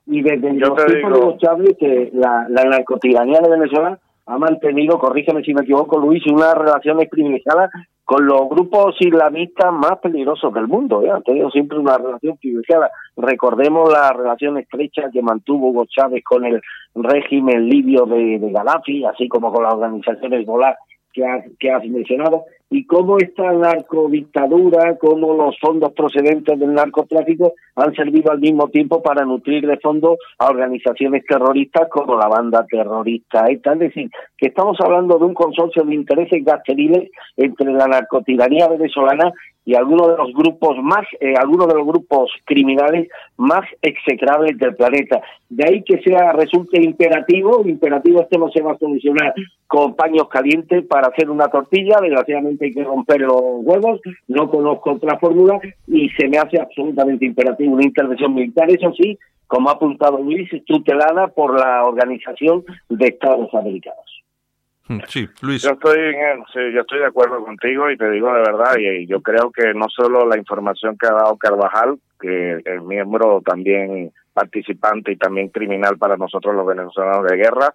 Y 0.06 0.22
desde 0.22 0.52
los 0.52 1.38
Chávez, 1.38 1.76
que 1.78 2.10
la, 2.12 2.46
la 2.48 2.64
narcotiranía 2.64 3.40
de 3.40 3.50
Venezuela 3.50 3.98
ha 4.26 4.38
mantenido, 4.38 4.98
corrígeme 4.98 5.42
si 5.42 5.54
me 5.54 5.62
equivoco, 5.62 5.98
Luis, 5.98 6.22
unas 6.26 6.54
relaciones 6.54 7.08
privilegiadas 7.08 7.70
con 8.04 8.26
los 8.26 8.48
grupos 8.50 8.96
islamistas 9.00 9.72
más 9.72 9.98
peligrosos 10.02 10.52
del 10.52 10.68
mundo. 10.68 11.02
¿eh? 11.02 11.10
Han 11.10 11.22
tenido 11.22 11.50
siempre 11.50 11.78
una 11.78 11.96
relación 11.96 12.36
privilegiada. 12.36 12.90
Recordemos 13.16 13.90
la 13.90 14.12
relación 14.12 14.58
estrecha 14.58 15.10
que 15.10 15.22
mantuvo 15.22 15.68
Hugo 15.68 15.86
Chávez 15.86 16.22
con 16.22 16.44
el 16.44 16.60
régimen 16.94 17.66
libio 17.68 18.04
de, 18.04 18.38
de 18.38 18.52
Gaddafi, 18.52 19.04
así 19.06 19.26
como 19.28 19.52
con 19.52 19.64
las 19.64 19.74
organizaciones 19.74 20.40
Hezbollah 20.40 20.76
que 21.14 21.24
has, 21.24 21.44
que 21.58 21.70
has 21.70 21.84
mencionado, 21.84 22.44
y 22.70 22.84
cómo 22.86 23.18
esta 23.18 23.52
narcodictadura, 23.52 24.98
cómo 24.98 25.34
los 25.34 25.56
fondos 25.60 25.92
procedentes 25.92 26.58
del 26.58 26.74
narcotráfico 26.74 27.52
han 27.76 27.94
servido 27.94 28.32
al 28.32 28.40
mismo 28.40 28.68
tiempo 28.68 29.00
para 29.00 29.24
nutrir 29.24 29.64
de 29.64 29.78
fondos 29.78 30.18
a 30.38 30.48
organizaciones 30.48 31.24
terroristas 31.24 31.88
como 31.88 32.18
la 32.18 32.26
banda 32.26 32.66
terrorista 32.68 33.44
ETA. 33.48 33.74
Es 33.74 33.78
decir, 33.78 34.10
que 34.36 34.48
estamos 34.48 34.76
hablando 34.80 35.18
de 35.18 35.24
un 35.24 35.34
consorcio 35.34 35.84
de 35.84 35.94
intereses 35.94 36.44
gasteriles 36.44 37.10
entre 37.36 37.72
la 37.72 37.86
narcotiranía 37.86 38.66
venezolana 38.68 39.32
y 39.64 39.74
algunos 39.74 40.08
de 40.08 40.16
los 40.16 40.32
grupos 40.32 40.76
más, 40.82 41.06
eh, 41.20 41.34
algunos 41.40 41.68
de 41.68 41.74
los 41.74 41.86
grupos 41.86 42.30
criminales 42.44 43.08
más 43.36 43.62
execrables 43.80 44.58
del 44.58 44.76
planeta. 44.76 45.22
De 45.48 45.64
ahí 45.66 45.82
que 45.82 46.02
sea 46.02 46.32
resulte 46.32 46.82
imperativo, 46.82 47.62
imperativo 47.64 48.20
esto 48.20 48.38
no 48.38 48.50
se 48.50 48.62
va 48.62 48.72
a 48.72 48.78
solucionar 48.78 49.34
con 49.66 49.94
paños 49.94 50.28
calientes 50.28 50.84
para 50.86 51.08
hacer 51.08 51.30
una 51.30 51.48
tortilla, 51.48 51.98
desgraciadamente 52.00 52.66
hay 52.66 52.72
que 52.72 52.84
romper 52.84 53.22
los 53.22 53.40
huevos, 53.62 54.00
no 54.28 54.50
conozco 54.50 54.92
otra 54.92 55.18
fórmula 55.18 55.58
y 55.86 56.10
se 56.10 56.28
me 56.28 56.38
hace 56.38 56.60
absolutamente 56.60 57.24
imperativo 57.24 57.74
una 57.74 57.84
intervención 57.84 58.34
militar, 58.34 58.70
eso 58.70 58.92
sí, 58.92 59.18
como 59.46 59.68
ha 59.68 59.72
apuntado 59.72 60.18
Luis, 60.18 60.50
tutelada 60.66 61.28
por 61.28 61.58
la 61.58 61.84
Organización 61.84 62.64
de 62.88 63.06
Estados 63.06 63.52
Americanos. 63.54 64.23
Mm, 64.88 64.98
Sí, 65.08 65.26
Luis. 65.40 65.62
Yo 65.62 65.70
estoy, 65.70 65.98
en- 65.98 66.44
sí, 66.52 66.60
yo 66.74 66.80
estoy 66.82 66.98
de 66.98 67.06
acuerdo 67.06 67.42
contigo 67.44 67.90
y 67.90 67.96
te 67.96 68.10
digo 68.10 68.28
de 68.34 68.40
verdad, 68.40 68.76
y, 68.78 68.86
y 68.86 69.06
yo 69.06 69.20
creo 69.22 69.50
que 69.50 69.72
no 69.74 69.86
solo 69.88 70.26
la 70.26 70.36
información 70.36 70.96
que 70.98 71.06
ha 71.06 71.12
dado 71.14 71.36
Carvajal, 71.38 71.98
que 72.20 72.60
es 72.64 72.82
miembro 72.82 73.40
también 73.44 74.12
participante 74.34 75.12
y 75.12 75.16
también 75.16 75.48
criminal 75.48 75.96
para 75.96 76.16
nosotros 76.16 76.54
los 76.54 76.66
venezolanos 76.66 77.24
de 77.30 77.36
guerra, 77.36 77.68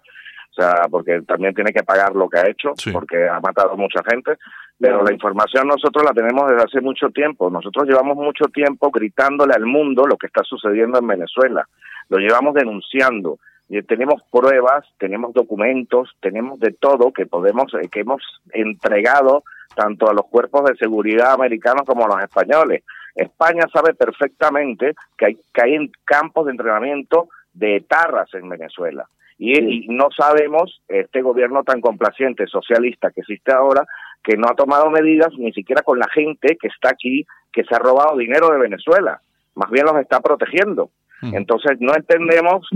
o 0.50 0.52
sea, 0.52 0.86
porque 0.90 1.22
también 1.22 1.54
tiene 1.54 1.72
que 1.72 1.82
pagar 1.82 2.14
lo 2.14 2.28
que 2.28 2.38
ha 2.38 2.48
hecho, 2.48 2.72
Sí. 2.76 2.90
porque 2.92 3.28
ha 3.28 3.40
matado 3.40 3.76
mucha 3.76 4.02
gente, 4.08 4.36
pero 4.78 5.02
la 5.04 5.12
información 5.12 5.66
nosotros 5.68 6.04
la 6.04 6.12
tenemos 6.12 6.48
desde 6.50 6.64
hace 6.64 6.80
mucho 6.80 7.08
tiempo. 7.10 7.50
Nosotros 7.50 7.86
llevamos 7.86 8.16
mucho 8.16 8.44
tiempo 8.46 8.90
gritándole 8.90 9.52
al 9.54 9.66
mundo 9.66 10.04
lo 10.06 10.16
que 10.16 10.26
está 10.26 10.42
sucediendo 10.42 10.98
en 10.98 11.06
Venezuela. 11.06 11.66
Lo 12.08 12.18
llevamos 12.18 12.54
denunciando. 12.54 13.38
Tenemos 13.86 14.22
pruebas, 14.32 14.84
tenemos 14.98 15.32
documentos, 15.32 16.10
tenemos 16.20 16.58
de 16.58 16.72
todo 16.72 17.12
que 17.12 17.26
podemos, 17.26 17.72
eh, 17.74 17.88
que 17.88 18.00
hemos 18.00 18.22
entregado 18.52 19.44
tanto 19.76 20.10
a 20.10 20.12
los 20.12 20.26
cuerpos 20.26 20.64
de 20.64 20.74
seguridad 20.74 21.32
americanos 21.32 21.82
como 21.86 22.04
a 22.04 22.08
los 22.08 22.22
españoles. 22.22 22.82
España 23.14 23.64
sabe 23.72 23.94
perfectamente 23.94 24.94
que 25.16 25.26
hay, 25.26 25.38
que 25.54 25.62
hay 25.62 25.92
campos 26.04 26.46
de 26.46 26.52
entrenamiento 26.52 27.28
de 27.52 27.76
etarras 27.76 28.32
en 28.34 28.48
Venezuela 28.48 29.06
Y, 29.38 29.84
y 29.84 29.88
no 29.88 30.08
sabemos, 30.16 30.82
este 30.88 31.22
gobierno 31.22 31.62
tan 31.62 31.80
complaciente, 31.80 32.48
socialista 32.48 33.10
que 33.12 33.20
existe 33.20 33.52
ahora, 33.52 33.86
que 34.22 34.36
no 34.36 34.48
ha 34.48 34.54
tomado 34.54 34.90
medidas 34.90 35.32
ni 35.38 35.52
siquiera 35.52 35.82
con 35.82 35.98
la 35.98 36.08
gente 36.12 36.56
que 36.60 36.68
está 36.68 36.90
aquí, 36.90 37.24
que 37.52 37.64
se 37.64 37.74
ha 37.74 37.78
robado 37.78 38.16
dinero 38.16 38.50
de 38.50 38.58
Venezuela, 38.58 39.20
más 39.54 39.70
bien 39.70 39.86
los 39.86 39.96
está 39.96 40.20
protegiendo. 40.20 40.90
Entonces 41.22 41.72
no 41.80 41.94
entendemos 41.94 42.66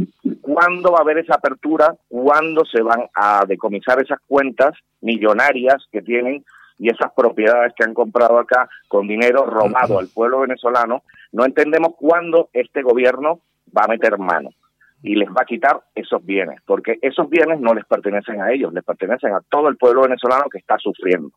cuándo 0.43 0.93
va 0.93 0.99
a 0.99 1.03
haber 1.03 1.19
esa 1.19 1.35
apertura, 1.37 1.95
cuándo 2.09 2.65
se 2.67 2.83
van 2.83 3.05
a 3.15 3.45
decomisar 3.47 4.03
esas 4.03 4.19
cuentas 4.27 4.75
millonarias 5.01 5.87
que 5.91 6.03
tienen 6.03 6.45
y 6.79 6.91
esas 6.91 7.13
propiedades 7.17 7.73
que 7.77 7.85
han 7.85 7.95
comprado 7.95 8.39
acá 8.39 8.69
con 8.89 9.07
dinero 9.07 9.47
robado 9.47 9.99
al 9.99 10.09
pueblo 10.09 10.41
venezolano. 10.41 11.03
No 11.33 11.45
entendemos 11.47 11.95
cuándo 11.97 12.49
este 12.53 12.83
gobierno 12.83 13.41
va 13.77 13.85
a 13.85 13.89
meter 13.89 14.19
mano 14.19 14.51
y 15.03 15.15
les 15.17 15.29
va 15.29 15.43
a 15.43 15.47
quitar 15.47 15.81
esos 15.95 16.25
bienes, 16.25 16.61
porque 16.67 16.99
esos 17.03 17.29
bienes 17.31 17.61
no 17.61 17.75
les 17.75 17.85
pertenecen 17.85 18.41
a 18.41 18.53
ellos, 18.53 18.73
les 18.73 18.85
pertenecen 18.85 19.33
a 19.33 19.41
todo 19.49 19.69
el 19.69 19.77
pueblo 19.77 20.03
venezolano 20.03 20.45
que 20.51 20.59
está 20.59 20.77
sufriendo. 20.79 21.31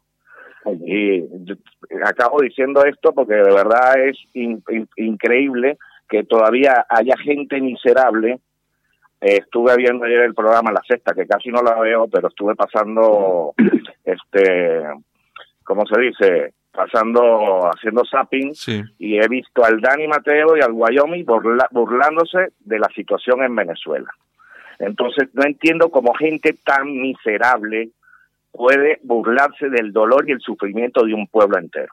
Y 0.85 1.23
acabo 2.03 2.41
diciendo 2.41 2.83
esto 2.83 3.13
porque 3.13 3.35
de 3.35 3.53
verdad 3.53 3.99
es 4.05 4.17
in- 4.33 4.61
in- 4.69 4.89
increíble 4.97 5.77
que 6.09 6.23
todavía 6.23 6.85
haya 6.89 7.15
gente 7.17 7.59
miserable. 7.61 8.39
Eh, 9.19 9.37
estuve 9.41 9.75
viendo 9.77 10.05
ayer 10.05 10.19
el 10.21 10.33
programa 10.35 10.71
La 10.71 10.81
Sexta, 10.87 11.13
que 11.13 11.25
casi 11.25 11.49
no 11.49 11.61
la 11.61 11.79
veo, 11.79 12.07
pero 12.07 12.27
estuve 12.27 12.55
pasando, 12.55 13.53
este, 14.05 14.83
¿cómo 15.63 15.85
se 15.85 15.99
dice? 15.99 16.53
Pasando, 16.71 17.61
haciendo 17.73 18.03
zapping 18.05 18.53
Sí. 18.53 18.83
y 18.99 19.17
he 19.17 19.27
visto 19.27 19.63
al 19.65 19.81
Dani 19.81 20.07
Mateo 20.07 20.55
y 20.55 20.61
al 20.61 20.71
Wyoming 20.73 21.25
burla- 21.25 21.67
burlándose 21.71 22.49
de 22.59 22.77
la 22.79 22.87
situación 22.95 23.41
en 23.43 23.55
Venezuela. 23.55 24.09
Entonces 24.77 25.29
no 25.33 25.43
entiendo 25.43 25.89
cómo 25.89 26.13
gente 26.13 26.53
tan 26.63 26.85
miserable 27.01 27.89
puede 28.51 28.99
burlarse 29.01 29.69
del 29.69 29.91
dolor 29.91 30.29
y 30.29 30.33
el 30.33 30.39
sufrimiento 30.39 31.03
de 31.03 31.15
un 31.15 31.25
pueblo 31.25 31.57
entero. 31.57 31.91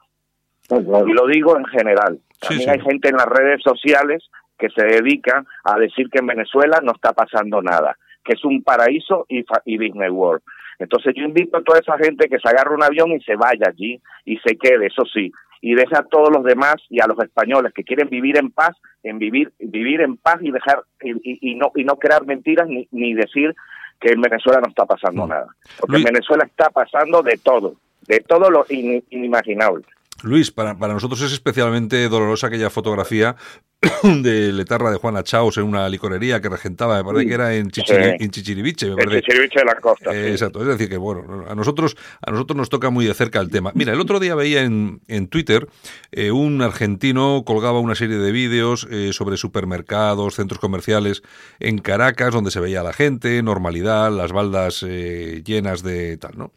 Y 0.69 1.13
lo 1.13 1.25
digo 1.27 1.57
en 1.57 1.65
general. 1.65 2.19
También 2.47 2.69
sí. 2.69 2.69
hay 2.69 2.79
gente 2.81 3.09
en 3.09 3.17
las 3.17 3.25
redes 3.27 3.61
sociales 3.63 4.23
que 4.57 4.69
se 4.69 4.85
dedica 4.85 5.43
a 5.63 5.77
decir 5.77 6.09
que 6.09 6.19
en 6.19 6.27
Venezuela 6.27 6.79
no 6.81 6.93
está 6.93 7.13
pasando 7.13 7.61
nada, 7.61 7.97
que 8.23 8.33
es 8.33 8.43
un 8.45 8.63
paraíso 8.63 9.25
y, 9.27 9.43
fa- 9.43 9.61
y 9.65 9.77
Disney 9.77 10.09
World. 10.09 10.41
Entonces 10.79 11.13
yo 11.15 11.23
invito 11.23 11.57
a 11.57 11.63
toda 11.63 11.79
esa 11.79 11.97
gente 11.97 12.27
que 12.27 12.39
se 12.39 12.49
agarre 12.49 12.73
un 12.75 12.83
avión 12.83 13.11
y 13.11 13.21
se 13.21 13.35
vaya 13.35 13.67
allí 13.67 14.01
y 14.25 14.37
se 14.39 14.57
quede, 14.57 14.87
eso 14.87 15.03
sí, 15.05 15.31
y 15.61 15.73
deja 15.75 15.99
a 15.99 16.03
todos 16.03 16.29
los 16.31 16.43
demás 16.43 16.75
y 16.89 17.01
a 17.01 17.07
los 17.07 17.17
españoles 17.19 17.71
que 17.73 17.83
quieren 17.83 18.09
vivir 18.09 18.37
en 18.37 18.51
paz, 18.51 18.75
en 19.03 19.17
vivir 19.19 19.51
vivir 19.59 20.01
en 20.01 20.17
paz 20.17 20.37
y 20.41 20.51
dejar 20.51 20.83
y, 21.01 21.11
y- 21.11 21.51
y 21.51 21.55
no 21.55 21.71
y 21.75 21.83
no 21.85 21.95
crear 21.95 22.25
mentiras 22.25 22.67
ni, 22.67 22.87
ni 22.91 23.13
decir 23.13 23.55
que 24.01 24.11
en 24.11 24.21
Venezuela 24.21 24.59
no 24.61 24.67
está 24.67 24.85
pasando 24.85 25.21
No. 25.21 25.27
nada, 25.27 25.47
porque 25.79 25.93
Luis- 25.93 26.05
en 26.05 26.13
Venezuela 26.13 26.43
está 26.43 26.69
pasando 26.69 27.21
de 27.23 27.37
todo, 27.37 27.75
de 28.07 28.19
todo 28.19 28.49
lo 28.51 28.65
in- 28.69 29.03
inimaginable. 29.09 29.85
Luis, 30.25 30.51
para, 30.51 30.77
para 30.77 30.93
nosotros 30.93 31.21
es 31.21 31.31
especialmente 31.31 32.09
dolorosa 32.09 32.47
aquella 32.47 32.69
fotografía 32.69 33.35
de 34.03 34.51
Letarra 34.51 34.89
de 34.91 34.97
Juana 34.97 35.23
Chaos 35.23 35.57
en 35.57 35.63
una 35.65 35.87
licorería 35.89 36.41
que 36.41 36.49
regentaba, 36.49 36.97
me 36.97 37.03
parece 37.03 37.27
que 37.27 37.33
era 37.33 37.53
en, 37.55 37.69
Chichiri- 37.69 38.17
Sí. 38.17 38.23
en 38.23 38.31
Chichiriviche, 38.31 38.89
me. 38.95 39.21
Chichiriviche 39.21 39.59
de 39.59 39.65
la 39.65 39.75
costa. 39.75 40.11
Eh, 40.15 40.25
sí. 40.27 40.31
Exacto, 40.31 40.61
es 40.61 40.67
decir 40.67 40.89
que 40.89 40.97
bueno, 40.97 41.45
a 41.47 41.53
nosotros 41.55 41.95
a 42.25 42.31
nosotros 42.31 42.57
nos 42.57 42.69
toca 42.69 42.89
muy 42.89 43.05
de 43.05 43.13
cerca 43.13 43.39
el 43.39 43.49
tema. 43.49 43.71
Mira, 43.75 43.93
el 43.93 43.99
otro 43.99 44.19
día 44.19 44.33
veía 44.35 44.61
en, 44.63 45.01
en 45.07 45.27
Twitter 45.27 45.67
eh, 46.11 46.31
un 46.31 46.61
argentino 46.61 47.43
colgaba 47.45 47.79
una 47.79 47.95
serie 47.95 48.17
de 48.17 48.31
vídeos 48.31 48.87
eh, 48.89 49.11
sobre 49.13 49.37
supermercados, 49.37 50.35
centros 50.35 50.59
comerciales 50.59 51.21
en 51.59 51.77
Caracas, 51.79 52.33
donde 52.33 52.51
se 52.51 52.59
veía 52.59 52.81
a 52.81 52.83
la 52.83 52.93
gente, 52.93 53.43
normalidad, 53.43 54.11
las 54.11 54.31
baldas 54.31 54.83
eh, 54.87 55.43
llenas 55.45 55.83
de 55.83 56.17
tal, 56.17 56.31
¿no? 56.37 56.51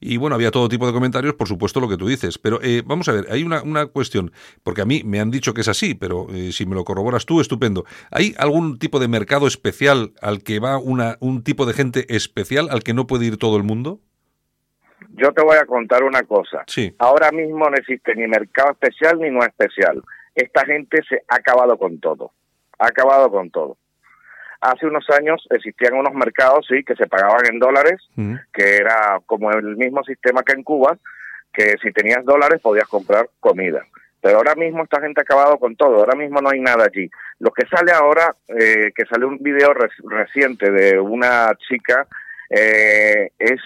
Y 0.00 0.16
bueno, 0.16 0.36
había 0.36 0.50
todo 0.50 0.68
tipo 0.68 0.86
de 0.86 0.92
comentarios, 0.92 1.34
por 1.34 1.48
supuesto 1.48 1.80
lo 1.80 1.88
que 1.88 1.96
tú 1.96 2.06
dices. 2.06 2.38
Pero 2.38 2.60
eh, 2.62 2.82
vamos 2.84 3.08
a 3.08 3.12
ver, 3.12 3.26
hay 3.30 3.42
una, 3.42 3.62
una 3.62 3.86
cuestión, 3.86 4.32
porque 4.62 4.82
a 4.82 4.84
mí 4.84 5.02
me 5.04 5.20
han 5.20 5.30
dicho 5.30 5.54
que 5.54 5.62
es 5.62 5.68
así, 5.68 5.94
pero 5.94 6.26
eh, 6.32 6.52
si 6.52 6.66
me 6.66 6.74
lo 6.74 6.84
corroboras 6.84 7.26
tú, 7.26 7.40
estupendo. 7.40 7.84
¿Hay 8.10 8.34
algún 8.38 8.78
tipo 8.78 9.00
de 9.00 9.08
mercado 9.08 9.46
especial 9.46 10.12
al 10.22 10.42
que 10.42 10.60
va 10.60 10.78
una, 10.78 11.16
un 11.20 11.42
tipo 11.42 11.66
de 11.66 11.72
gente 11.72 12.14
especial 12.14 12.68
al 12.70 12.82
que 12.82 12.94
no 12.94 13.06
puede 13.06 13.26
ir 13.26 13.38
todo 13.38 13.56
el 13.56 13.64
mundo? 13.64 14.00
Yo 15.10 15.32
te 15.32 15.42
voy 15.42 15.56
a 15.56 15.66
contar 15.66 16.04
una 16.04 16.22
cosa. 16.22 16.62
Sí. 16.66 16.94
Ahora 16.98 17.32
mismo 17.32 17.68
no 17.68 17.76
existe 17.76 18.14
ni 18.14 18.26
mercado 18.28 18.72
especial 18.72 19.18
ni 19.18 19.30
no 19.30 19.42
especial. 19.42 20.02
Esta 20.34 20.64
gente 20.64 21.02
se 21.08 21.22
ha 21.28 21.36
acabado 21.36 21.76
con 21.76 21.98
todo. 21.98 22.32
Ha 22.78 22.86
acabado 22.86 23.30
con 23.30 23.50
todo. 23.50 23.76
Hace 24.60 24.86
unos 24.86 25.08
años 25.10 25.46
existían 25.50 25.94
unos 25.94 26.14
mercados, 26.14 26.66
sí, 26.68 26.82
que 26.84 26.96
se 26.96 27.06
pagaban 27.06 27.46
en 27.50 27.58
dólares, 27.58 28.00
Mm. 28.16 28.34
que 28.52 28.76
era 28.76 29.20
como 29.26 29.50
el 29.52 29.76
mismo 29.76 30.02
sistema 30.04 30.42
que 30.42 30.52
en 30.54 30.64
Cuba, 30.64 30.96
que 31.52 31.76
si 31.82 31.92
tenías 31.92 32.24
dólares 32.24 32.60
podías 32.60 32.88
comprar 32.88 33.28
comida. 33.40 33.84
Pero 34.20 34.38
ahora 34.38 34.56
mismo 34.56 34.82
esta 34.82 35.00
gente 35.00 35.20
ha 35.20 35.22
acabado 35.22 35.58
con 35.58 35.76
todo, 35.76 35.96
ahora 35.98 36.16
mismo 36.16 36.40
no 36.40 36.50
hay 36.50 36.60
nada 36.60 36.84
allí. 36.86 37.08
Lo 37.38 37.50
que 37.52 37.66
sale 37.68 37.92
ahora, 37.92 38.34
eh, 38.48 38.90
que 38.94 39.04
sale 39.06 39.24
un 39.26 39.38
video 39.38 39.72
rec- 39.74 40.08
reciente 40.10 40.70
de 40.72 40.98
una 40.98 41.52
chica, 41.68 42.06
eh, 42.50 43.30
es 43.38 43.60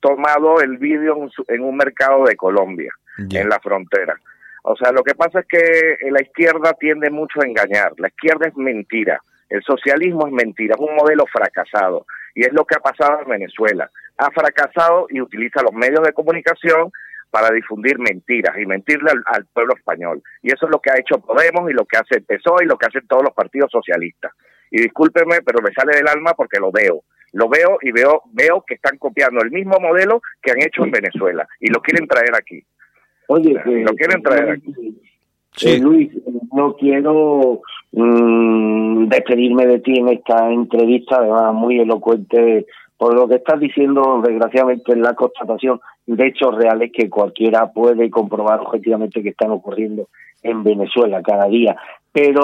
tomado 0.00 0.60
el 0.60 0.76
vídeo 0.76 1.16
en, 1.48 1.62
un 1.62 1.76
mercado 1.76 2.24
de 2.24 2.36
Colombia, 2.36 2.92
en 3.40 3.48
la 3.48 3.58
frontera. 3.60 4.18
O 4.64 4.76
sea, 4.76 4.92
lo 4.92 5.02
que 5.02 5.14
pasa 5.14 5.40
es 5.40 5.46
que 5.46 6.10
la 6.10 6.20
izquierda 6.22 6.72
tiende 6.74 7.10
mucho 7.10 7.40
a 7.40 7.46
engañar. 7.46 7.92
La 7.98 8.08
izquierda 8.08 8.48
es 8.48 8.56
mentira. 8.56 9.20
El 9.54 9.62
socialismo 9.62 10.26
es 10.26 10.32
mentira, 10.32 10.74
es 10.74 10.80
un 10.80 10.96
modelo 10.96 11.26
fracasado. 11.32 12.06
Y 12.34 12.42
es 12.42 12.52
lo 12.52 12.64
que 12.64 12.74
ha 12.74 12.80
pasado 12.80 13.20
en 13.22 13.28
Venezuela. 13.28 13.88
Ha 14.18 14.28
fracasado 14.32 15.06
y 15.10 15.20
utiliza 15.20 15.62
los 15.62 15.72
medios 15.72 16.02
de 16.02 16.12
comunicación 16.12 16.90
para 17.30 17.54
difundir 17.54 17.96
mentiras 18.00 18.58
y 18.58 18.66
mentirle 18.66 19.12
al, 19.12 19.22
al 19.26 19.46
pueblo 19.46 19.74
español. 19.76 20.20
Y 20.42 20.48
eso 20.48 20.66
es 20.66 20.72
lo 20.72 20.80
que 20.80 20.90
ha 20.90 20.98
hecho 20.98 21.20
Podemos 21.20 21.70
y 21.70 21.72
lo 21.72 21.84
que 21.84 21.98
hace 21.98 22.16
el 22.16 22.24
PSOE 22.24 22.64
y 22.64 22.66
lo 22.66 22.76
que 22.76 22.86
hacen 22.86 23.06
todos 23.06 23.22
los 23.22 23.32
partidos 23.32 23.70
socialistas. 23.70 24.32
Y 24.72 24.80
discúlpeme, 24.82 25.36
pero 25.46 25.62
me 25.62 25.72
sale 25.72 25.98
del 25.98 26.08
alma 26.08 26.34
porque 26.34 26.58
lo 26.58 26.72
veo. 26.72 27.04
Lo 27.32 27.48
veo 27.48 27.78
y 27.80 27.92
veo, 27.92 28.22
veo 28.32 28.64
que 28.66 28.74
están 28.74 28.98
copiando 28.98 29.40
el 29.40 29.52
mismo 29.52 29.78
modelo 29.78 30.20
que 30.42 30.50
han 30.50 30.62
hecho 30.62 30.82
en 30.82 30.90
Venezuela 30.90 31.46
y 31.60 31.70
lo 31.70 31.80
quieren 31.80 32.08
traer 32.08 32.34
aquí. 32.34 32.66
Oye, 33.28 33.54
Lo 33.64 33.94
quieren 33.94 34.20
traer 34.20 34.50
aquí. 34.50 35.00
Sí. 35.56 35.70
Eh, 35.70 35.78
Luis, 35.78 36.10
no 36.52 36.74
quiero 36.76 37.60
mm, 37.92 39.06
despedirme 39.08 39.66
de 39.66 39.80
ti 39.80 39.98
en 39.98 40.08
esta 40.08 40.50
entrevista, 40.50 41.16
además 41.16 41.54
muy 41.54 41.78
elocuente 41.78 42.66
por 42.96 43.14
lo 43.14 43.28
que 43.28 43.36
estás 43.36 43.60
diciendo, 43.60 44.22
desgraciadamente, 44.24 44.92
en 44.92 45.02
la 45.02 45.14
constatación 45.14 45.80
de 46.06 46.26
hechos 46.26 46.54
reales 46.54 46.92
que 46.92 47.10
cualquiera 47.10 47.72
puede 47.72 48.08
comprobar 48.08 48.60
objetivamente 48.60 49.22
que 49.22 49.30
están 49.30 49.50
ocurriendo 49.50 50.08
en 50.42 50.62
Venezuela 50.62 51.22
cada 51.22 51.46
día. 51.46 51.76
Pero 52.14 52.42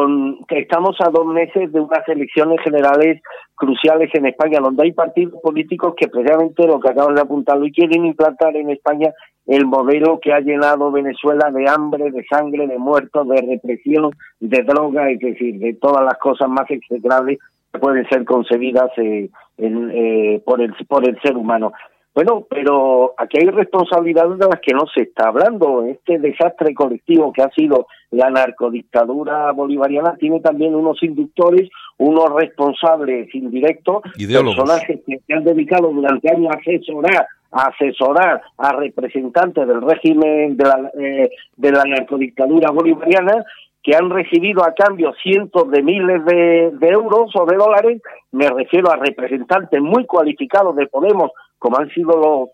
estamos 0.48 0.96
a 0.98 1.10
dos 1.10 1.26
meses 1.26 1.72
de 1.72 1.78
unas 1.78 2.06
elecciones 2.08 2.60
generales 2.64 3.22
cruciales 3.54 4.10
en 4.14 4.26
España, 4.26 4.58
donde 4.58 4.82
hay 4.82 4.90
partidos 4.90 5.40
políticos 5.40 5.94
que 5.96 6.08
precisamente 6.08 6.66
lo 6.66 6.80
que 6.80 6.88
acabas 6.88 7.14
de 7.14 7.20
apuntar 7.20 7.56
hoy 7.56 7.70
quieren 7.70 8.04
implantar 8.04 8.56
en 8.56 8.70
España 8.70 9.12
el 9.46 9.66
modelo 9.66 10.18
que 10.18 10.32
ha 10.32 10.40
llenado 10.40 10.90
Venezuela 10.90 11.52
de 11.52 11.70
hambre, 11.70 12.10
de 12.10 12.24
sangre, 12.24 12.66
de 12.66 12.78
muertos, 12.78 13.28
de 13.28 13.42
represión, 13.42 14.10
de 14.40 14.62
droga, 14.64 15.08
es 15.08 15.20
decir, 15.20 15.60
de 15.60 15.74
todas 15.74 16.02
las 16.02 16.18
cosas 16.18 16.48
más 16.48 16.68
execrables 16.68 17.38
que 17.72 17.78
pueden 17.78 18.08
ser 18.08 18.24
concebidas 18.24 18.90
eh, 18.96 19.30
eh, 19.58 20.42
por, 20.44 20.60
el, 20.60 20.74
por 20.88 21.08
el 21.08 21.16
ser 21.20 21.36
humano. 21.36 21.72
Bueno, 22.14 22.44
pero 22.50 23.14
aquí 23.16 23.38
hay 23.40 23.46
responsabilidades 23.46 24.38
de 24.38 24.46
las 24.46 24.60
que 24.60 24.74
no 24.74 24.84
se 24.92 25.02
está 25.02 25.28
hablando. 25.28 25.84
Este 25.84 26.18
desastre 26.18 26.74
colectivo 26.74 27.32
que 27.32 27.42
ha 27.42 27.50
sido 27.50 27.86
la 28.10 28.30
narcodictadura 28.30 29.52
bolivariana 29.52 30.16
tiene 30.16 30.40
también 30.40 30.74
unos 30.74 31.00
inductores, 31.02 31.68
unos 31.98 32.34
responsables 32.34 33.32
indirectos, 33.34 34.02
Ideólogos. 34.16 34.56
personajes 34.56 35.00
que 35.06 35.20
se 35.24 35.32
han 35.32 35.44
dedicado 35.44 35.88
durante 35.92 36.30
años 36.30 36.52
a 36.52 36.58
asesorar 36.58 37.26
a 37.52 37.64
asesorar 37.64 38.42
a 38.58 38.72
representantes 38.72 39.66
del 39.66 39.82
régimen 39.82 40.56
de 40.56 40.64
la, 40.64 40.90
eh, 40.96 41.30
de 41.56 41.72
la 41.72 41.82
narcodictadura 41.84 42.70
bolivariana 42.70 43.44
que 43.82 43.96
han 43.96 44.10
recibido 44.10 44.62
a 44.62 44.74
cambio 44.74 45.12
cientos 45.22 45.70
de 45.70 45.82
miles 45.82 46.24
de, 46.24 46.70
de 46.72 46.88
euros 46.88 47.30
o 47.34 47.46
de 47.46 47.56
dólares, 47.56 48.02
me 48.32 48.48
refiero 48.48 48.90
a 48.90 48.96
representantes 48.96 49.80
muy 49.80 50.04
cualificados 50.06 50.76
de 50.76 50.86
Podemos, 50.86 51.32
como 51.58 51.78
han 51.78 51.88
sido 51.90 52.12
los, 52.16 52.48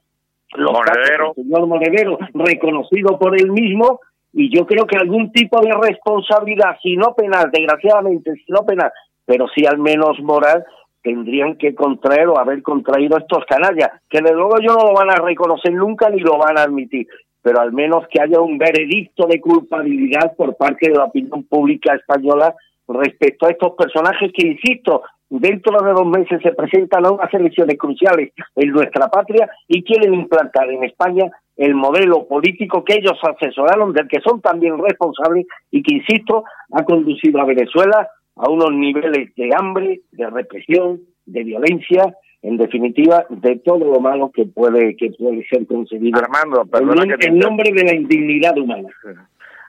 los 0.57 0.73
Monedero. 0.73 1.33
casos 1.33 1.37
del 1.37 1.45
señor 1.45 1.67
Monedero, 1.67 2.19
reconocido 2.35 3.19
por 3.19 3.39
él 3.39 3.51
mismo, 3.51 4.01
y 4.33 4.55
yo 4.55 4.67
creo 4.67 4.87
que 4.87 4.97
algún 4.97 5.33
tipo 5.33 5.61
de 5.61 5.73
responsabilidad, 5.73 6.77
si 6.83 6.97
no 6.97 7.15
penal, 7.15 7.51
desgraciadamente, 7.51 8.33
si 8.35 8.53
no 8.53 8.65
penal, 8.65 8.93
pero 9.25 9.47
sí 9.49 9.67
al 9.67 9.79
menos 9.79 10.21
moral, 10.21 10.65
tendrían 11.03 11.57
que 11.57 11.75
contraer 11.75 12.29
o 12.29 12.39
haber 12.39 12.63
contraído 12.63 13.17
estos 13.17 13.45
canallas, 13.47 13.91
que 14.09 14.21
de 14.21 14.33
luego 14.33 14.59
ellos 14.61 14.77
no 14.77 14.89
lo 14.89 14.95
van 14.95 15.11
a 15.11 15.23
reconocer 15.23 15.73
nunca 15.73 16.11
ni 16.11 16.21
lo 16.21 16.37
van 16.37 16.59
a 16.59 16.63
admitir, 16.63 17.07
pero 17.47 17.61
al 17.61 17.73
menos 17.73 18.09
que 18.11 18.21
haya 18.21 18.41
un 18.41 18.59
veredicto 18.59 19.25
de 19.29 19.41
culpabilidad 19.41 20.35
por 20.35 20.57
parte 20.57 20.91
de 20.91 20.97
la 20.97 21.05
opinión 21.05 21.45
pública 21.45 21.95
española 21.95 22.53
respecto 22.89 23.47
a 23.47 23.51
estos 23.51 23.75
personajes 23.79 24.33
que, 24.37 24.49
insisto, 24.49 25.03
dentro 25.31 25.79
de 25.81 25.93
dos 25.93 26.09
meses 26.09 26.43
se 26.43 26.51
presentan 26.51 27.07
a 27.07 27.13
unas 27.13 27.33
elecciones 27.33 27.79
cruciales 27.79 28.33
en 28.57 28.71
nuestra 28.71 29.07
patria 29.07 29.49
y 29.69 29.85
quieren 29.85 30.15
implantar 30.15 30.69
en 30.69 30.83
España 30.83 31.31
el 31.57 31.77
modelo 31.77 32.27
político 32.27 32.83
que 32.83 32.95
ellos 32.95 33.17
asesoraron, 33.23 33.93
del 33.93 34.09
que 34.09 34.21
son 34.23 34.41
también 34.41 34.77
responsables 34.77 35.47
y 35.71 35.85
que, 35.85 35.95
insisto, 35.95 36.43
ha 36.73 36.83
conducido 36.83 37.41
a 37.41 37.45
Venezuela 37.45 38.09
a 38.35 38.51
unos 38.51 38.73
niveles 38.73 39.33
de 39.37 39.51
hambre, 39.57 40.01
de 40.11 40.31
represión, 40.31 40.99
de 41.27 41.45
violencia, 41.45 42.13
en 42.43 42.57
definitiva, 42.57 43.25
de 43.29 43.57
todo 43.65 43.79
lo 43.93 44.01
malo 44.01 44.31
que 44.33 44.45
puede 44.47 44.95
que 44.97 45.11
puede 45.19 45.45
ser 45.49 45.67
conseguido 45.67 46.21
Armando, 46.21 46.63
en, 46.63 46.69
perdona 46.69 47.03
nom- 47.03 47.11
que 47.13 47.17
te 47.19 47.27
en 47.29 47.39
nombre 47.39 47.71
de 47.73 47.85
la 47.85 47.95
indignidad 47.95 48.57
humana. 48.59 48.89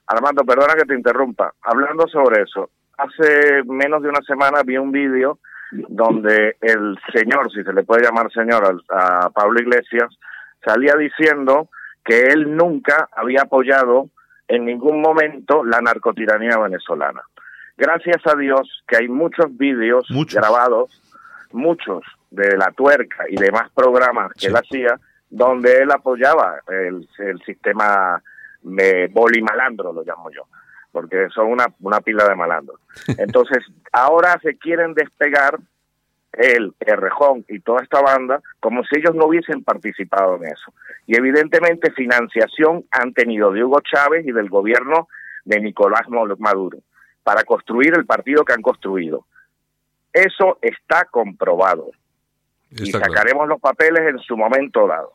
Armando, 0.07 0.43
perdona 0.45 0.73
que 0.75 0.85
te 0.85 0.93
interrumpa. 0.95 1.53
Hablando 1.63 2.07
sobre 2.07 2.43
eso, 2.43 2.69
hace 2.97 3.63
menos 3.65 4.01
de 4.03 4.09
una 4.09 4.21
semana 4.21 4.61
vi 4.65 4.77
un 4.77 4.91
vídeo 4.91 5.39
donde 5.71 6.55
el 6.61 6.97
señor, 7.13 7.51
si 7.51 7.63
se 7.63 7.73
le 7.73 7.83
puede 7.83 8.03
llamar 8.03 8.31
señor, 8.31 8.63
al- 8.65 8.83
a 8.89 9.29
Pablo 9.31 9.59
Iglesias, 9.59 10.09
salía 10.63 10.93
diciendo 10.95 11.69
que 12.05 12.21
él 12.27 12.55
nunca 12.55 13.09
había 13.11 13.41
apoyado 13.41 14.09
en 14.47 14.63
ningún 14.65 15.01
momento 15.01 15.65
la 15.65 15.81
narcotiranía 15.81 16.57
venezolana. 16.57 17.21
Gracias 17.75 18.17
a 18.25 18.35
Dios 18.37 18.83
que 18.87 18.95
hay 18.97 19.09
muchos 19.09 19.45
vídeos 19.57 20.05
Muchos. 20.09 20.35
grabados, 20.39 20.89
muchos 21.51 22.01
de 22.29 22.57
la 22.57 22.71
tuerca 22.71 23.25
y 23.29 23.35
demás 23.37 23.69
programas 23.73 24.33
que 24.33 24.39
Sí. 24.41 24.47
él 24.47 24.55
hacía, 24.55 24.99
donde 25.29 25.77
él 25.79 25.91
apoyaba 25.91 26.59
el, 26.67 27.07
el 27.19 27.41
sistema 27.43 28.21
eh, 28.79 29.07
bolimalandro, 29.11 29.93
lo 29.93 30.03
llamo 30.03 30.29
yo, 30.31 30.43
porque 30.91 31.27
son 31.29 31.47
una, 31.47 31.65
una 31.81 32.01
pila 32.01 32.27
de 32.27 32.35
malandros. 32.35 32.79
Entonces, 33.17 33.63
ahora 33.91 34.37
se 34.41 34.57
quieren 34.57 34.93
despegar 34.93 35.57
él, 36.33 36.73
Errejón 36.79 37.45
y 37.47 37.59
toda 37.61 37.81
esta 37.81 37.99
banda 38.01 38.41
como 38.59 38.83
si 38.83 38.99
ellos 38.99 39.15
no 39.15 39.25
hubiesen 39.25 39.63
participado 39.63 40.35
en 40.35 40.45
eso. 40.45 40.71
Y 41.07 41.17
evidentemente 41.17 41.91
financiación 41.91 42.85
han 42.91 43.13
tenido 43.13 43.51
de 43.51 43.63
Hugo 43.63 43.79
Chávez 43.81 44.25
y 44.25 44.31
del 44.31 44.49
gobierno 44.49 45.07
de 45.45 45.59
Nicolás 45.61 46.07
Maduro 46.09 46.79
para 47.23 47.43
construir 47.43 47.93
el 47.97 48.05
partido 48.05 48.45
que 48.45 48.53
han 48.53 48.61
construido. 48.61 49.25
Eso 50.13 50.59
está 50.61 51.05
comprobado 51.05 51.91
y 52.71 52.83
Está 52.83 52.99
claro. 52.99 53.13
sacaremos 53.13 53.47
los 53.47 53.59
papeles 53.59 54.03
en 54.09 54.19
su 54.19 54.35
momento 54.37 54.87
dado. 54.87 55.13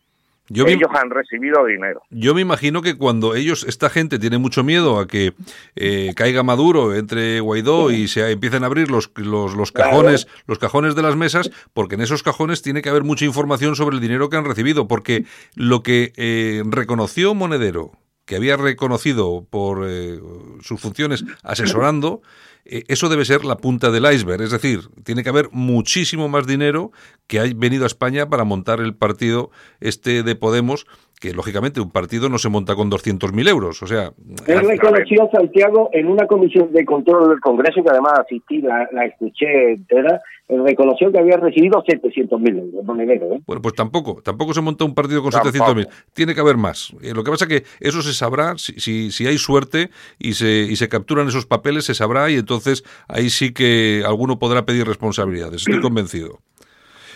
Yo 0.48 0.64
me, 0.64 0.72
Ellos 0.72 0.90
han 0.92 1.08
recibido 1.08 1.64
dinero. 1.64 2.02
yo 2.10 2.34
me 2.34 2.40
imagino 2.40 2.82
que 2.82 2.98
cuando 2.98 3.34
ellos, 3.36 3.64
esta 3.64 3.88
gente 3.88 4.18
tiene 4.18 4.38
mucho 4.38 4.64
miedo 4.64 4.98
a 4.98 5.06
que 5.06 5.32
eh, 5.76 6.12
caiga 6.16 6.42
Maduro 6.42 6.94
entre 6.94 7.40
Guaidó 7.40 7.90
y 7.92 8.08
se 8.08 8.28
empiecen 8.30 8.64
a 8.64 8.66
abrir 8.66 8.90
los, 8.90 9.10
los, 9.16 9.54
los 9.54 9.72
cajones, 9.72 10.26
los 10.46 10.58
cajones 10.58 10.94
de 10.94 11.02
las 11.02 11.16
mesas, 11.16 11.50
porque 11.72 11.94
en 11.94 12.02
esos 12.02 12.22
cajones 12.22 12.60
tiene 12.60 12.82
que 12.82 12.90
haber 12.90 13.04
mucha 13.04 13.24
información 13.24 13.76
sobre 13.76 13.94
el 13.96 14.02
dinero 14.02 14.28
que 14.28 14.36
han 14.36 14.44
recibido, 14.44 14.88
porque 14.88 15.24
lo 15.54 15.82
que 15.82 16.12
eh, 16.16 16.62
reconoció 16.66 17.34
Monedero, 17.34 17.92
que 18.26 18.36
había 18.36 18.56
reconocido 18.56 19.46
por 19.48 19.86
eh, 19.88 20.18
sus 20.60 20.80
funciones 20.80 21.24
asesorando, 21.44 22.20
eh, 22.64 22.84
eso 22.88 23.08
debe 23.08 23.24
ser 23.24 23.44
la 23.44 23.56
punta 23.56 23.90
del 23.90 24.12
iceberg. 24.12 24.42
Es 24.42 24.50
decir, 24.50 24.88
tiene 25.04 25.22
que 25.22 25.28
haber 25.28 25.48
muchísimo 25.52 26.28
más 26.28 26.46
dinero 26.46 26.92
que 27.26 27.40
ha 27.40 27.44
venido 27.54 27.84
a 27.84 27.86
España 27.86 28.28
para 28.28 28.44
montar 28.44 28.80
el 28.80 28.94
partido 28.94 29.50
este 29.80 30.22
de 30.22 30.36
Podemos, 30.36 30.86
que 31.22 31.32
lógicamente 31.32 31.80
un 31.80 31.92
partido 31.92 32.28
no 32.28 32.36
se 32.36 32.48
monta 32.48 32.74
con 32.74 32.90
200.000 32.90 33.48
euros. 33.48 33.80
O 33.80 33.86
sea, 33.86 34.10
Él 34.48 34.60
reconoció 34.66 35.30
Santiago 35.32 35.88
en 35.92 36.08
una 36.08 36.26
comisión 36.26 36.72
de 36.72 36.84
control 36.84 37.28
del 37.28 37.38
Congreso, 37.38 37.80
que 37.84 37.90
además 37.90 38.14
asistí, 38.18 38.60
la, 38.60 38.88
la 38.90 39.06
escuché 39.06 39.74
entera, 39.74 40.20
él 40.48 40.64
reconoció 40.64 41.12
que 41.12 41.20
había 41.20 41.36
recibido 41.36 41.82
700 41.86 42.40
mil 42.40 42.58
euros, 42.58 42.84
monedero, 42.84 43.34
¿eh? 43.34 43.40
Bueno, 43.46 43.62
pues 43.62 43.74
tampoco, 43.74 44.20
tampoco 44.22 44.52
se 44.52 44.60
monta 44.60 44.84
un 44.84 44.94
partido 44.94 45.22
con 45.22 45.30
Tampoco. 45.30 45.56
700.000. 45.56 45.88
Tiene 46.12 46.34
que 46.34 46.40
haber 46.40 46.56
más. 46.56 46.92
Eh, 47.02 47.14
lo 47.14 47.22
que 47.22 47.30
pasa 47.30 47.46
que 47.46 47.62
eso 47.78 48.02
se 48.02 48.12
sabrá 48.12 48.58
si, 48.58 48.72
si, 48.80 49.12
si 49.12 49.26
hay 49.26 49.38
suerte 49.38 49.90
y 50.18 50.32
se, 50.32 50.66
y 50.68 50.74
se 50.74 50.88
capturan 50.88 51.28
esos 51.28 51.46
papeles, 51.46 51.84
se 51.84 51.94
sabrá 51.94 52.28
y 52.30 52.34
entonces 52.34 52.82
ahí 53.06 53.30
sí 53.30 53.54
que 53.54 54.02
alguno 54.04 54.40
podrá 54.40 54.66
pedir 54.66 54.86
responsabilidades. 54.86 55.62
Estoy 55.66 55.80
convencido. 55.80 56.40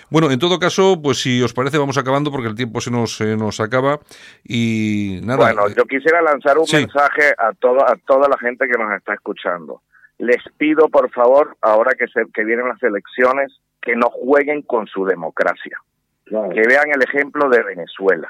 Bueno, 0.08 0.30
en 0.30 0.38
todo 0.38 0.58
caso, 0.58 1.00
pues 1.02 1.18
si 1.20 1.42
os 1.42 1.52
parece, 1.52 1.78
vamos 1.78 1.98
acabando 1.98 2.30
porque 2.30 2.48
el 2.48 2.54
tiempo 2.54 2.80
se 2.80 2.90
nos, 2.90 3.16
se 3.16 3.36
nos 3.36 3.58
acaba 3.60 3.98
y 4.44 5.20
nada. 5.22 5.38
Bueno, 5.38 5.66
eh, 5.66 5.74
yo 5.76 5.84
quisiera 5.84 6.22
lanzar 6.22 6.58
un 6.58 6.66
sí. 6.66 6.76
mensaje 6.76 7.34
a, 7.36 7.52
todo, 7.52 7.82
a 7.84 7.96
toda 8.06 8.28
la 8.28 8.38
gente 8.38 8.66
que 8.66 8.78
nos 8.78 8.92
está 8.92 9.14
escuchando. 9.14 9.82
Les 10.18 10.42
pido, 10.56 10.88
por 10.88 11.10
favor, 11.10 11.56
ahora 11.60 11.92
que, 11.98 12.06
se, 12.06 12.22
que 12.32 12.44
vienen 12.44 12.68
las 12.68 12.82
elecciones, 12.82 13.52
que 13.82 13.96
no 13.96 14.08
jueguen 14.10 14.62
con 14.62 14.86
su 14.86 15.04
democracia. 15.04 15.78
Claro. 16.24 16.50
Que 16.50 16.62
vean 16.66 16.90
el 16.94 17.02
ejemplo 17.02 17.48
de 17.48 17.62
Venezuela. 17.62 18.28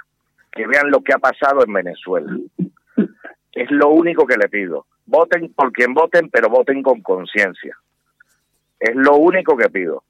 Que 0.53 0.67
vean 0.67 0.91
lo 0.91 1.03
que 1.03 1.13
ha 1.13 1.19
pasado 1.19 1.63
en 1.65 1.73
Venezuela. 1.73 2.33
Es 3.53 3.71
lo 3.71 3.89
único 3.89 4.27
que 4.27 4.37
le 4.37 4.49
pido. 4.49 4.87
Voten 5.07 5.53
por 5.55 5.73
quien 5.73 5.95
voten, 5.95 6.29
pero 6.31 6.49
voten 6.49 6.83
con 6.83 7.01
conciencia. 7.03 7.77
Es 8.81 8.95
lo 8.95 9.17
único 9.17 9.57
que 9.57 9.69
pido. 9.69 10.03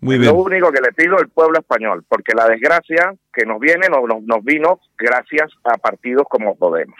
Muy 0.00 0.16
Es 0.16 0.20
bien. 0.22 0.32
Lo 0.32 0.40
único 0.40 0.72
que 0.72 0.80
le 0.80 0.92
pido 0.92 1.16
al 1.18 1.28
pueblo 1.28 1.58
español, 1.58 2.04
porque 2.08 2.34
la 2.34 2.46
desgracia 2.46 3.14
que 3.32 3.44
nos 3.44 3.60
viene 3.60 3.88
nos, 3.88 4.02
nos, 4.08 4.22
nos 4.22 4.44
vino 4.44 4.80
gracias 4.98 5.50
a 5.64 5.76
partidos 5.78 6.24
como 6.28 6.56
Podemos. 6.56 6.98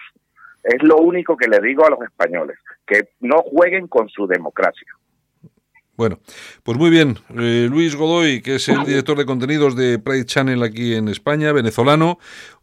Es 0.63 0.83
lo 0.83 0.99
único 0.99 1.37
que 1.37 1.49
le 1.49 1.61
digo 1.61 1.87
a 1.87 1.91
los 1.91 2.03
españoles, 2.03 2.59
que 2.87 3.09
no 3.21 3.39
jueguen 3.43 3.89
con 3.89 4.09
su 4.09 4.27
democracia. 4.27 4.93
Bueno, 6.01 6.19
pues 6.63 6.79
muy 6.79 6.89
bien. 6.89 7.19
Eh, 7.39 7.69
Luis 7.71 7.95
Godoy, 7.95 8.41
que 8.41 8.55
es 8.55 8.71
el 8.71 8.87
director 8.87 9.19
de 9.19 9.27
contenidos 9.27 9.77
de 9.77 9.99
Pride 9.99 10.25
Channel 10.25 10.63
aquí 10.63 10.95
en 10.95 11.09
España, 11.09 11.53
venezolano. 11.53 12.19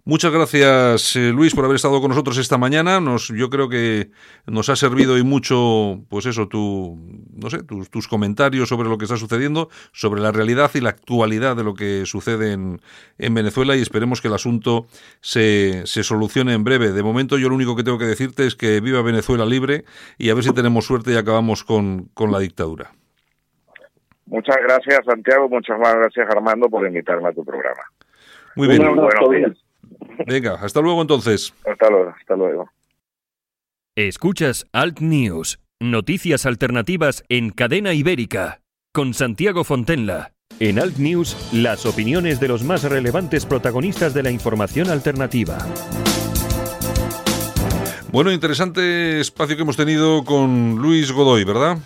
Muchas 0.05 0.31
gracias, 0.31 1.17
eh, 1.17 1.33
Luis, 1.33 1.53
por 1.53 1.65
haber 1.65 1.75
estado 1.75 1.99
con 1.99 2.07
nosotros 2.07 2.37
esta 2.37 2.57
mañana. 2.57 3.01
Nos, 3.01 3.27
yo 3.27 3.49
creo 3.49 3.67
que 3.67 4.09
nos 4.45 4.69
ha 4.69 4.77
servido 4.77 5.17
y 5.17 5.23
mucho, 5.23 6.01
pues 6.07 6.25
eso, 6.25 6.47
tu, 6.47 6.97
no 7.35 7.49
sé, 7.49 7.61
tus, 7.61 7.89
tus 7.89 8.07
comentarios 8.07 8.69
sobre 8.69 8.87
lo 8.87 8.97
que 8.97 9.03
está 9.03 9.17
sucediendo, 9.17 9.69
sobre 9.91 10.21
la 10.21 10.31
realidad 10.31 10.71
y 10.75 10.79
la 10.79 10.91
actualidad 10.91 11.57
de 11.57 11.65
lo 11.65 11.73
que 11.73 12.05
sucede 12.05 12.53
en, 12.53 12.81
en 13.17 13.33
Venezuela 13.33 13.75
y 13.75 13.81
esperemos 13.81 14.21
que 14.21 14.29
el 14.29 14.33
asunto 14.33 14.87
se, 15.19 15.83
se 15.85 16.03
solucione 16.03 16.53
en 16.53 16.63
breve. 16.63 16.93
De 16.93 17.03
momento, 17.03 17.37
yo 17.37 17.49
lo 17.49 17.55
único 17.55 17.75
que 17.75 17.83
tengo 17.83 17.97
que 17.97 18.05
decirte 18.05 18.47
es 18.47 18.55
que 18.55 18.79
viva 18.79 19.01
Venezuela 19.01 19.45
libre 19.45 19.83
y 20.17 20.29
a 20.29 20.33
ver 20.33 20.45
si 20.45 20.53
tenemos 20.53 20.85
suerte 20.85 21.11
y 21.11 21.17
acabamos 21.17 21.65
con, 21.65 22.09
con 22.13 22.31
la 22.31 22.39
dictadura. 22.39 22.96
Muchas 24.27 24.57
gracias, 24.61 24.99
Santiago. 25.05 25.49
Muchas 25.49 25.79
más 25.79 25.95
gracias, 25.95 26.27
Armando, 26.29 26.69
por 26.69 26.85
invitarme 26.85 27.29
a 27.29 27.33
tu 27.33 27.43
programa. 27.43 27.81
Muy 28.55 28.67
bien. 28.67 28.83
Buenos 28.95 29.29
días. 29.29 29.57
Venga, 30.25 30.55
hasta 30.55 30.81
luego 30.81 31.01
entonces. 31.01 31.53
Hasta 31.65 31.89
luego. 31.89 32.13
Hasta 32.17 32.35
luego. 32.35 32.69
Escuchas 33.95 34.67
Alt 34.73 34.99
News, 34.99 35.59
noticias 35.79 36.45
alternativas 36.45 37.23
en 37.29 37.49
cadena 37.49 37.93
ibérica, 37.93 38.59
con 38.93 39.13
Santiago 39.13 39.63
Fontenla. 39.63 40.33
En 40.59 40.79
Alt 40.79 40.97
News, 40.97 41.51
las 41.53 41.85
opiniones 41.85 42.39
de 42.39 42.47
los 42.47 42.63
más 42.63 42.83
relevantes 42.83 43.45
protagonistas 43.45 44.13
de 44.13 44.23
la 44.23 44.31
información 44.31 44.89
alternativa. 44.89 45.57
Bueno, 48.11 48.31
interesante 48.31 49.19
espacio 49.19 49.55
que 49.55 49.61
hemos 49.61 49.77
tenido 49.77 50.23
con 50.25 50.75
Luis 50.75 51.11
Godoy, 51.11 51.43
¿verdad? 51.43 51.77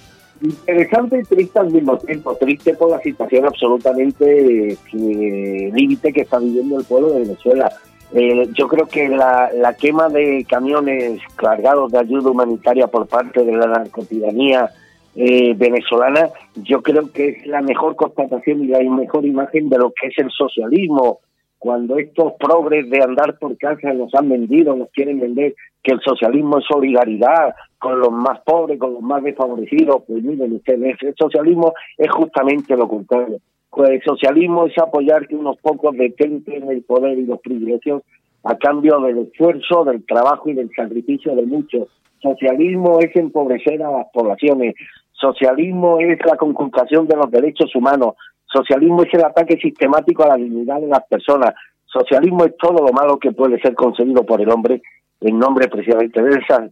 Interesante 0.41 1.19
y 1.19 1.23
triste 1.23 1.59
al 1.59 1.71
mismo 1.71 1.97
tiempo. 1.97 2.35
Triste 2.35 2.73
por 2.73 2.89
la 2.89 2.99
situación 2.99 3.45
absolutamente 3.45 4.73
eh, 4.73 5.71
límite 5.73 6.11
que 6.11 6.21
está 6.21 6.39
viviendo 6.39 6.79
el 6.79 6.85
pueblo 6.85 7.11
de 7.11 7.21
Venezuela. 7.21 7.71
Eh, 8.13 8.49
yo 8.57 8.67
creo 8.67 8.87
que 8.87 9.07
la, 9.07 9.75
quema 9.79 10.09
de 10.09 10.45
camiones 10.49 11.21
cargados 11.35 11.91
de 11.91 11.99
ayuda 11.99 12.31
humanitaria 12.31 12.87
por 12.87 13.07
parte 13.07 13.43
de 13.43 13.51
la 13.53 13.67
narcotiranía 13.67 14.69
eh, 15.15 15.53
venezolana, 15.55 16.29
yo 16.55 16.81
creo 16.81 17.11
que 17.11 17.29
es 17.29 17.45
la 17.45 17.61
mejor 17.61 17.95
constatación 17.95 18.63
y 18.63 18.67
la 18.67 18.79
mejor 18.79 19.25
imagen 19.25 19.69
de 19.69 19.77
lo 19.77 19.93
que 19.93 20.07
es 20.07 20.17
el 20.17 20.31
socialismo. 20.31 21.19
Cuando 21.59 21.99
estos 21.99 22.33
progres 22.39 22.89
de 22.89 23.03
andar 23.03 23.37
por 23.37 23.55
casa 23.57 23.93
nos 23.93 24.13
han 24.15 24.27
vendido, 24.27 24.75
nos 24.75 24.89
quieren 24.89 25.19
vender 25.19 25.53
que 25.83 25.91
el 25.91 26.01
socialismo 26.01 26.57
es 26.57 26.65
solidaridad 26.65 27.53
con 27.81 27.99
los 27.99 28.11
más 28.11 28.39
pobres, 28.41 28.77
con 28.77 28.93
los 28.93 29.01
más 29.01 29.23
desfavorecidos, 29.23 30.03
pues 30.07 30.23
miren 30.23 30.53
ustedes, 30.53 30.97
el 31.01 31.15
socialismo 31.15 31.73
es 31.97 32.11
justamente 32.11 32.77
lo 32.77 32.87
contrario. 32.87 33.39
Pues 33.71 33.89
el 33.89 34.03
socialismo 34.03 34.67
es 34.67 34.77
apoyar 34.77 35.27
que 35.27 35.35
unos 35.35 35.57
pocos 35.57 35.97
detenten 35.97 36.69
el 36.69 36.83
poder 36.83 37.17
y 37.17 37.25
los 37.25 37.41
privilegios 37.41 38.03
a 38.43 38.55
cambio 38.55 38.99
del 38.99 39.17
esfuerzo, 39.17 39.83
del 39.83 40.05
trabajo 40.05 40.49
y 40.49 40.53
del 40.53 40.69
sacrificio 40.75 41.35
de 41.35 41.41
muchos. 41.41 41.87
Socialismo 42.21 42.99
es 42.99 43.15
empobrecer 43.15 43.81
a 43.81 43.89
las 43.89 44.07
poblaciones. 44.13 44.75
Socialismo 45.13 45.99
es 45.99 46.19
la 46.23 46.37
conculcación 46.37 47.07
de 47.07 47.15
los 47.15 47.31
derechos 47.31 47.75
humanos. 47.75 48.13
Socialismo 48.45 49.01
es 49.01 49.13
el 49.15 49.25
ataque 49.25 49.57
sistemático 49.57 50.23
a 50.23 50.27
la 50.27 50.35
dignidad 50.35 50.79
de 50.79 50.87
las 50.87 51.03
personas. 51.07 51.55
Socialismo 51.85 52.45
es 52.45 52.55
todo 52.57 52.85
lo 52.85 52.93
malo 52.93 53.17
que 53.17 53.31
puede 53.31 53.59
ser 53.59 53.73
conseguido 53.73 54.23
por 54.23 54.39
el 54.39 54.51
hombre 54.51 54.83
en 55.19 55.39
nombre 55.39 55.67
precisamente 55.67 56.21
de 56.21 56.39
esa 56.39 56.69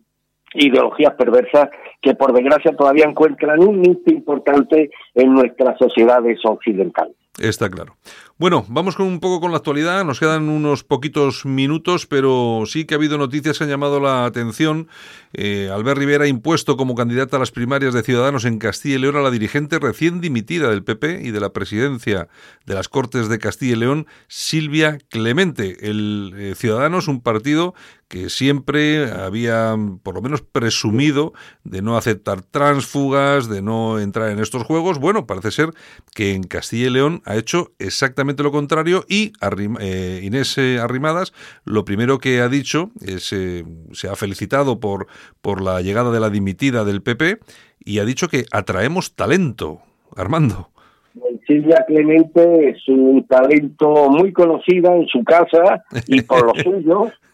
ideologías 0.53 1.13
perversas 1.15 1.69
que 2.01 2.15
por 2.15 2.33
desgracia 2.33 2.75
todavía 2.75 3.05
encuentran 3.05 3.59
un 3.61 3.81
nicho 3.81 4.11
importante 4.11 4.89
en 5.15 5.33
nuestras 5.33 5.77
sociedades 5.77 6.39
occidentales. 6.43 7.15
Está 7.39 7.69
claro. 7.69 7.95
Bueno, 8.39 8.65
vamos 8.69 8.95
con 8.95 9.05
un 9.05 9.19
poco 9.19 9.41
con 9.41 9.51
la 9.51 9.57
actualidad. 9.57 10.05
Nos 10.05 10.21
quedan 10.21 10.47
unos 10.47 10.85
poquitos 10.85 11.45
minutos, 11.45 12.05
pero 12.05 12.63
sí 12.65 12.85
que 12.85 12.93
ha 12.93 12.97
habido 12.97 13.17
noticias 13.17 13.57
que 13.57 13.65
han 13.65 13.69
llamado 13.69 13.99
la 13.99 14.23
atención. 14.23 14.87
Eh, 15.33 15.69
Albert 15.69 15.97
Rivera 15.97 16.25
impuesto 16.25 16.77
como 16.77 16.95
candidata 16.95 17.35
a 17.35 17.39
las 17.41 17.51
primarias 17.51 17.93
de 17.93 18.01
Ciudadanos 18.01 18.45
en 18.45 18.57
Castilla 18.57 18.95
y 18.95 18.99
León 18.99 19.17
a 19.17 19.21
la 19.21 19.29
dirigente 19.29 19.77
recién 19.77 20.21
dimitida 20.21 20.69
del 20.69 20.85
PP 20.85 21.19
y 21.21 21.31
de 21.31 21.39
la 21.41 21.51
presidencia 21.51 22.29
de 22.65 22.75
las 22.75 22.87
Cortes 22.87 23.27
de 23.27 23.39
Castilla 23.39 23.73
y 23.73 23.79
León, 23.79 24.07
Silvia 24.29 24.99
Clemente. 25.09 25.89
El 25.89 26.33
eh, 26.37 26.55
Ciudadanos, 26.55 27.09
un 27.09 27.19
partido 27.19 27.73
que 28.07 28.29
siempre 28.29 29.11
había, 29.11 29.75
por 30.01 30.15
lo 30.15 30.21
menos, 30.21 30.41
presumido 30.41 31.33
de 31.63 31.83
no 31.83 31.95
aceptar 31.95 32.41
transfugas, 32.41 33.47
de 33.49 33.61
no 33.61 33.99
entrar 33.99 34.31
en 34.31 34.39
estos 34.39 34.63
juegos. 34.63 34.97
Bueno, 34.97 35.27
parece 35.27 35.51
ser 35.51 35.73
que 36.15 36.33
en 36.33 36.43
Castilla 36.43 36.87
y 36.87 36.89
León 36.89 37.21
ha 37.25 37.35
hecho 37.35 37.73
exactamente 37.77 38.28
lo 38.37 38.51
contrario 38.51 39.03
y 39.07 39.33
Arrim- 39.41 39.77
eh, 39.79 40.21
Inés 40.23 40.57
eh, 40.57 40.79
Arrimadas 40.79 41.33
lo 41.65 41.85
primero 41.85 42.17
que 42.19 42.41
ha 42.41 42.49
dicho 42.49 42.91
es, 43.01 43.33
eh, 43.33 43.65
se 43.91 44.07
ha 44.09 44.15
felicitado 44.15 44.79
por, 44.79 45.07
por 45.41 45.61
la 45.61 45.81
llegada 45.81 46.11
de 46.11 46.19
la 46.19 46.29
dimitida 46.29 46.83
del 46.85 47.01
PP 47.01 47.39
y 47.83 47.99
ha 47.99 48.05
dicho 48.05 48.27
que 48.27 48.45
atraemos 48.51 49.15
talento. 49.15 49.79
Armando. 50.15 50.69
Silvia 51.45 51.83
Clemente 51.87 52.69
es 52.69 52.87
un 52.87 53.25
talento 53.27 54.09
muy 54.09 54.31
conocida 54.33 54.95
en 54.95 55.07
su 55.07 55.23
casa 55.23 55.83
y 56.07 56.21
por 56.21 56.45
lo 56.45 56.53
suyo. 56.63 57.11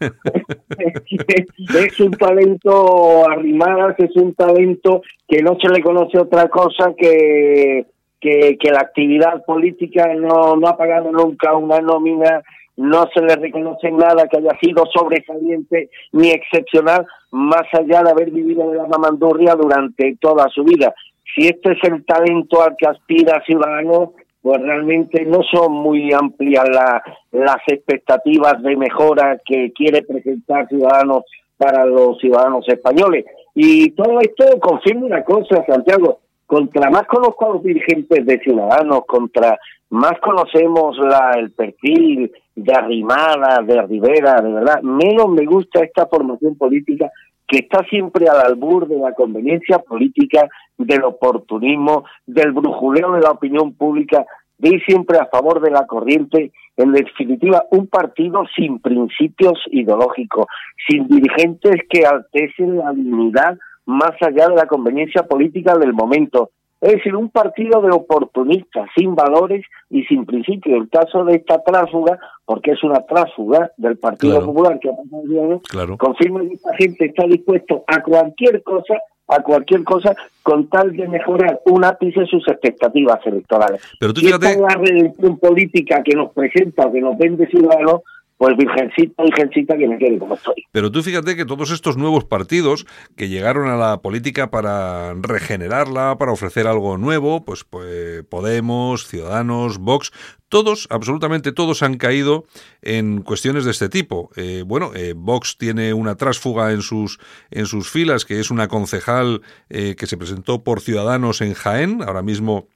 es 1.80 2.00
un 2.00 2.10
talento 2.12 3.28
arrimadas, 3.28 3.96
es 3.98 4.14
un 4.16 4.34
talento 4.34 5.02
que 5.28 5.42
no 5.42 5.56
se 5.60 5.68
le 5.68 5.82
conoce 5.82 6.18
otra 6.18 6.48
cosa 6.48 6.92
que, 6.96 7.86
que, 8.26 8.56
que 8.58 8.70
la 8.70 8.80
actividad 8.80 9.44
política 9.44 10.12
no, 10.14 10.56
no 10.56 10.68
ha 10.68 10.76
pagado 10.76 11.12
nunca 11.12 11.54
una 11.54 11.80
nómina, 11.80 12.42
no 12.76 13.04
se 13.14 13.20
le 13.22 13.36
reconoce 13.36 13.90
nada 13.90 14.26
que 14.28 14.38
haya 14.38 14.58
sido 14.60 14.84
sobresaliente 14.92 15.90
ni 16.12 16.30
excepcional, 16.30 17.06
más 17.30 17.66
allá 17.72 18.02
de 18.02 18.10
haber 18.10 18.30
vivido 18.30 18.70
de 18.70 18.78
la 18.78 18.86
mamandurria 18.86 19.54
durante 19.54 20.16
toda 20.20 20.48
su 20.48 20.64
vida 20.64 20.94
si 21.34 21.46
este 21.48 21.72
es 21.72 21.78
el 21.82 22.04
talento 22.06 22.62
al 22.62 22.76
que 22.78 22.86
aspira 22.86 23.42
Ciudadanos, 23.44 24.10
pues 24.40 24.58
realmente 24.62 25.24
no 25.26 25.40
son 25.42 25.72
muy 25.72 26.10
amplias 26.12 26.64
la- 26.68 27.02
las 27.32 27.58
expectativas 27.66 28.62
de 28.62 28.74
mejora 28.76 29.38
que 29.44 29.70
quiere 29.72 30.02
presentar 30.02 30.66
Ciudadanos 30.68 31.24
para 31.58 31.84
los 31.84 32.18
ciudadanos 32.20 32.66
españoles. 32.68 33.24
Y 33.54 33.90
todo 33.90 34.18
esto 34.20 34.44
confirma 34.60 35.06
una 35.06 35.24
cosa, 35.24 35.64
Santiago, 35.66 36.20
contra 36.46 36.90
más 36.90 37.06
conozco 37.06 37.46
a 37.46 37.54
los 37.54 37.62
dirigentes 37.62 38.24
de 38.24 38.38
Ciudadanos, 38.38 39.00
contra 39.06 39.58
más 39.90 40.14
conocemos 40.20 40.96
la, 40.98 41.32
el 41.36 41.52
perfil 41.52 42.32
de 42.54 42.72
Arrimada, 42.72 43.62
de 43.62 43.82
Rivera, 43.82 44.40
de 44.40 44.52
verdad, 44.52 44.82
menos 44.82 45.28
me 45.28 45.44
gusta 45.44 45.84
esta 45.84 46.06
formación 46.06 46.56
política 46.56 47.10
que 47.46 47.58
está 47.58 47.84
siempre 47.84 48.28
al 48.28 48.40
albur 48.44 48.88
de 48.88 48.98
la 48.98 49.12
conveniencia 49.12 49.78
política, 49.78 50.48
del 50.76 51.04
oportunismo, 51.04 52.04
del 52.26 52.52
brujuleo 52.52 53.12
de 53.12 53.20
la 53.20 53.30
opinión 53.30 53.74
pública, 53.74 54.26
de 54.58 54.70
ir 54.70 54.82
siempre 54.84 55.18
a 55.18 55.26
favor 55.26 55.60
de 55.60 55.70
la 55.70 55.86
corriente, 55.86 56.50
en 56.76 56.92
definitiva, 56.92 57.64
un 57.70 57.86
partido 57.86 58.44
sin 58.56 58.80
principios 58.80 59.58
ideológicos, 59.70 60.46
sin 60.88 61.06
dirigentes 61.06 61.76
que 61.88 62.04
altesen 62.04 62.78
la 62.78 62.92
dignidad 62.92 63.58
más 63.86 64.12
allá 64.20 64.48
de 64.48 64.56
la 64.56 64.66
conveniencia 64.66 65.22
política 65.22 65.76
del 65.76 65.92
momento. 65.94 66.50
Es 66.80 66.92
decir, 66.92 67.16
un 67.16 67.30
partido 67.30 67.80
de 67.80 67.90
oportunistas, 67.90 68.88
sin 68.94 69.14
valores 69.14 69.64
y 69.88 70.04
sin 70.04 70.26
principios. 70.26 70.78
El 70.78 70.90
caso 70.90 71.24
de 71.24 71.36
esta 71.36 71.62
tránsfuga, 71.62 72.18
porque 72.44 72.72
es 72.72 72.84
una 72.84 73.00
tránsfuga 73.06 73.70
del 73.78 73.96
Partido 73.96 74.34
Claro. 74.34 74.46
Popular 74.46 74.78
que 74.78 74.90
ha 74.90 74.92
pasado 74.92 75.22
el 75.52 75.60
Claro. 75.62 75.96
confirma 75.96 76.40
que 76.40 76.54
esta 76.54 76.74
gente 76.76 77.06
está 77.06 77.26
dispuesto 77.26 77.82
a 77.86 78.02
cualquier 78.02 78.62
cosa, 78.62 78.94
a 79.28 79.42
cualquier 79.42 79.84
cosa, 79.84 80.14
con 80.42 80.68
tal 80.68 80.94
de 80.94 81.08
mejorar 81.08 81.60
un 81.64 81.82
ápice 81.84 82.26
sus 82.26 82.46
expectativas 82.46 83.26
electorales. 83.26 83.80
Pero 83.98 84.12
tú 84.12 84.20
si 84.20 84.28
esta 84.28 84.50
es 84.50 84.58
la 84.58 84.68
redención 84.76 85.38
política 85.38 86.02
que 86.04 86.14
nos 86.14 86.32
presenta, 86.32 86.92
que 86.92 87.00
nos 87.00 87.16
vende 87.16 87.46
Ciudadanos, 87.48 88.02
pues 88.38 88.56
virgencita, 88.56 89.22
virgencita, 89.22 89.76
que 89.76 89.88
me 89.88 89.98
quede 89.98 90.18
como 90.18 90.34
estoy. 90.34 90.66
Pero 90.72 90.90
tú 90.90 91.02
fíjate 91.02 91.36
que 91.36 91.44
todos 91.46 91.70
estos 91.70 91.96
nuevos 91.96 92.24
partidos 92.24 92.86
que 93.16 93.28
llegaron 93.28 93.68
a 93.68 93.76
la 93.76 94.02
política 94.02 94.50
para 94.50 95.14
regenerarla, 95.14 96.16
para 96.18 96.32
ofrecer 96.32 96.66
algo 96.66 96.98
nuevo, 96.98 97.44
pues, 97.44 97.64
pues 97.64 98.24
Podemos, 98.28 99.06
Ciudadanos, 99.06 99.78
Vox, 99.78 100.12
todos, 100.48 100.86
absolutamente 100.90 101.52
todos 101.52 101.82
han 101.82 101.96
caído 101.96 102.44
en 102.82 103.22
cuestiones 103.22 103.64
de 103.64 103.72
este 103.72 103.88
tipo. 103.88 104.30
Eh, 104.36 104.62
bueno, 104.66 104.92
eh, 104.94 105.14
Vox 105.16 105.56
tiene 105.58 105.92
una 105.92 106.14
trásfuga 106.14 106.72
en 106.72 106.82
sus, 106.82 107.18
en 107.50 107.66
sus 107.66 107.90
filas, 107.90 108.24
que 108.24 108.38
es 108.38 108.50
una 108.50 108.68
concejal 108.68 109.42
eh, 109.68 109.96
que 109.96 110.06
se 110.06 110.16
presentó 110.16 110.62
por 110.62 110.80
Ciudadanos 110.80 111.40
en 111.40 111.54
Jaén, 111.54 112.02
ahora 112.02 112.22
mismo 112.22 112.68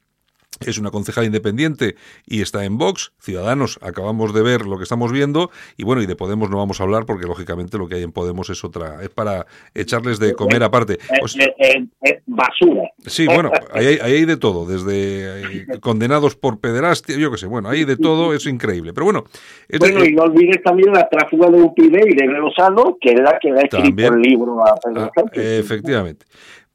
es 0.59 0.79
una 0.79 0.91
concejal 0.91 1.25
independiente 1.25 1.95
y 2.27 2.43
está 2.43 2.65
en 2.65 2.77
Vox. 2.77 3.13
Ciudadanos, 3.21 3.79
acabamos 3.83 4.35
de 4.35 4.43
ver 4.43 4.67
lo 4.67 4.77
que 4.77 4.83
estamos 4.83 5.11
viendo. 5.13 5.51
Y 5.77 5.85
bueno, 5.85 6.03
y 6.03 6.07
de 6.07 6.17
Podemos 6.17 6.51
no 6.51 6.59
vamos 6.59 6.81
a 6.81 6.85
hablar 6.85 7.07
porque 7.07 7.27
lógicamente 7.27 7.79
lo 7.79 7.89
que 7.89 7.95
hay 7.95 8.03
en 8.03 8.13
Podemos 8.13 8.51
es 8.51 8.63
otra, 8.65 9.03
es 9.03 9.09
para 9.11 9.47
echarles 9.75 10.19
de 10.19 10.35
comer 10.35 10.63
aparte. 10.63 10.99
Pues, 11.21 11.37
Eh, 11.37 11.55
eh, 11.59 11.87
eh, 12.03 12.21
basura. 12.27 12.83
sí, 13.07 13.27
bueno, 13.27 13.51
ahí 13.73 13.87
hay, 13.87 13.99
ahí 14.03 14.13
hay 14.15 14.25
de 14.27 14.37
todo, 14.37 14.67
desde 14.67 15.67
condenados 15.81 16.37
por 16.37 16.59
pederastia, 16.61 17.17
yo 17.17 17.31
qué 17.31 17.39
sé, 17.39 17.47
bueno, 17.47 17.69
hay 17.71 17.85
de 17.85 17.97
todo, 17.97 18.35
es 18.35 18.45
increíble. 18.47 18.93
Pero 18.93 19.05
bueno, 19.07 19.25
de- 19.69 19.79
Bueno, 19.79 20.05
y 20.05 20.13
no 20.15 20.25
olvides 20.25 20.63
también 20.63 20.93
la 20.93 21.09
tráfuga 21.09 21.49
de 21.49 21.63
UPyD 21.63 22.07
y 22.07 22.17
de 22.17 22.27
Lozano, 22.27 22.99
que 23.01 23.13
es 23.13 23.21
la 23.21 23.39
que 23.41 23.51
ha 23.51 23.63
escrito 23.63 24.09
el 24.15 24.21
libro 24.21 24.61
a 24.67 24.75
Pedro 24.75 25.03
Ah, 25.05 25.11
Sánchez. 25.15 25.43
efectivamente. 25.61 26.27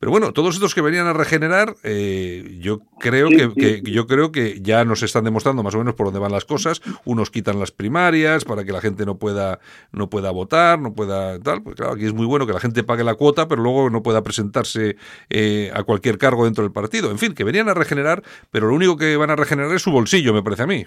Pero 0.06 0.12
bueno, 0.12 0.34
todos 0.34 0.54
estos 0.54 0.76
que 0.76 0.82
venían 0.82 1.08
a 1.08 1.14
regenerar, 1.14 1.74
eh, 1.84 2.60
yo 2.60 2.82
creo 3.00 3.28
Sí, 3.30 3.38
que, 3.38 3.44
sí, 3.48 3.82
que- 3.82 3.92
yo 3.92 4.06
creo 4.06 4.32
que 4.32 4.60
ya 4.62 4.86
nos 4.86 5.02
están 5.02 5.24
demostrando 5.24 5.64
más 5.64 5.74
o 5.74 5.80
menos 5.80 5.96
por 5.96 6.06
dónde 6.06 6.20
van 6.20 6.32
las 6.32 6.46
cosas. 6.46 6.80
Unos 7.06 7.32
quitan 7.32 7.60
las 7.60 7.72
primarias 7.72 8.46
para 8.46 8.64
que 8.64 8.72
la 8.72 8.82
gente 8.82 9.04
no 9.04 9.18
pueda 9.18 9.58
no 9.92 10.08
pueda 10.08 10.30
votar, 10.30 10.78
no 10.78 10.94
pueda 10.94 11.40
tal. 11.40 11.64
Pues 11.64 11.76
claro, 11.76 11.94
aquí 11.94 12.06
es 12.06 12.14
muy 12.14 12.28
bueno 12.28 12.46
que 12.46 12.54
la 12.54 12.60
gente 12.60 12.84
pague 12.84 13.04
la 13.04 13.16
cuota, 13.16 13.48
pero 13.48 13.64
luego 13.64 13.90
no 13.90 14.04
pueda 14.04 14.22
presentarse 14.22 14.96
eh, 15.32 15.72
a 15.74 15.82
cualquier 15.82 16.20
cargo 16.20 16.46
dentro 16.46 16.64
del 16.64 16.72
partido. 16.72 17.10
En 17.10 17.18
fin, 17.18 17.34
que 17.34 17.44
venían 17.44 17.68
a 17.70 17.74
regenerar, 17.74 18.22
pero 18.52 18.68
lo 18.68 18.76
único 18.76 18.98
que 18.98 19.18
van 19.18 19.32
a 19.32 19.36
regenerar 19.36 19.74
es 19.74 19.82
su 19.82 19.90
bolsillo, 19.92 20.36
me 20.36 20.44
parece 20.44 20.62
a 20.62 20.68
mí. 20.68 20.86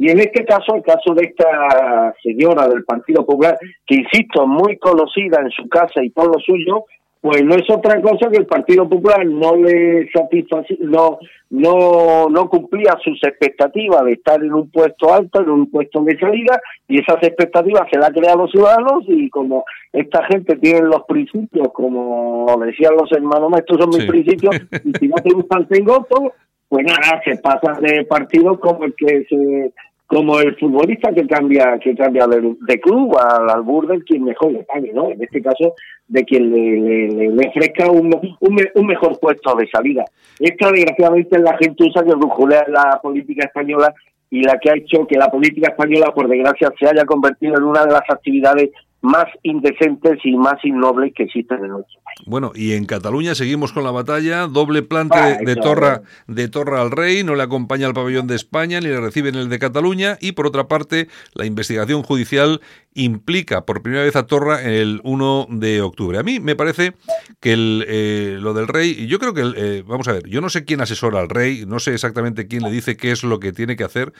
Y 0.00 0.10
en 0.10 0.20
este 0.20 0.44
caso, 0.44 0.74
el 0.76 0.82
caso 0.82 1.12
de 1.14 1.24
esta 1.24 2.14
señora 2.22 2.68
del 2.68 2.84
Partido 2.84 3.24
Popular, 3.26 3.58
que 3.86 3.96
insisto, 3.96 4.46
muy 4.46 4.76
conocida 4.78 5.40
en 5.40 5.50
su 5.50 5.66
casa 5.68 6.04
y 6.04 6.10
por 6.10 6.26
lo 6.26 6.38
suyo, 6.38 6.84
pues 7.20 7.42
no 7.44 7.54
es 7.54 7.68
otra 7.68 8.00
cosa 8.00 8.30
que 8.30 8.38
el 8.38 8.46
Partido 8.46 8.88
Popular 8.88 9.26
no 9.26 9.56
le 9.56 10.08
satisfacía, 10.12 10.76
no, 10.80 11.18
no, 11.50 12.28
no 12.28 12.48
cumplía 12.48 12.96
sus 13.02 13.22
expectativas 13.24 14.04
de 14.04 14.12
estar 14.12 14.42
en 14.42 14.52
un 14.52 14.70
puesto 14.70 15.12
alto, 15.12 15.40
en 15.42 15.50
un 15.50 15.70
puesto 15.70 16.00
de 16.02 16.18
salida, 16.18 16.60
y 16.86 17.00
esas 17.00 17.22
expectativas 17.22 17.88
se 17.90 17.98
las 17.98 18.10
crean 18.10 18.38
los 18.38 18.50
ciudadanos, 18.50 19.04
y 19.08 19.28
como 19.30 19.64
esta 19.92 20.24
gente 20.26 20.56
tiene 20.56 20.82
los 20.82 21.02
principios, 21.08 21.68
como 21.72 22.46
decían 22.64 22.94
los 22.96 23.10
hermanos, 23.12 23.50
estos 23.56 23.78
son 23.78 23.88
mis 23.88 24.02
Sí. 24.02 24.08
principios, 24.08 24.56
y 24.84 24.92
si 24.92 25.08
no 25.08 25.16
te 25.16 25.30
gustan 25.34 25.66
tengo 25.66 25.98
otros, 25.98 26.32
pues 26.68 26.86
nada, 26.86 27.20
se 27.24 27.36
pasa 27.38 27.80
de 27.80 28.04
partido 28.04 28.60
como 28.60 28.84
el 28.84 28.94
que 28.94 29.24
se 29.28 29.72
como 30.08 30.40
el 30.40 30.56
futbolista 30.56 31.12
que 31.12 31.26
cambia 31.26 31.78
que 31.78 31.94
cambia 31.94 32.26
de, 32.26 32.54
de 32.66 32.80
club 32.80 33.14
al 33.18 33.48
albur 33.50 33.86
del 33.86 34.04
quien 34.04 34.24
mejor 34.24 34.50
le 34.52 34.64
pague, 34.64 34.90
¿no? 34.94 35.10
En 35.10 35.22
este 35.22 35.40
caso, 35.42 35.74
de 36.08 36.24
quien 36.24 36.50
le, 36.50 36.80
le, 36.80 37.08
le- 37.08 37.28
le 37.36 37.48
ofrezca 37.48 37.90
un, 37.90 38.12
un, 38.40 38.54
me- 38.54 38.70
un 38.74 38.86
mejor 38.86 39.20
puesto 39.20 39.54
de 39.54 39.68
salida. 39.68 40.04
Esta, 40.40 40.72
desgraciadamente, 40.72 41.36
es 41.36 41.42
la 41.42 41.58
gentuza 41.58 42.02
que 42.02 42.14
brujulea 42.14 42.64
la 42.68 42.98
política 43.02 43.44
española 43.46 43.92
y 44.30 44.42
la 44.42 44.58
que 44.58 44.70
ha 44.70 44.76
hecho 44.76 45.06
que 45.06 45.18
la 45.18 45.30
política 45.30 45.68
española, 45.72 46.12
por 46.14 46.26
desgracia, 46.26 46.72
se 46.80 46.86
haya 46.88 47.04
convertido 47.04 47.58
en 47.58 47.64
una 47.64 47.84
de 47.84 47.92
las 47.92 48.08
actividades 48.08 48.70
más 49.00 49.26
indecentes 49.42 50.18
y 50.24 50.36
más 50.36 50.64
innobles 50.64 51.12
que 51.14 51.24
existen 51.24 51.64
en 51.64 51.70
nuestro 51.70 52.00
país. 52.02 52.18
Bueno, 52.26 52.52
y 52.54 52.72
en 52.72 52.84
Cataluña 52.84 53.34
seguimos 53.34 53.72
con 53.72 53.84
la 53.84 53.90
batalla, 53.90 54.46
doble 54.48 54.82
plante 54.82 55.18
Ah, 55.18 55.38
de, 55.40 55.56
Torra, 55.56 56.02
de 56.26 56.48
Torra 56.48 56.82
al 56.82 56.90
rey, 56.90 57.22
no 57.22 57.34
le 57.34 57.42
acompaña 57.42 57.86
al 57.86 57.94
pabellón 57.94 58.26
de 58.26 58.34
España 58.34 58.80
ni 58.80 58.86
le 58.86 59.00
recibe 59.00 59.28
en 59.28 59.36
el 59.36 59.48
de 59.48 59.58
Cataluña. 59.58 60.18
Y 60.20 60.32
por 60.32 60.46
otra 60.46 60.68
parte 60.68 61.08
la 61.34 61.46
investigación 61.46 62.02
judicial 62.02 62.60
implica 62.98 63.64
por 63.64 63.82
primera 63.82 64.02
vez 64.02 64.16
a 64.16 64.26
Torra 64.26 64.62
el 64.62 65.00
1 65.04 65.46
de 65.50 65.80
octubre. 65.80 66.18
A 66.18 66.22
mí 66.22 66.40
me 66.40 66.56
parece 66.56 66.92
que 67.40 67.52
el, 67.52 67.84
eh, 67.88 68.38
lo 68.40 68.54
del 68.54 68.68
rey, 68.68 69.06
yo 69.06 69.18
creo 69.18 69.34
que, 69.34 69.42
eh, 69.56 69.82
vamos 69.86 70.08
a 70.08 70.12
ver, 70.12 70.28
yo 70.28 70.40
no 70.40 70.48
sé 70.48 70.64
quién 70.64 70.80
asesora 70.80 71.20
al 71.20 71.28
rey, 71.28 71.64
no 71.66 71.78
sé 71.78 71.94
exactamente 71.94 72.48
quién 72.48 72.62
le 72.62 72.70
dice 72.70 72.96
qué 72.96 73.12
es 73.12 73.22
lo 73.22 73.38
que 73.38 73.52
tiene 73.52 73.76
que 73.76 73.84
hacer, 73.84 74.12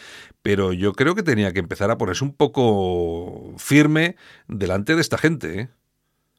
pero 0.42 0.72
yo 0.72 0.92
creo 0.92 1.14
que 1.14 1.22
tenía 1.22 1.52
que 1.52 1.58
empezar 1.58 1.90
a 1.90 1.98
ponerse 1.98 2.24
un 2.24 2.34
poco 2.34 3.52
firme 3.56 4.14
delante 4.46 4.94
de 4.94 5.00
esta 5.00 5.18
gente, 5.18 5.60
¿eh? 5.60 5.68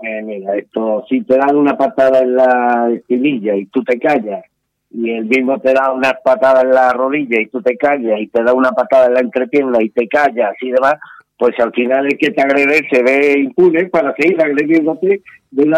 Eh, 0.01 0.21
mira, 0.23 0.55
esto, 0.55 1.03
si 1.09 1.21
te 1.25 1.37
dan 1.37 1.57
una 1.57 1.77
patada 1.77 2.19
en 2.19 2.35
la 2.35 2.89
espinilla 2.93 3.53
y 3.55 3.65
tú 3.65 3.83
te 3.83 3.99
callas, 3.99 4.45
y 4.91 5.11
el 5.11 5.25
mismo 5.25 5.59
te 5.59 5.73
da 5.73 5.91
una 5.91 6.13
patada 6.23 6.61
en 6.61 6.71
la 6.71 6.93
rodilla 6.93 7.41
y 7.41 7.47
tú 7.47 7.61
te 7.61 7.75
callas, 7.75 8.19
y 8.21 8.27
te 8.27 8.41
da 8.43 8.53
una 8.53 8.71
patada 8.71 9.07
en 9.07 9.13
la 9.15 9.19
entrepierna 9.19 9.83
y 9.83 9.89
te 9.89 10.07
callas 10.07 10.55
y 10.61 10.71
demás, 10.71 10.95
pues 11.39 11.57
al 11.59 11.71
final 11.71 12.05
el 12.05 12.17
que 12.17 12.31
te 12.31 12.41
agrede 12.41 12.85
se 12.91 13.01
ve 13.01 13.39
impune 13.39 13.85
para 13.85 14.13
seguir 14.15 14.41
agrediéndote. 14.41 15.21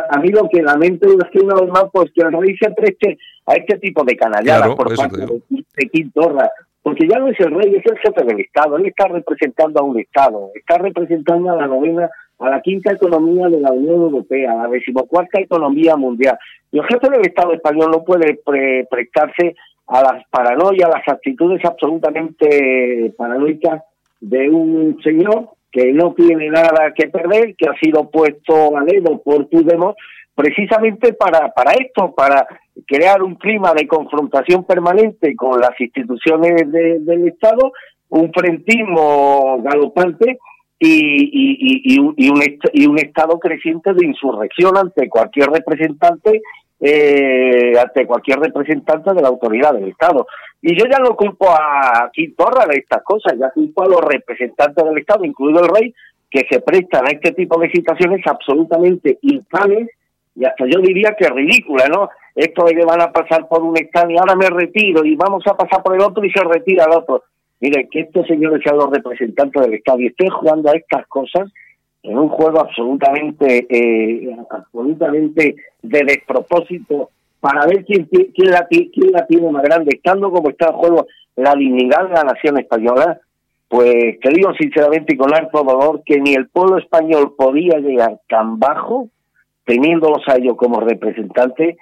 A 0.09 0.19
mí 0.19 0.29
lo 0.29 0.49
que 0.49 0.63
lamento 0.63 1.07
es 1.07 1.29
que 1.31 1.39
una 1.39 1.53
vez 1.53 1.69
más, 1.69 1.85
pues 1.93 2.11
que 2.15 2.23
el 2.23 2.33
rey 2.33 2.57
se 2.57 2.71
preste 2.71 3.19
a 3.45 3.53
este 3.53 3.77
tipo 3.77 4.03
de 4.03 4.17
canalladas 4.17 4.63
Claro, 4.63 4.75
por 4.75 4.95
parte 4.95 5.19
de 5.19 5.89
Quintorra. 5.89 6.49
Porque 6.81 7.07
ya 7.07 7.19
no 7.19 7.27
es 7.27 7.39
el 7.39 7.53
rey, 7.53 7.75
es 7.75 7.85
el 7.85 7.99
jefe 7.99 8.23
del 8.25 8.39
Estado. 8.39 8.75
Él 8.77 8.87
está 8.87 9.07
representando 9.07 9.79
a 9.79 9.83
un 9.83 9.99
Estado, 9.99 10.49
está 10.55 10.79
representando 10.79 11.51
a 11.51 11.55
la 11.55 11.67
novena, 11.67 12.09
a 12.39 12.49
la 12.49 12.59
quinta 12.61 12.91
economía 12.93 13.47
de 13.47 13.59
la 13.59 13.71
Unión 13.71 14.01
Europea, 14.01 14.53
a 14.53 14.63
la 14.63 14.67
decimocuarta 14.67 15.39
economía 15.39 15.95
mundial. 15.95 16.39
Y 16.71 16.79
el 16.79 16.85
jefe 16.85 17.07
del 17.07 17.21
Estado 17.21 17.53
español 17.53 17.91
no 17.91 18.03
puede 18.03 18.39
pre- 18.43 18.87
prestarse 18.89 19.55
a 19.85 20.01
las 20.01 20.27
paranoias, 20.31 20.89
a 20.89 20.97
las 20.97 21.07
actitudes 21.07 21.63
absolutamente 21.63 23.13
paranoicas 23.15 23.83
de 24.21 24.49
un 24.49 24.97
señor 25.03 25.49
que 25.71 25.91
no 25.93 26.13
tiene 26.13 26.49
nada 26.49 26.93
que 26.95 27.07
perder, 27.09 27.55
que 27.55 27.67
ha 27.67 27.73
sido 27.81 28.09
puesto 28.09 28.77
a 28.77 28.83
dedo 28.83 29.21
por 29.21 29.47
Podemos 29.49 29.95
precisamente 30.35 31.13
para, 31.13 31.51
para 31.53 31.71
esto, 31.73 32.13
para 32.15 32.47
crear 32.87 33.21
un 33.21 33.35
clima 33.35 33.73
de 33.73 33.87
confrontación 33.87 34.63
permanente 34.63 35.35
con 35.35 35.59
las 35.59 35.79
instituciones 35.79 36.71
de- 36.71 36.99
del 36.99 37.27
Estado, 37.27 37.71
un 38.09 38.31
frentismo 38.33 39.61
galopante 39.61 40.39
y, 40.79 40.87
y, 40.89 41.83
y, 41.83 42.13
y 42.17 42.29
un, 42.29 42.41
y 42.73 42.87
un 42.87 42.97
estado 42.97 43.37
creciente 43.39 43.93
de 43.93 44.05
insurrección 44.05 44.77
ante 44.77 45.07
cualquier 45.09 45.49
representante 45.49 46.41
eh, 46.81 47.73
ante 47.79 48.07
cualquier 48.07 48.39
representante 48.39 49.13
de 49.13 49.21
la 49.21 49.27
autoridad 49.27 49.73
del 49.73 49.89
Estado. 49.89 50.25
Y 50.61 50.75
yo 50.75 50.85
ya 50.91 50.97
no 50.97 51.15
culpo 51.15 51.49
a 51.49 52.09
Quintorra 52.11 52.65
de 52.65 52.79
estas 52.79 53.03
cosas, 53.03 53.33
ya 53.39 53.51
culpo 53.51 53.83
a 53.83 53.87
los 53.87 54.01
representantes 54.01 54.83
del 54.83 54.97
Estado, 54.97 55.23
incluido 55.23 55.63
el 55.63 55.69
rey, 55.69 55.93
que 56.29 56.45
se 56.49 56.61
prestan 56.61 57.07
a 57.07 57.11
este 57.11 57.33
tipo 57.33 57.59
de 57.59 57.69
situaciones 57.69 58.25
absolutamente 58.25 59.19
infames 59.21 59.89
y 60.35 60.45
hasta 60.45 60.65
yo 60.65 60.79
diría 60.79 61.13
que 61.17 61.29
ridículas, 61.29 61.89
¿no? 61.89 62.09
Esto 62.33 62.65
de 62.65 62.73
que 62.73 62.85
van 62.85 63.01
a 63.01 63.11
pasar 63.11 63.47
por 63.49 63.61
un 63.61 63.75
stand 63.75 64.11
y 64.11 64.17
ahora 64.17 64.35
me 64.35 64.49
retiro 64.49 65.03
y 65.03 65.15
vamos 65.15 65.43
a 65.45 65.55
pasar 65.55 65.83
por 65.83 65.93
el 65.93 66.01
otro 66.01 66.23
y 66.23 66.31
se 66.31 66.41
retira 66.43 66.85
el 66.85 66.97
otro. 66.97 67.23
Miren, 67.59 67.89
que 67.91 67.99
estos 67.99 68.25
señores 68.25 68.61
sean 68.63 68.77
los 68.77 68.89
representantes 68.89 69.61
del 69.61 69.73
Estado 69.73 69.99
y 69.99 70.07
estén 70.07 70.29
jugando 70.29 70.71
a 70.71 70.75
estas 70.77 71.05
cosas 71.07 71.51
en 72.03 72.17
un 72.17 72.29
juego 72.29 72.59
absolutamente 72.61 73.67
eh, 73.69 74.35
absolutamente 74.49 75.55
de 75.81 76.03
despropósito 76.03 77.09
para 77.39 77.65
ver 77.65 77.85
quién, 77.85 78.07
ti- 78.07 78.31
quién, 78.35 78.51
la, 78.51 78.67
quién 78.67 79.11
la 79.11 79.25
tiene 79.27 79.49
más 79.51 79.63
grande, 79.63 79.91
estando 79.95 80.31
como 80.31 80.49
está 80.49 80.67
en 80.67 80.73
juego 80.73 81.07
la 81.35 81.53
dignidad 81.55 82.07
de 82.07 82.13
la 82.13 82.23
nación 82.23 82.57
española, 82.59 83.19
pues 83.67 84.19
te 84.19 84.29
digo 84.33 84.53
sinceramente 84.59 85.13
y 85.13 85.17
con 85.17 85.33
harto 85.33 85.63
dolor 85.63 86.03
que 86.05 86.19
ni 86.19 86.33
el 86.33 86.49
pueblo 86.49 86.77
español 86.77 87.33
podía 87.37 87.79
llegar 87.79 88.19
tan 88.27 88.59
bajo, 88.59 89.07
teniéndolos 89.65 90.23
a 90.27 90.35
ellos 90.37 90.55
como 90.57 90.81
representantes, 90.81 91.77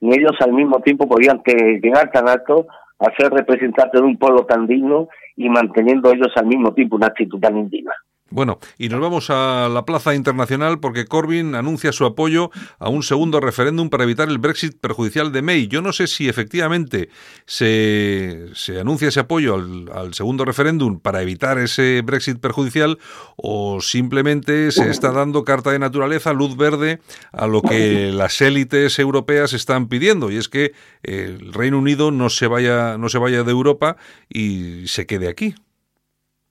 ni 0.00 0.14
ellos 0.16 0.36
al 0.40 0.52
mismo 0.52 0.80
tiempo 0.80 1.06
podían 1.08 1.42
llegar 1.44 2.10
tan 2.10 2.28
alto 2.28 2.66
a 2.98 3.14
ser 3.16 3.30
representantes 3.32 4.00
de 4.00 4.06
un 4.06 4.16
pueblo 4.16 4.46
tan 4.46 4.66
digno 4.66 5.08
y 5.36 5.48
manteniendo 5.50 6.10
ellos 6.10 6.32
al 6.36 6.46
mismo 6.46 6.72
tiempo 6.72 6.96
una 6.96 7.08
actitud 7.08 7.38
tan 7.38 7.56
indigna. 7.58 7.92
Bueno, 8.28 8.58
y 8.76 8.88
nos 8.88 9.00
vamos 9.00 9.30
a 9.30 9.68
la 9.68 9.84
plaza 9.84 10.12
internacional 10.16 10.80
porque 10.80 11.04
Corbyn 11.04 11.54
anuncia 11.54 11.92
su 11.92 12.04
apoyo 12.04 12.50
a 12.80 12.88
un 12.88 13.04
segundo 13.04 13.38
referéndum 13.38 13.88
para 13.88 14.02
evitar 14.02 14.28
el 14.28 14.38
Brexit 14.38 14.80
perjudicial 14.80 15.30
de 15.30 15.42
May. 15.42 15.68
Yo 15.68 15.80
no 15.80 15.92
sé 15.92 16.08
si 16.08 16.28
efectivamente 16.28 17.08
se, 17.44 18.46
se 18.54 18.80
anuncia 18.80 19.08
ese 19.08 19.20
apoyo 19.20 19.54
al, 19.54 19.90
al 19.94 20.14
segundo 20.14 20.44
referéndum 20.44 20.98
para 20.98 21.22
evitar 21.22 21.58
ese 21.58 22.02
Brexit 22.04 22.40
perjudicial 22.40 22.98
o 23.36 23.80
simplemente 23.80 24.72
se 24.72 24.90
está 24.90 25.12
dando 25.12 25.44
carta 25.44 25.70
de 25.70 25.78
naturaleza, 25.78 26.32
luz 26.32 26.56
verde 26.56 27.00
a 27.30 27.46
lo 27.46 27.62
que 27.62 28.10
las 28.12 28.40
élites 28.40 28.98
europeas 28.98 29.52
están 29.52 29.86
pidiendo 29.86 30.32
y 30.32 30.36
es 30.36 30.48
que 30.48 30.72
el 31.04 31.52
Reino 31.52 31.78
Unido 31.78 32.10
no 32.10 32.28
se 32.28 32.48
vaya 32.48 32.98
no 32.98 33.08
se 33.08 33.18
vaya 33.18 33.44
de 33.44 33.52
Europa 33.52 33.96
y 34.28 34.88
se 34.88 35.06
quede 35.06 35.28
aquí. 35.28 35.54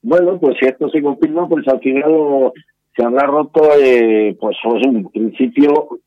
Bueno, 0.07 0.37
pues 0.39 0.55
si 0.59 0.67
esto 0.67 0.87
se 0.89 1.01
confirma, 1.01 1.49
pues 1.49 1.67
al 1.67 1.79
final 1.79 2.53
se 2.95 3.03
habrá 3.03 3.25
roto, 3.25 3.71
eh, 3.75 4.37
pues, 4.39 4.55
un 4.63 5.09
principio 5.09 5.97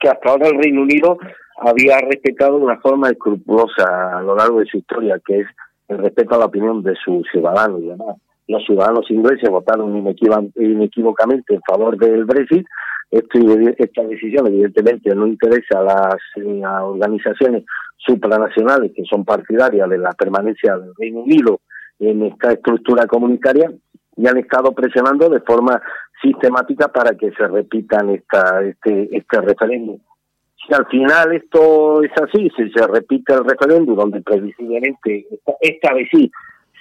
que 0.00 0.08
hasta 0.08 0.30
ahora 0.30 0.48
el 0.48 0.60
Reino 0.60 0.82
Unido 0.82 1.16
había 1.58 1.98
respetado 2.00 2.58
de 2.58 2.64
una 2.64 2.80
forma 2.80 3.08
escrupulosa 3.08 4.18
a 4.18 4.22
lo 4.22 4.34
largo 4.34 4.58
de 4.58 4.66
su 4.66 4.78
historia, 4.78 5.20
que 5.24 5.42
es 5.42 5.46
el 5.86 5.98
respeto 5.98 6.34
a 6.34 6.38
la 6.38 6.46
opinión 6.46 6.82
de 6.82 6.96
sus 7.04 7.24
ciudadanos 7.30 7.82
y 7.82 7.86
demás. 7.86 8.16
Los 8.48 8.64
ciudadanos 8.64 9.08
ingleses 9.12 9.48
votaron 9.48 9.96
inequívocamente 10.56 11.54
en 11.54 11.60
favor 11.62 11.96
del 11.96 12.24
Brexit. 12.24 12.66
Esto, 13.12 13.38
esta 13.78 14.02
decisión, 14.02 14.48
evidentemente, 14.48 15.14
no 15.14 15.28
interesa 15.28 15.78
a 15.78 15.82
las, 15.82 16.16
eh, 16.34 16.62
a 16.64 16.84
organizaciones 16.84 17.62
supranacionales 17.98 18.90
que 18.96 19.04
son 19.04 19.24
partidarias 19.24 19.88
de 19.88 19.98
la 19.98 20.10
permanencia 20.18 20.76
del 20.76 20.92
Reino 20.98 21.20
Unido 21.20 21.60
en 21.98 22.22
esta 22.24 22.52
estructura 22.52 23.06
comunitaria 23.06 23.70
y 24.16 24.26
han 24.26 24.38
estado 24.38 24.72
presionando 24.72 25.28
de 25.28 25.40
forma 25.40 25.80
sistemática 26.20 26.88
para 26.88 27.16
que 27.16 27.32
se 27.32 27.46
repitan 27.46 28.10
esta, 28.10 28.62
este, 28.62 29.08
este 29.16 29.40
referéndum. 29.40 29.98
Si 30.64 30.72
al 30.72 30.86
final 30.86 31.32
esto 31.32 32.02
es 32.02 32.12
así, 32.22 32.48
si 32.56 32.70
se 32.70 32.86
repite 32.86 33.32
el 33.32 33.44
referéndum, 33.44 33.96
donde 33.96 34.20
previsiblemente, 34.20 35.26
esta, 35.30 35.52
esta 35.60 35.94
vez 35.94 36.08
sí, 36.12 36.30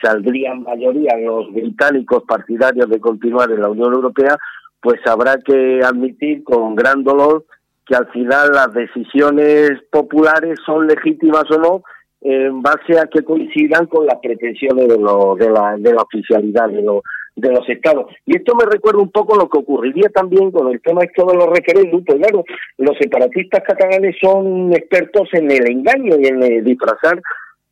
saldrían 0.02 0.64
mayoría 0.64 1.18
los 1.18 1.52
británicos 1.52 2.24
partidarios 2.24 2.90
de 2.90 3.00
continuar 3.00 3.52
en 3.52 3.62
la 3.62 3.70
Unión 3.70 3.94
Europea, 3.94 4.38
pues 4.82 5.00
habrá 5.08 5.38
que 5.38 5.82
admitir 5.84 6.44
con 6.44 6.76
gran 6.76 7.04
dolor 7.04 7.46
que 7.86 7.96
al 7.96 8.08
final 8.08 8.52
las 8.52 8.74
decisiones 8.74 9.72
populares 9.92 10.60
son 10.66 10.88
legítimas 10.88 11.46
o 11.52 11.58
no 11.58 11.84
en 12.22 12.62
base 12.62 13.00
a 13.00 13.08
que 13.08 13.24
coincidan 13.24 13.88
con 13.88 14.06
las 14.06 14.20
pretensiones 14.22 14.88
de, 14.88 14.98
lo, 14.98 15.36
de, 15.36 15.50
la, 15.50 15.76
de 15.78 15.94
la 15.94 16.04
oficialidad 16.04 16.70
de, 16.70 16.82
lo, 16.84 17.02
de 17.36 17.52
los 17.52 17.68
estados. 17.68 18.12
Y 18.26 18.38
esto 18.38 18.56
me 18.56 18.66
recuerda 18.66 19.00
un 19.00 19.12
poco 19.12 19.36
lo 19.36 19.50
que 19.50 19.58
ocurriría 19.58 20.10
también 20.14 20.52
con 20.52 20.72
el 20.72 20.82
tema 20.82 21.02
esto 21.02 21.26
de 21.26 21.36
los 21.36 21.48
referéndums, 21.48 22.06
pues 22.06 22.20
claro, 22.20 22.44
los 22.78 22.98
separatistas 22.98 23.64
catalanes 23.66 24.16
son 24.22 24.72
expertos 24.74 25.30
en 25.34 25.50
el 25.50 25.70
engaño 25.70 26.16
y 26.20 26.28
en 26.28 26.44
eh, 26.44 26.62
disfrazar 26.62 27.20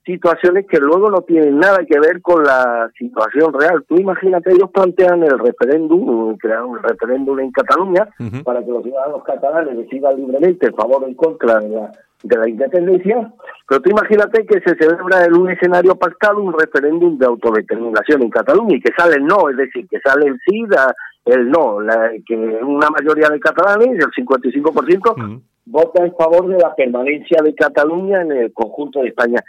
situaciones 0.04 0.66
que 0.66 0.80
luego 0.80 1.12
no 1.12 1.22
tienen 1.22 1.60
nada 1.60 1.86
que 1.88 2.00
ver 2.00 2.20
con 2.22 2.44
la 2.44 2.90
situación 2.98 3.54
real. 3.54 3.86
Tú 3.88 3.98
imagínate, 3.98 4.52
ellos 4.52 4.72
plantean 4.72 5.22
el 5.22 5.38
referéndum, 5.38 6.36
crearon 6.38 6.78
el 6.78 6.84
referéndum 6.84 7.40
en 7.40 7.52
Cataluña 7.52 8.08
para 8.44 8.64
que 8.64 8.72
los 8.72 8.82
ciudadanos 8.82 9.24
catalanes 9.24 9.78
decidan 9.78 10.16
libremente 10.16 10.66
en 10.66 10.74
favor 10.74 11.04
o 11.04 11.08
en 11.08 11.14
contra 11.14 11.60
de 11.60 11.70
la, 11.70 11.92
de 12.24 12.38
la 12.38 12.50
independencia, 12.50 13.32
pero 13.68 13.82
tú 13.82 13.90
imagínate 13.92 14.46
que 14.46 14.60
se 14.60 14.76
celebra 14.76 15.24
en 15.26 15.36
un 15.38 15.50
escenario 15.50 15.96
pactado 15.96 16.42
un 16.42 16.54
referéndum 16.58 17.18
de 17.18 17.26
autodeterminación 17.26 18.24
en 18.24 18.30
Cataluña 18.30 18.76
y 18.76 18.82
que 18.82 18.92
sale 18.98 19.16
el 19.16 19.26
no, 19.26 19.50
es 19.50 19.56
decir, 19.58 19.88
que 19.90 20.00
sale 20.04 20.28
el 20.28 20.38
sí, 20.46 20.64
la- 20.68 20.94
el 21.26 21.50
no, 21.50 21.80
la- 21.80 22.12
que 22.26 22.36
una 22.36 22.90
mayoría 22.90 23.30
de 23.30 23.40
catalanes, 23.40 24.04
el 24.04 24.12
55%, 24.12 25.12
Ujú. 25.14 25.42
vota 25.66 26.04
en 26.04 26.14
favor 26.16 26.48
de 26.48 26.58
la 26.58 26.74
permanencia 26.76 27.42
de 27.44 27.54
Cataluña 27.56 28.22
en 28.22 28.32
el 28.34 28.54
conjunto 28.54 29.02
de 29.02 29.10
España. 29.10 29.42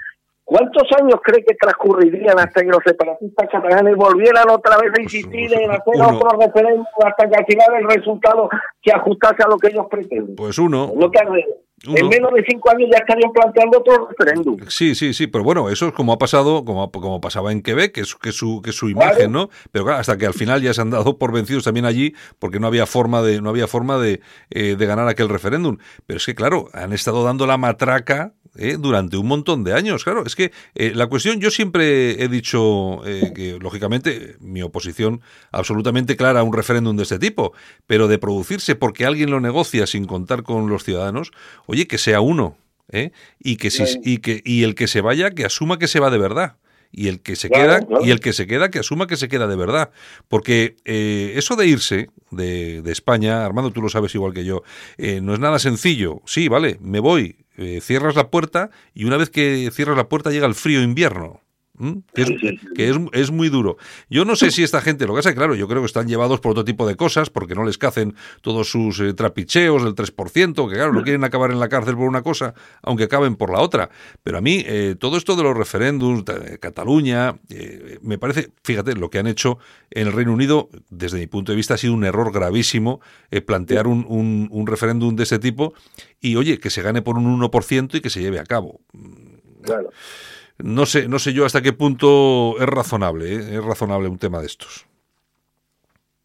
¿Cuántos 0.51 0.82
años 1.01 1.20
cree 1.22 1.44
que 1.44 1.55
transcurrirían 1.55 2.36
hasta 2.36 2.62
que 2.62 2.66
los 2.66 2.80
separatistas 2.84 3.48
catalanes 3.53 3.94
volvieran 3.94 4.51
otra 4.51 4.78
vez 4.78 4.90
a 4.98 5.03
insistir 5.03 5.55
en 5.55 5.70
hacer 5.70 5.94
uno. 5.94 6.09
otro 6.09 6.40
referéndum 6.40 6.84
hasta 7.07 7.30
que 7.30 7.36
al 7.36 7.46
final 7.46 7.68
el 7.78 7.88
resultado 7.88 8.48
se 8.82 8.92
ajustase 8.92 9.44
a 9.44 9.48
lo 9.48 9.57
que 9.59 9.68
ellos 9.68 9.86
pretenden? 9.88 10.34
Pues 10.34 10.59
uno, 10.59 10.92
Lo 10.96 11.09
que 11.09 11.20
Uno. 11.86 11.96
en 11.96 12.09
menos 12.09 12.32
de 12.34 12.44
cinco 12.48 12.68
años 12.68 12.88
ya 12.92 12.98
estarían 12.98 13.30
planteando 13.30 13.78
otro 13.78 14.09
referéndum. 14.09 14.57
Sí, 14.66 14.96
sí, 14.96 15.14
sí, 15.14 15.28
pero 15.28 15.44
bueno, 15.44 15.70
eso 15.70 15.86
es 15.86 15.92
como 15.92 16.12
ha 16.12 16.18
pasado, 16.18 16.64
como, 16.64 16.90
como 16.90 17.20
pasaba 17.20 17.53
en 17.53 17.62
Quebec, 17.62 17.92
que 17.92 18.01
es, 18.01 18.16
que 18.16 18.32
su, 18.32 18.61
que 18.61 18.72
su 18.72 18.88
imagen, 18.90 19.30
¿no? 19.30 19.51
Pero 19.70 19.84
claro, 19.84 20.01
hasta 20.01 20.18
que 20.18 20.26
al 20.26 20.34
final 20.34 20.61
ya 20.62 20.74
se 20.74 20.80
han 20.80 20.90
dado 20.90 21.16
por 21.16 21.32
vencidos 21.32 21.62
también 21.62 21.86
allí, 21.86 22.12
porque 22.40 22.59
no 22.59 22.66
había 22.66 22.86
forma 22.86 23.22
de, 23.22 23.40
no 23.40 23.51
había 23.51 23.68
forma 23.68 23.98
de, 23.98 24.20
eh, 24.51 24.74
de 24.76 24.86
ganar 24.86 25.07
aquel 25.07 25.28
referéndum. 25.28 25.78
Pero 26.07 26.16
es 26.16 26.26
que, 26.26 26.34
claro, 26.34 26.66
han 26.72 26.92
estado 26.92 27.22
dando 27.22 27.46
la 27.46 27.57
matraca 27.57 28.34
eh, 28.57 28.76
durante 28.78 29.16
un 29.16 29.26
montón 29.26 29.64
de 29.64 29.74
años. 29.74 30.05
Claro, 30.05 30.24
es 30.26 30.34
que 30.34 30.53
eh, 30.74 30.92
la 30.94 31.07
cuestión, 31.07 31.40
yo 31.40 31.51
siempre 31.51 32.22
he 32.22 32.28
dicho 32.28 33.05
eh, 33.07 33.32
que, 33.34 33.59
lógicamente, 33.61 34.36
mi 34.40 34.62
oposición 34.62 35.20
absolutamente 35.53 36.16
clara 36.16 36.40
a 36.40 36.42
un 36.42 36.53
referéndum 36.53 36.96
de 36.96 37.05
este 37.05 37.18
tipo, 37.18 37.53
pero 37.86 38.09
de 38.09 38.18
producirse 38.18 38.74
porque 38.74 39.07
alguien 39.07 39.30
lo 39.30 39.40
negocia 39.40 39.86
sin 39.86 40.05
contar 40.05 40.42
con 40.42 40.68
los 40.68 40.84
ciudadanos, 40.84 41.30
oye, 41.66 41.86
que 41.86 41.98
sea 41.98 42.20
uno. 42.20 42.57
¿eh? 42.92 43.12
y 43.38 43.57
que 43.57 43.70
si, 43.70 43.84
y 44.03 44.18
que 44.18 44.42
y 44.44 44.64
el 44.64 44.74
que 44.74 44.88
se 44.88 45.01
vaya 45.01 45.30
que 45.30 45.44
asuma 45.44 45.78
que 45.78 45.86
se 45.86 46.01
va 46.01 46.11
de 46.11 46.18
verdad 46.18 46.57
y 46.93 47.09
el 47.09 47.20
que 47.20 47.36
se 47.36 47.49
Claro, 47.49 47.64
queda 47.68 47.86
claro. 47.86 48.05
y 48.05 48.11
el 48.11 48.20
que 48.20 48.32
se 48.32 48.47
queda 48.47 48.70
que 48.70 48.80
asuma 48.80 49.07
que 49.07 49.16
se 49.16 49.28
queda 49.28 49.47
de 49.47 49.57
verdad 49.57 49.91
porque 50.28 50.76
eh, 50.84 51.32
eso 51.36 51.57
de 51.57 51.66
irse 51.66 52.11
de, 52.30 52.82
de 52.82 52.93
España 52.93 53.45
Armando 53.45 53.70
tú 53.70 53.80
lo 53.82 53.88
sabes 53.88 54.14
igual 54.14 54.32
que 54.34 54.45
yo 54.45 54.62
eh, 54.99 55.20
no 55.20 55.34
es 55.34 55.41
nada 55.41 55.59
sencillo 55.59 56.20
sí 56.26 56.49
vale 56.49 56.78
me 56.80 57.01
voy 57.01 57.36
eh, 57.57 57.80
cierras 57.82 58.14
la 58.16 58.30
puerta 58.30 58.70
y 58.95 59.05
una 59.05 59.16
vez 59.18 59.28
que 59.30 59.70
cierras 59.72 59.97
la 59.97 60.09
puerta 60.09 60.30
llega 60.30 60.47
el 60.47 60.55
frío 60.55 60.80
invierno. 60.82 61.43
Que, 62.14 62.22
es, 62.22 62.31
que 62.74 62.91
es, 62.91 62.97
es 63.12 63.31
muy 63.31 63.49
duro. 63.49 63.76
Yo 64.09 64.24
no 64.24 64.37
sé 64.37 64.51
si 64.51 64.62
esta 64.62 64.81
gente, 64.81 65.07
lo 65.07 65.14
que 65.14 65.20
que, 65.20 65.35
claro, 65.35 65.55
yo 65.55 65.68
creo 65.68 65.81
que 65.83 65.87
están 65.87 66.09
llevados 66.09 66.41
por 66.41 66.53
otro 66.53 66.64
tipo 66.64 66.87
de 66.87 66.97
cosas, 66.97 67.31
porque 67.31 67.55
no 67.55 67.64
les 67.64 67.78
cacen 67.78 68.14
todos 68.43 68.70
sus 68.70 69.01
eh, 69.01 69.12
trapicheos 69.14 69.83
del 69.85 69.95
3%, 69.95 70.68
que 70.68 70.74
claro, 70.74 70.93
no 70.93 71.03
quieren 71.03 71.24
acabar 71.24 71.51
en 71.51 71.61
la 71.61 71.68
cárcel 71.68 71.97
por 71.97 72.09
una 72.09 72.22
cosa, 72.22 72.55
aunque 72.83 73.05
acaben 73.05 73.37
por 73.37 73.51
la 73.51 73.61
otra. 73.61 73.91
Pero 74.22 74.39
a 74.39 74.41
mí, 74.41 74.62
eh, 74.66 74.97
todo 74.99 75.16
esto 75.16 75.37
de 75.37 75.43
los 75.43 75.57
referéndums, 75.57 76.24
de 76.24 76.59
Cataluña, 76.59 77.37
eh, 77.49 77.99
me 78.03 78.18
parece, 78.18 78.51
fíjate, 78.62 78.95
lo 78.95 79.11
que 79.11 79.18
han 79.18 79.26
hecho 79.26 79.59
en 79.91 80.07
el 80.07 80.12
Reino 80.12 80.33
Unido, 80.33 80.68
desde 80.91 81.18
mi 81.18 81.26
punto 81.26 81.53
de 81.53 81.57
vista, 81.57 81.74
ha 81.74 81.78
sido 81.78 81.95
un 81.95 82.05
error 82.05 82.33
gravísimo 82.33 83.01
eh, 83.31 83.41
plantear 83.41 83.87
un, 83.87 84.05
un, 84.09 84.49
un 84.51 84.66
referéndum 84.66 85.16
de 85.16 85.24
ese 85.24 85.39
tipo 85.39 85.74
y, 86.20 86.37
oye, 86.37 86.59
que 86.59 86.70
se 86.70 86.83
gane 86.83 87.03
por 87.03 87.16
un 87.16 87.41
1% 87.41 87.95
y 87.95 88.01
que 88.01 88.11
se 88.11 88.20
lleve 88.20 88.39
a 88.39 88.45
cabo. 88.45 88.81
Claro. 89.62 89.91
No 90.62 90.86
sé, 90.86 91.08
no 91.08 91.18
sé 91.18 91.32
yo 91.32 91.44
hasta 91.44 91.62
qué 91.62 91.72
punto 91.72 92.56
es 92.58 92.66
razonable, 92.66 93.34
¿eh? 93.34 93.38
es 93.38 93.64
razonable 93.64 94.08
un 94.08 94.18
tema 94.18 94.40
de 94.40 94.46
estos. 94.46 94.86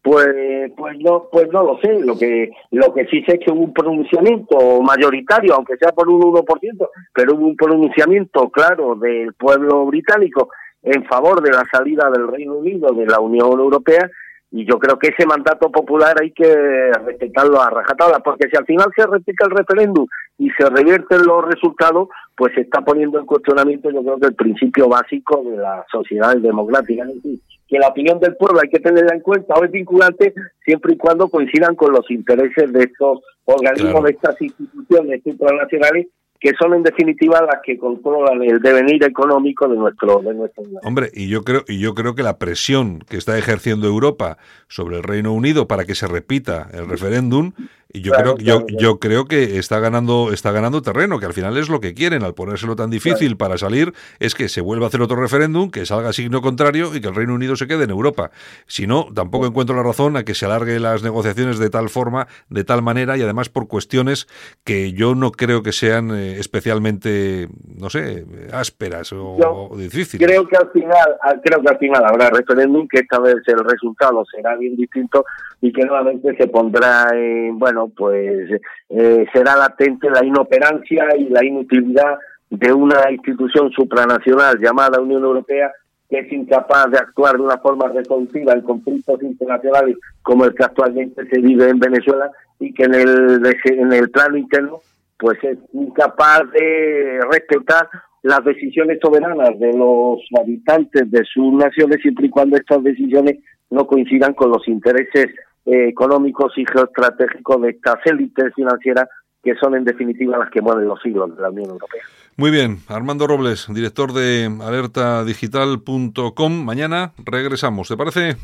Pues, 0.06 0.70
pues 0.76 0.96
no, 1.00 1.28
pues 1.32 1.48
no 1.50 1.64
lo 1.64 1.80
sé. 1.80 1.98
Lo 1.98 2.16
que, 2.16 2.52
lo 2.70 2.94
que 2.94 3.06
sí 3.06 3.22
sé 3.24 3.34
es 3.34 3.40
que 3.44 3.50
hubo 3.50 3.64
un 3.64 3.72
pronunciamiento 3.72 4.80
mayoritario, 4.80 5.54
aunque 5.54 5.76
sea 5.76 5.90
por 5.90 6.08
un 6.08 6.20
1%, 6.22 6.88
pero 7.12 7.34
hubo 7.34 7.46
un 7.46 7.56
pronunciamiento 7.56 8.48
claro 8.50 8.94
del 8.94 9.34
pueblo 9.34 9.84
británico 9.86 10.50
en 10.84 11.04
favor 11.06 11.42
de 11.42 11.50
la 11.50 11.64
salida 11.72 12.08
del 12.08 12.28
Reino 12.28 12.54
Unido 12.54 12.92
de 12.92 13.04
la 13.04 13.18
Unión 13.18 13.58
Europea. 13.58 14.08
Y 14.50 14.64
yo 14.64 14.78
creo 14.78 14.98
que 14.98 15.08
ese 15.08 15.26
mandato 15.26 15.70
popular 15.70 16.16
hay 16.20 16.30
que 16.30 16.92
respetarlo 17.04 17.60
a 17.60 17.70
rajatabla, 17.70 18.20
porque 18.20 18.48
si 18.48 18.56
al 18.56 18.64
final 18.64 18.86
se 18.94 19.06
repite 19.06 19.44
el 19.44 19.50
referéndum 19.50 20.06
y 20.38 20.50
se 20.50 20.70
revierten 20.70 21.26
los 21.26 21.44
resultados, 21.44 22.08
pues 22.36 22.54
se 22.54 22.60
está 22.60 22.80
poniendo 22.80 23.18
en 23.18 23.26
cuestionamiento, 23.26 23.90
yo 23.90 24.02
creo 24.02 24.18
que 24.18 24.26
el 24.28 24.34
principio 24.34 24.88
básico 24.88 25.42
de 25.44 25.56
la 25.56 25.84
sociedad 25.90 26.36
democrática. 26.36 27.02
Es 27.02 27.14
decir, 27.16 27.38
que 27.68 27.78
la 27.78 27.88
opinión 27.88 28.20
del 28.20 28.36
pueblo 28.36 28.60
hay 28.62 28.68
que 28.68 28.78
tenerla 28.78 29.14
en 29.14 29.20
cuenta 29.20 29.54
o 29.54 29.64
es 29.64 29.70
vinculante 29.72 30.32
siempre 30.64 30.94
y 30.94 30.96
cuando 30.96 31.28
coincidan 31.28 31.74
con 31.74 31.92
los 31.92 32.08
intereses 32.10 32.72
de 32.72 32.84
estos 32.84 33.20
organismos, 33.44 33.92
Claro. 33.92 34.06
de 34.06 34.12
estas 34.12 34.40
instituciones 34.40 35.22
supranacionales 35.24 36.06
que 36.46 36.52
son 36.56 36.74
en 36.74 36.84
definitiva 36.84 37.40
las 37.42 37.60
que 37.64 37.76
controlan 37.76 38.40
el 38.40 38.60
devenir 38.60 39.02
económico 39.02 39.66
de 39.66 39.76
nuestro 39.76 40.20
de 40.22 40.32
nuestro 40.32 40.62
Hombre, 40.84 41.10
y 41.12 41.28
yo 41.28 41.42
creo 41.42 41.64
y 41.66 41.80
yo 41.80 41.92
creo 41.94 42.14
que 42.14 42.22
la 42.22 42.38
presión 42.38 43.00
que 43.00 43.16
está 43.16 43.36
ejerciendo 43.36 43.88
Europa 43.88 44.38
sobre 44.68 44.96
el 44.96 45.02
Reino 45.02 45.32
Unido 45.32 45.66
para 45.66 45.84
que 45.84 45.96
se 45.96 46.06
repita 46.06 46.68
el 46.72 46.88
referéndum 46.88 47.50
yo 47.92 48.12
Claro, 48.12 48.34
creo 48.34 48.44
yo, 48.46 48.52
claro, 48.54 48.66
claro. 48.66 48.82
yo 48.82 48.98
creo 48.98 49.24
que 49.26 49.58
está 49.58 49.78
ganando 49.80 50.32
está 50.32 50.50
ganando 50.52 50.82
terreno, 50.82 51.18
que 51.18 51.26
al 51.26 51.32
final 51.32 51.56
es 51.56 51.68
lo 51.68 51.80
que 51.80 51.94
quieren 51.94 52.22
al 52.24 52.34
ponérselo 52.34 52.76
tan 52.76 52.90
difícil 52.90 53.36
para 53.36 53.56
salir 53.58 53.92
es 54.18 54.34
que 54.34 54.48
se 54.48 54.60
vuelva 54.60 54.86
a 54.86 54.88
hacer 54.88 55.00
otro 55.00 55.16
referéndum, 55.16 55.70
que 55.70 55.86
salga 55.86 56.12
signo 56.12 56.42
contrario 56.42 56.94
y 56.94 57.00
que 57.00 57.08
el 57.08 57.14
Reino 57.14 57.34
Unido 57.34 57.56
se 57.56 57.66
quede 57.66 57.84
en 57.84 57.90
Europa. 57.90 58.30
Si 58.66 58.86
no, 58.86 59.06
tampoco 59.14 59.46
encuentro 59.46 59.74
la 59.76 59.82
razón 59.82 60.16
a 60.16 60.24
que 60.24 60.34
se 60.34 60.44
alargue 60.46 60.78
las 60.80 61.02
negociaciones 61.02 61.58
de 61.58 61.70
tal 61.70 61.88
forma, 61.88 62.26
de 62.50 62.64
tal 62.64 62.82
manera 62.82 63.16
y 63.16 63.22
además 63.22 63.48
por 63.48 63.66
cuestiones 63.68 64.26
que 64.64 64.92
yo 64.92 65.14
no 65.14 65.30
creo 65.32 65.62
que 65.62 65.72
sean 65.72 66.10
eh, 66.14 66.38
especialmente, 66.38 67.48
no 67.78 67.88
sé, 67.90 68.26
ásperas 68.52 69.12
o, 69.12 69.36
Yo 69.40 69.68
o 69.70 69.76
difíciles. 69.76 70.26
Creo 70.26 70.46
que 70.46 70.56
al 70.56 70.70
final, 70.72 71.16
al- 71.22 71.40
creo 71.40 71.62
que 71.62 71.68
al 71.68 71.78
final 71.78 72.04
habrá 72.04 72.30
referéndum, 72.30 72.86
que 72.88 73.00
esta 73.00 73.18
vez 73.20 73.36
el 73.46 73.60
resultado 73.64 74.24
será 74.34 74.56
bien 74.56 74.76
distinto 74.76 75.24
y 75.60 75.72
que 75.72 75.84
nuevamente 75.84 76.36
se 76.36 76.46
pondrá 76.48 77.08
en, 77.14 77.58
bueno, 77.58 77.75
pues 77.88 78.50
eh, 78.88 79.26
será 79.32 79.56
latente 79.56 80.10
la 80.10 80.24
inoperancia 80.24 81.16
y 81.16 81.28
la 81.28 81.44
inutilidad 81.44 82.18
de 82.50 82.72
una 82.72 83.10
institución 83.10 83.70
supranacional 83.72 84.58
llamada 84.60 85.00
Unión 85.00 85.22
Europea 85.22 85.72
que 86.08 86.20
es 86.20 86.32
incapaz 86.32 86.90
de 86.90 86.98
actuar 86.98 87.36
de 87.36 87.42
una 87.42 87.58
forma 87.58 87.88
resolutiva 87.88 88.52
en 88.52 88.62
conflictos 88.62 89.22
internacionales 89.22 89.96
como 90.22 90.44
el 90.44 90.54
que 90.54 90.64
actualmente 90.64 91.26
se 91.28 91.40
vive 91.40 91.68
en 91.68 91.78
Venezuela 91.78 92.30
y 92.60 92.72
que 92.72 92.84
en 92.84 92.94
el, 92.94 93.42
en 93.64 93.92
el 93.92 94.10
plano 94.10 94.36
interno 94.36 94.80
pues 95.18 95.42
es 95.42 95.58
incapaz 95.72 96.42
de 96.52 97.20
respetar 97.30 97.88
las 98.22 98.44
decisiones 98.44 98.98
soberanas 99.00 99.58
de 99.58 99.72
los 99.72 100.20
habitantes 100.40 101.10
de 101.10 101.24
sus 101.24 101.52
naciones 101.54 102.00
siempre 102.02 102.26
y 102.26 102.30
cuando 102.30 102.56
estas 102.56 102.82
decisiones 102.82 103.38
no 103.70 103.86
coincidan 103.86 104.34
con 104.34 104.50
los 104.50 104.66
intereses 104.68 105.28
eh, 105.66 105.88
económicos 105.88 106.52
y 106.56 106.64
geoestratégicos 106.64 107.62
de 107.62 107.70
estas 107.70 107.96
élites 108.04 108.54
financieras 108.54 109.08
que 109.42 109.54
son 109.56 109.76
en 109.76 109.84
definitiva 109.84 110.38
las 110.38 110.50
que 110.50 110.60
mueven 110.60 110.88
los 110.88 111.04
hilos 111.04 111.36
de 111.36 111.42
la 111.42 111.50
Unión 111.50 111.70
Europea. 111.70 112.02
Muy 112.36 112.50
bien, 112.50 112.78
Armando 112.88 113.26
Robles, 113.26 113.66
director 113.72 114.12
de 114.12 114.50
alertadigital.com. 114.60 116.64
Mañana 116.64 117.12
regresamos, 117.24 117.88
¿te 117.88 117.96
parece? 117.96 118.36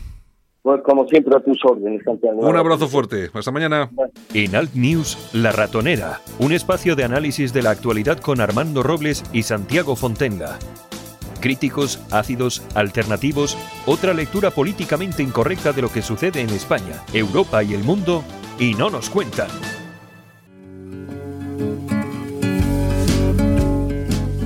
Pues 0.63 0.81
como 0.85 1.09
siempre 1.09 1.37
a 1.37 1.41
tus 1.41 1.59
órdenes, 1.65 2.03
Santiago. 2.05 2.39
Un 2.39 2.57
abrazo 2.57 2.87
fuerte. 2.87 3.31
Hasta 3.35 3.51
mañana. 3.51 3.91
En 4.33 4.55
Alt 4.55 4.75
News, 4.75 5.31
La 5.35 5.51
Ratonera, 5.51 6.21
un 6.39 6.53
espacio 6.53 6.95
de 6.95 7.03
análisis 7.03 7.53
de 7.53 7.63
la 7.63 7.71
actualidad 7.71 8.19
con 8.19 8.41
Armando 8.41 8.85
Robles 8.85 9.25
y 9.33 9.43
Santiago 9.43 9.97
Fontenga. 9.97 10.59
Críticos, 11.43 11.99
ácidos, 12.13 12.63
alternativos, 12.75 13.59
otra 13.85 14.15
lectura 14.15 14.53
políticamente 14.53 15.25
incorrecta 15.25 15.73
de 15.73 15.83
lo 15.83 15.93
que 15.93 16.01
sucede 16.01 16.41
en 16.41 16.51
España, 16.51 17.03
Europa 17.13 17.65
y 17.65 17.75
el 17.75 17.83
mundo, 17.83 18.23
y 18.61 18.75
no 18.75 18.91
nos 18.91 19.11
cuentan. 19.11 19.49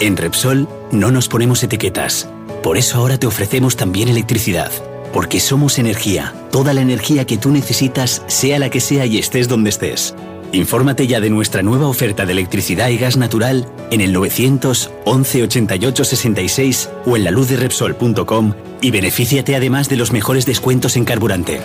En 0.00 0.18
Repsol 0.18 0.68
no 0.92 1.10
nos 1.10 1.28
ponemos 1.28 1.62
etiquetas. 1.62 2.28
Por 2.62 2.76
eso 2.76 2.98
ahora 2.98 3.16
te 3.16 3.26
ofrecemos 3.26 3.74
también 3.74 4.10
electricidad. 4.10 4.70
Porque 5.14 5.40
somos 5.40 5.78
energía. 5.78 6.34
Toda 6.50 6.74
la 6.74 6.82
energía 6.82 7.24
que 7.24 7.38
tú 7.38 7.50
necesitas, 7.50 8.22
sea 8.26 8.58
la 8.58 8.68
que 8.68 8.80
sea 8.80 9.06
y 9.06 9.18
estés 9.18 9.48
donde 9.48 9.70
estés. 9.70 10.14
Infórmate 10.52 11.06
ya 11.06 11.20
de 11.20 11.30
nuestra 11.30 11.62
nueva 11.62 11.86
oferta 11.86 12.26
de 12.26 12.32
electricidad 12.32 12.88
y 12.88 12.98
gas 12.98 13.16
natural 13.16 13.66
en 13.90 14.00
el 14.00 14.12
911 14.12 15.42
88 15.44 16.04
66 16.04 16.90
o 17.06 17.16
en 17.16 17.24
la 17.24 17.30
luz 17.30 17.48
de 17.48 17.56
Repsol.com 17.56 18.54
y 18.80 18.90
benefíciate 18.90 19.56
además 19.56 19.88
de 19.88 19.96
los 19.96 20.12
mejores 20.12 20.46
descuentos 20.46 20.96
en 20.96 21.04
carburante. 21.04 21.60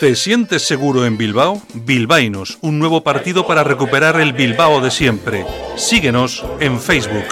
¿Te 0.00 0.16
sientes 0.16 0.66
seguro 0.66 1.06
en 1.06 1.16
Bilbao? 1.16 1.62
Bilbainos, 1.72 2.58
un 2.60 2.78
nuevo 2.78 3.02
partido 3.02 3.46
para 3.46 3.62
recuperar 3.62 4.20
el 4.20 4.32
Bilbao 4.32 4.80
de 4.80 4.90
siempre. 4.90 5.46
Síguenos 5.76 6.44
en 6.60 6.80
Facebook. 6.80 7.24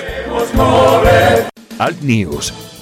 Alt 1.78 2.00
News, 2.00 2.54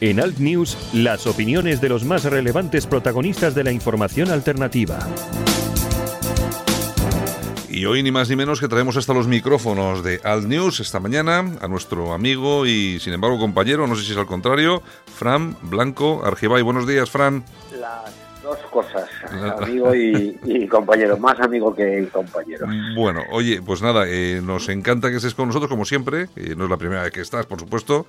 En 0.00 0.20
Alt 0.20 0.38
News, 0.38 0.76
las 0.92 1.26
opiniones 1.26 1.80
de 1.80 1.88
los 1.88 2.04
más 2.04 2.22
relevantes 2.22 2.86
protagonistas 2.86 3.56
de 3.56 3.64
la 3.64 3.72
información 3.72 4.30
alternativa. 4.30 5.00
Y 7.68 7.84
hoy 7.84 8.04
ni 8.04 8.12
más 8.12 8.28
ni 8.28 8.36
menos 8.36 8.60
que 8.60 8.68
traemos 8.68 8.96
hasta 8.96 9.12
los 9.12 9.26
micrófonos 9.26 10.04
de 10.04 10.20
Alt 10.22 10.46
News 10.46 10.78
esta 10.78 11.00
mañana 11.00 11.44
a 11.60 11.66
nuestro 11.66 12.12
amigo 12.12 12.64
y 12.64 13.00
sin 13.00 13.12
embargo 13.12 13.38
compañero, 13.38 13.88
no 13.88 13.96
sé 13.96 14.04
si 14.04 14.12
es 14.12 14.18
al 14.18 14.26
contrario, 14.26 14.82
Fran 15.16 15.56
Blanco 15.62 16.22
Argibay. 16.24 16.62
Buenos 16.62 16.86
días, 16.86 17.10
Fran. 17.10 17.44
Las 17.80 18.27
dos 18.48 18.58
cosas, 18.70 19.10
amigo 19.60 19.94
y, 19.94 20.38
y 20.44 20.66
compañero, 20.66 21.18
más 21.18 21.38
amigo 21.40 21.74
que 21.74 22.08
compañero. 22.10 22.66
Bueno, 22.96 23.22
oye, 23.30 23.60
pues 23.64 23.82
nada, 23.82 24.04
eh, 24.08 24.40
nos 24.42 24.68
encanta 24.68 25.10
que 25.10 25.16
estés 25.16 25.34
con 25.34 25.48
nosotros 25.48 25.68
como 25.68 25.84
siempre, 25.84 26.28
eh, 26.36 26.54
no 26.56 26.64
es 26.64 26.70
la 26.70 26.78
primera 26.78 27.02
vez 27.02 27.12
que 27.12 27.20
estás, 27.20 27.46
por 27.46 27.60
supuesto, 27.60 28.06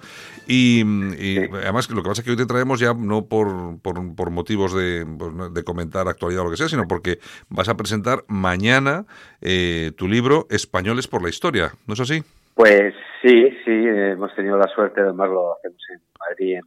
y, 0.48 0.82
y 1.18 1.38
además 1.52 1.90
lo 1.90 2.02
que 2.02 2.10
pasa 2.10 2.22
es 2.22 2.26
que 2.26 2.32
hoy 2.32 2.38
te 2.38 2.46
traemos 2.46 2.80
ya 2.80 2.94
no 2.94 3.26
por, 3.26 3.80
por, 3.82 4.16
por 4.16 4.30
motivos 4.30 4.74
de, 4.74 5.06
pues, 5.18 5.54
de 5.54 5.64
comentar 5.64 6.08
actualidad 6.08 6.42
o 6.42 6.46
lo 6.46 6.52
que 6.52 6.58
sea, 6.58 6.70
sino 6.70 6.88
porque 6.88 7.20
vas 7.50 7.68
a 7.68 7.76
presentar 7.76 8.24
mañana 8.28 9.06
eh, 9.42 9.92
tu 9.98 10.08
libro 10.08 10.48
Españoles 10.50 11.08
por 11.08 11.22
la 11.22 11.30
Historia, 11.30 11.72
¿no 11.86 11.96
es 11.96 12.00
así? 12.00 12.24
Pues 12.56 12.94
sí, 13.22 13.50
sí, 13.66 13.72
hemos 13.72 14.34
tenido 14.36 14.58
la 14.58 14.68
suerte, 14.74 15.02
además 15.02 15.30
lo 15.30 15.58
hacemos 15.58 15.82
en 15.94 16.02
Madrid, 16.20 16.60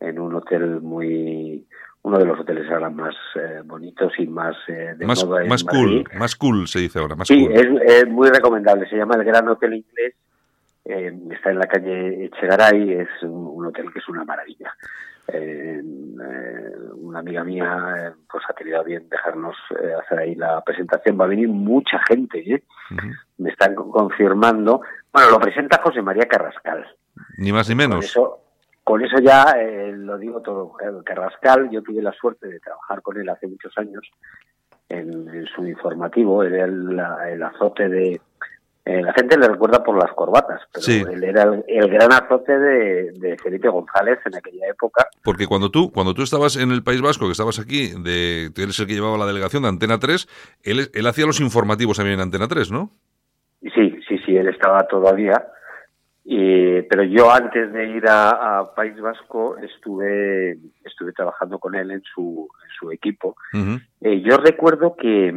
en 0.00 0.18
un 0.18 0.34
hotel 0.34 0.80
muy 0.80 1.64
uno 2.04 2.18
de 2.18 2.24
los 2.24 2.40
hoteles 2.40 2.70
ahora 2.70 2.90
más 2.90 3.14
eh, 3.36 3.60
bonitos 3.64 4.12
y 4.18 4.26
más 4.26 4.56
eh, 4.68 4.94
de 4.96 5.06
más, 5.06 5.24
moda 5.24 5.44
más 5.44 5.62
cool, 5.64 6.04
más 6.18 6.34
cool 6.36 6.66
se 6.66 6.80
dice 6.80 6.98
ahora, 6.98 7.14
más 7.14 7.28
Sí, 7.28 7.46
cool. 7.46 7.52
es, 7.52 7.92
es 8.02 8.08
muy 8.08 8.28
recomendable. 8.28 8.88
Se 8.88 8.96
llama 8.96 9.14
el 9.16 9.24
Gran 9.24 9.46
Hotel 9.48 9.74
Inglés. 9.74 10.14
eh, 10.84 11.12
está 11.30 11.50
en 11.50 11.58
la 11.60 11.66
calle 11.66 12.24
Echegaray. 12.24 12.92
Es 12.94 13.08
un, 13.22 13.46
un 13.54 13.66
hotel 13.66 13.92
que 13.92 14.00
es 14.00 14.08
una 14.08 14.24
maravilla. 14.24 14.72
Eh, 15.28 15.80
una 16.94 17.20
amiga 17.20 17.44
mía 17.44 18.12
pues 18.30 18.42
ha 18.48 18.52
tenido 18.54 18.80
a 18.80 18.82
bien 18.82 19.08
dejarnos 19.08 19.56
hacer 20.04 20.18
ahí 20.18 20.34
la 20.34 20.60
presentación. 20.62 21.18
Va 21.20 21.24
a 21.24 21.28
venir 21.28 21.48
mucha 21.48 22.00
gente. 22.08 22.38
¿eh? 22.40 22.64
Ujú. 22.90 23.06
Me 23.38 23.50
están 23.50 23.74
co- 23.76 23.90
confirmando. 23.90 24.80
Bueno, 25.12 25.30
lo 25.30 25.38
presenta 25.38 25.80
José 25.82 26.02
María 26.02 26.26
Carrascal. 26.26 26.84
Ni 27.38 27.52
más 27.52 27.68
ni 27.68 27.74
menos. 27.74 28.04
eso, 28.04 28.41
con 28.84 29.04
eso 29.04 29.18
ya 29.20 29.44
eh, 29.58 29.92
lo 29.96 30.18
digo 30.18 30.40
todo. 30.40 30.74
Eh, 30.80 31.02
Carrascal, 31.04 31.70
yo 31.70 31.82
tuve 31.82 32.02
la 32.02 32.12
suerte 32.12 32.48
de 32.48 32.60
trabajar 32.60 33.02
con 33.02 33.18
él 33.20 33.28
hace 33.28 33.46
muchos 33.46 33.72
años 33.78 34.02
en, 34.88 35.28
en 35.28 35.46
su 35.46 35.66
informativo. 35.66 36.42
Era 36.42 36.64
el, 36.64 37.42
azote 37.42 37.88
de. 37.88 38.20
eh, 38.84 39.00
la 39.02 39.12
gente 39.12 39.38
le 39.38 39.46
recuerda 39.48 39.82
por 39.84 39.96
las 39.96 40.12
corbatas, 40.12 40.60
pero 40.72 40.82
Sí. 40.82 41.02
él 41.08 41.22
era 41.22 41.44
el, 41.44 41.64
el 41.68 41.88
gran 41.88 42.12
azote 42.12 42.58
de, 42.58 43.12
de 43.12 43.36
Felipe 43.38 43.68
González 43.68 44.18
en 44.26 44.34
aquella 44.34 44.66
época. 44.68 45.06
Porque 45.22 45.46
cuando 45.46 45.70
tú, 45.70 45.92
cuando 45.92 46.12
tú 46.14 46.22
estabas 46.22 46.56
en 46.56 46.72
el 46.72 46.82
País 46.82 47.00
Vasco, 47.00 47.26
que 47.26 47.32
estabas 47.32 47.60
aquí, 47.60 47.92
de, 48.02 48.50
tú 48.54 48.62
eres 48.62 48.78
el 48.80 48.86
que 48.88 48.94
llevaba 48.94 49.16
la 49.16 49.26
delegación 49.26 49.62
de 49.62 49.68
Antena 49.68 49.98
3, 50.00 50.28
él, 50.64 50.90
él 50.92 51.06
hacía 51.06 51.26
los 51.26 51.40
informativos 51.40 51.96
también 51.98 52.14
en 52.14 52.22
Antena 52.22 52.48
3, 52.48 52.72
¿no? 52.72 52.90
Sí, 53.62 53.96
sí, 54.08 54.18
sí, 54.26 54.36
él 54.36 54.48
estaba 54.48 54.82
todavía. 54.88 55.46
Y, 56.24 56.82
pero 56.82 57.02
yo 57.02 57.32
antes 57.32 57.72
de 57.72 57.88
ir 57.88 58.06
a, 58.06 58.60
a 58.60 58.74
País 58.74 58.98
Vasco 59.00 59.56
estuve 59.58 60.56
estuve 60.84 61.12
trabajando 61.12 61.58
con 61.58 61.74
él 61.74 61.90
en 61.90 62.02
su, 62.02 62.48
en 62.62 62.70
su 62.78 62.92
equipo. 62.92 63.36
Eh, 64.00 64.22
yo 64.22 64.36
recuerdo 64.36 64.94
que, 64.94 65.34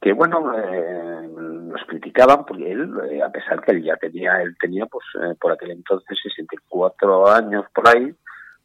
que 0.00 0.12
bueno, 0.12 0.52
eh, 0.58 1.28
nos 1.34 1.84
criticaban 1.84 2.46
porque 2.46 2.72
él, 2.72 2.90
eh, 3.10 3.22
a 3.22 3.30
pesar 3.30 3.60
que 3.60 3.72
él 3.72 3.82
ya 3.82 3.96
tenía, 3.96 4.40
él 4.42 4.56
tenía 4.58 4.86
pues 4.86 5.04
eh, 5.22 5.34
por 5.38 5.52
aquel 5.52 5.72
entonces 5.72 6.18
64 6.22 7.28
años 7.28 7.66
por 7.74 7.88
ahí, 7.88 8.14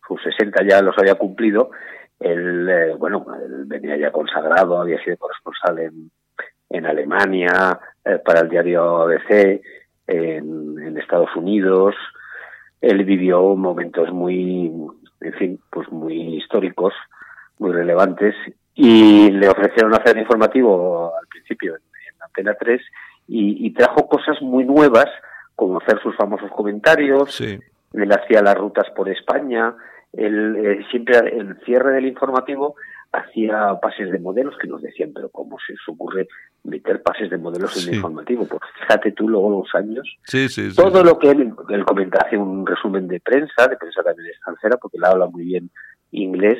sus 0.07 0.21
60 0.23 0.63
ya 0.63 0.81
los 0.81 0.97
había 0.97 1.15
cumplido, 1.15 1.71
él, 2.19 2.69
eh, 2.69 2.95
bueno, 2.97 3.25
él 3.43 3.65
venía 3.65 3.97
ya 3.97 4.11
consagrado, 4.11 4.79
había 4.79 5.03
sido 5.03 5.17
corresponsal 5.17 5.79
en, 5.79 6.11
en 6.69 6.85
Alemania, 6.85 7.79
eh, 8.03 8.19
para 8.23 8.41
el 8.41 8.49
diario 8.49 9.01
ABC, 9.03 9.61
en, 10.07 10.79
en 10.79 10.97
Estados 10.97 11.35
Unidos, 11.35 11.95
él 12.81 13.03
vivió 13.05 13.55
momentos 13.55 14.11
muy, 14.11 14.71
en 15.21 15.33
fin, 15.33 15.59
pues 15.71 15.91
muy 15.91 16.37
históricos, 16.37 16.93
muy 17.59 17.71
relevantes, 17.71 18.35
y 18.73 19.31
le 19.31 19.47
ofrecieron 19.47 19.93
hacer 19.93 20.17
informativo 20.17 21.13
al 21.17 21.27
principio 21.27 21.75
en, 21.75 21.81
en 21.81 22.21
Antena 22.23 22.53
3 22.59 22.81
y, 23.27 23.65
y 23.65 23.71
trajo 23.71 24.07
cosas 24.07 24.41
muy 24.41 24.65
nuevas, 24.65 25.07
como 25.55 25.79
hacer 25.79 25.99
sus 26.01 26.15
famosos 26.15 26.51
comentarios, 26.51 27.33
Sí. 27.33 27.57
él 27.93 28.11
hacía 28.11 28.41
las 28.41 28.55
rutas 28.57 28.89
por 28.95 29.07
España, 29.09 29.73
él 30.11 30.55
eh, 30.57 30.85
siempre 30.91 31.17
el 31.17 31.57
cierre 31.65 31.93
del 31.93 32.07
informativo 32.07 32.75
hacía 33.15 33.79
pases 33.81 34.11
de 34.11 34.19
modelos 34.19 34.55
que 34.57 34.67
nos 34.67 34.81
decían, 34.81 35.11
pero 35.13 35.29
¿cómo 35.29 35.57
se 35.65 35.73
os 35.73 35.89
ocurre 35.89 36.27
meter 36.63 37.01
pases 37.01 37.29
de 37.29 37.37
modelos 37.37 37.75
en 37.81 37.89
el 37.89 37.95
informativo? 37.95 38.45
Pues 38.45 38.61
fíjate 38.81 39.11
tú 39.11 39.29
luego 39.29 39.61
los 39.61 39.75
años 39.75 40.17
Sí, 40.23 40.49
sí, 40.49 40.71
sí. 40.71 40.75
todo 40.75 41.03
lo 41.03 41.17
que 41.19 41.31
él, 41.31 41.53
él 41.69 41.85
comenta, 41.85 42.25
hace 42.25 42.37
un 42.37 42.65
resumen 42.65 43.07
de 43.07 43.19
prensa, 43.19 43.67
de 43.67 43.77
prensa 43.77 44.03
también 44.03 44.29
extranjera, 44.29 44.77
porque 44.77 44.97
él 44.97 45.05
habla 45.05 45.27
muy 45.27 45.45
bien 45.45 45.69
inglés 46.11 46.59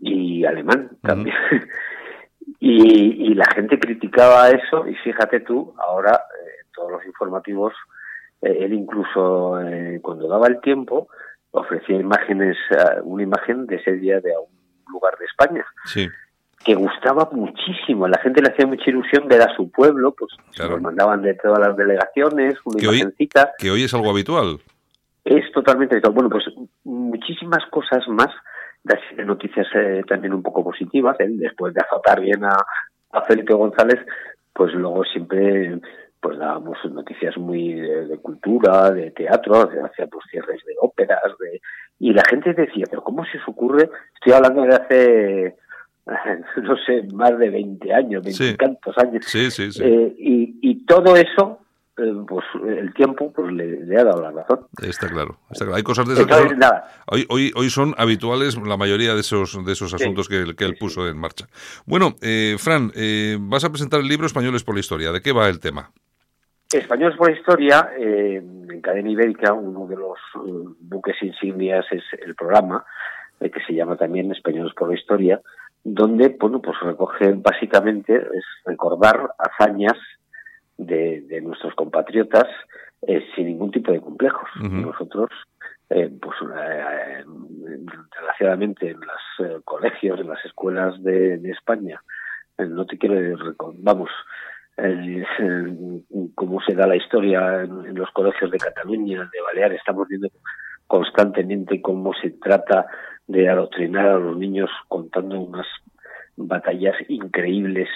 y 0.00 0.44
alemán 0.44 0.90
también. 1.02 1.36
y, 2.60 3.30
y 3.30 3.34
la 3.34 3.46
gente 3.54 3.78
criticaba 3.78 4.50
eso, 4.50 4.86
y 4.86 4.94
fíjate 4.96 5.40
tú, 5.40 5.74
ahora 5.78 6.12
eh, 6.12 6.66
todos 6.74 6.92
los 6.92 7.06
informativos, 7.06 7.72
eh, 8.40 8.58
él 8.60 8.72
incluso 8.72 9.60
eh, 9.60 10.00
cuando 10.02 10.28
daba 10.28 10.48
el 10.48 10.60
tiempo, 10.60 11.08
ofrecía 11.52 11.96
imágenes, 11.96 12.56
una 13.04 13.22
imagen 13.22 13.66
de 13.66 13.76
ese 13.76 13.92
día 13.92 14.20
de 14.20 14.32
un 14.36 14.61
lugar 14.90 15.14
de 15.18 15.24
España 15.26 15.64
Sí. 15.86 16.08
que 16.64 16.74
gustaba 16.74 17.28
muchísimo. 17.32 18.06
La 18.08 18.18
gente 18.20 18.40
le 18.42 18.48
hacía 18.50 18.66
mucha 18.66 18.88
ilusión 18.90 19.26
ver 19.28 19.42
a 19.42 19.54
su 19.56 19.70
pueblo, 19.70 20.14
pues 20.16 20.32
Claro. 20.54 20.72
los 20.72 20.82
mandaban 20.82 21.22
de 21.22 21.34
todas 21.34 21.58
las 21.58 21.76
delegaciones, 21.76 22.54
una 22.64 22.78
Que 22.80 22.88
hoy- 22.88 22.96
imagencita. 23.00 23.52
Que 23.58 23.70
hoy 23.70 23.82
es 23.84 23.92
algo 23.94 24.10
habitual. 24.10 24.58
Es 25.24 25.50
totalmente 25.52 25.94
habitual. 25.94 26.14
Bueno, 26.14 26.30
pues 26.30 26.44
muchísimas 26.84 27.64
cosas 27.70 28.06
más. 28.08 28.28
de 29.16 29.24
noticias 29.24 29.64
eh, 29.76 30.02
también 30.08 30.34
un 30.34 30.42
poco 30.42 30.64
positivas. 30.64 31.14
Él, 31.20 31.38
después 31.38 31.72
de 31.72 31.80
azotar 31.82 32.20
bien 32.20 32.44
a, 32.44 32.56
a 33.12 33.22
Felipe 33.22 33.54
González, 33.54 34.00
pues 34.52 34.74
luego 34.74 35.04
siempre 35.04 35.78
pues 36.18 36.36
dábamos 36.38 36.76
noticias 36.90 37.36
muy 37.36 37.74
de, 37.74 38.06
de 38.08 38.18
cultura, 38.18 38.90
de 38.90 39.12
teatro, 39.12 39.66
de- 39.66 39.82
hacía 39.82 40.08
pues 40.08 40.24
cierres 40.30 40.60
de 40.66 40.74
óperas, 40.80 41.22
de 41.38 41.60
y 42.08 42.12
la 42.12 42.22
gente 42.28 42.52
decía, 42.52 42.84
pero 42.90 43.02
¿cómo 43.02 43.24
se 43.24 43.38
os 43.38 43.48
ocurre? 43.48 43.88
Estoy 44.14 44.32
hablando 44.32 44.62
de 44.62 44.74
hace, 44.74 45.56
no 46.62 46.76
sé, 46.84 47.02
más 47.14 47.38
de 47.38 47.48
20 47.50 47.92
años, 47.94 48.24
Sí. 48.26 48.42
veintitantos 48.44 48.98
años. 48.98 49.24
Sí, 49.26 49.50
sí, 49.50 49.70
sí. 49.72 49.82
Eh, 49.84 50.14
y, 50.18 50.58
y 50.60 50.84
todo 50.84 51.14
eso, 51.16 51.60
eh, 51.98 52.12
pues 52.26 52.44
el 52.66 52.92
tiempo 52.94 53.32
pues 53.32 53.52
le, 53.52 53.84
le 53.84 53.98
ha 54.00 54.04
dado 54.04 54.20
la 54.22 54.30
razón. 54.32 54.66
Está 54.82 55.08
claro, 55.08 55.38
está 55.50 55.64
claro. 55.64 55.76
Hay 55.76 55.82
cosas 55.82 56.06
de 56.08 56.14
esas 56.14 56.26
que 56.26 56.32
Entonces, 56.32 56.50
son- 56.52 56.58
nada, 56.58 56.88
hoy, 57.06 57.26
hoy, 57.28 57.52
hoy 57.54 57.70
son 57.70 57.94
habituales 57.98 58.56
la 58.56 58.76
mayoría 58.76 59.14
de 59.14 59.20
esos, 59.20 59.64
de 59.64 59.72
esos 59.72 59.94
asuntos 59.94 60.28
que, 60.28 60.38
él- 60.42 60.56
que 60.56 60.64
él 60.64 60.76
puso 60.80 61.06
en 61.08 61.16
marcha. 61.18 61.46
Bueno, 61.86 62.14
eh, 62.22 62.56
Fran, 62.58 62.90
eh, 62.96 63.36
vas 63.40 63.64
a 63.64 63.70
presentar 63.70 64.00
el 64.00 64.08
libro 64.08 64.26
Españoles 64.26 64.64
por 64.64 64.74
la 64.74 64.80
Historia. 64.80 65.12
¿De 65.12 65.20
qué 65.22 65.32
va 65.32 65.48
el 65.48 65.60
tema? 65.60 65.92
Españoles 66.72 67.16
por 67.16 67.30
la 67.30 67.36
Historia, 67.36 67.90
eh, 67.98 68.36
en 68.36 68.80
Cadena 68.80 69.10
Ibérica, 69.10 69.52
uno 69.52 69.86
de 69.86 69.96
los 69.96 70.18
eh, 70.36 70.74
buques 70.80 71.16
insignias 71.22 71.84
es 71.90 72.02
el 72.24 72.34
programa, 72.34 72.84
eh, 73.40 73.50
que 73.50 73.60
se 73.64 73.74
llama 73.74 73.96
también 73.96 74.32
Españoles 74.32 74.72
por 74.74 74.88
la 74.88 74.94
Historia, 74.94 75.40
donde, 75.84 76.28
bueno, 76.40 76.62
pues 76.62 76.78
recoge 76.80 77.32
básicamente, 77.32 78.16
es 78.16 78.44
recordar 78.64 79.34
hazañas 79.38 79.98
de, 80.78 81.22
de 81.22 81.40
nuestros 81.40 81.74
compatriotas 81.74 82.46
eh, 83.02 83.24
sin 83.34 83.46
ningún 83.46 83.70
tipo 83.70 83.92
de 83.92 84.00
complejos. 84.00 84.48
Nosotros, 84.60 85.30
eh, 85.90 86.10
pues, 86.20 86.36
eh, 86.56 87.24
desgraciadamente 88.10 88.90
en 88.90 89.00
los 89.00 89.62
colegios, 89.64 90.20
en 90.20 90.28
las 90.28 90.44
escuelas 90.44 91.02
de, 91.02 91.38
de 91.38 91.50
España, 91.50 92.00
no 92.58 92.86
te 92.86 92.96
quiero, 92.96 93.36
vamos, 93.78 94.10
eh, 94.82 95.24
cómo 96.34 96.60
se 96.60 96.74
da 96.74 96.86
la 96.86 96.96
historia 96.96 97.62
en, 97.62 97.94
los 97.94 98.10
colegios 98.10 98.50
de 98.50 98.58
Cataluña, 98.58 99.28
de 99.32 99.40
Baleares, 99.40 99.78
estamos 99.78 100.08
viendo 100.08 100.28
constantemente 100.86 101.80
cómo 101.80 102.12
se 102.20 102.30
trata 102.30 102.86
de 103.26 103.48
adoctrinar 103.48 104.08
a 104.08 104.18
los 104.18 104.36
niños 104.36 104.70
contando 104.88 105.40
unas 105.40 105.66
batallas 106.36 106.96
increíbles 107.08 107.88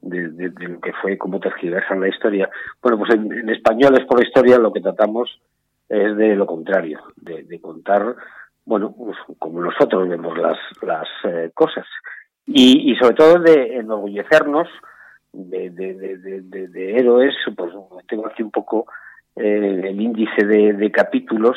de, 0.00 0.28
lo 0.28 0.80
que 0.80 0.92
fue, 1.00 1.16
cómo 1.16 1.40
tergiversan 1.40 2.00
la 2.00 2.08
historia. 2.08 2.48
Bueno, 2.82 2.98
pues 2.98 3.14
en, 3.14 3.32
en 3.32 3.48
españoles 3.48 4.06
por 4.06 4.22
historia 4.22 4.58
lo 4.58 4.72
que 4.72 4.80
tratamos 4.80 5.40
es 5.88 6.16
de 6.16 6.36
lo 6.36 6.46
contrario, 6.46 7.00
de, 7.16 7.60
contar, 7.60 8.14
bueno, 8.66 8.94
pues 8.96 9.16
como 9.38 9.62
nosotros 9.62 10.08
vemos 10.08 10.36
las, 10.36 10.58
las 10.82 11.08
eh, 11.24 11.50
cosas. 11.54 11.86
Y 12.50 12.94
sobre 12.96 13.14
todo 13.14 13.40
de 13.40 13.76
enorgullecernos 13.76 14.68
de, 15.32 15.70
de, 15.70 16.96
héroes, 16.96 17.34
pues 17.56 17.72
tengo 18.08 18.26
aquí 18.26 18.42
un 18.42 18.50
poco 18.50 18.86
eh, 19.36 19.82
el 19.84 20.00
índice 20.00 20.44
de, 20.44 20.90
capítulos, 20.90 21.56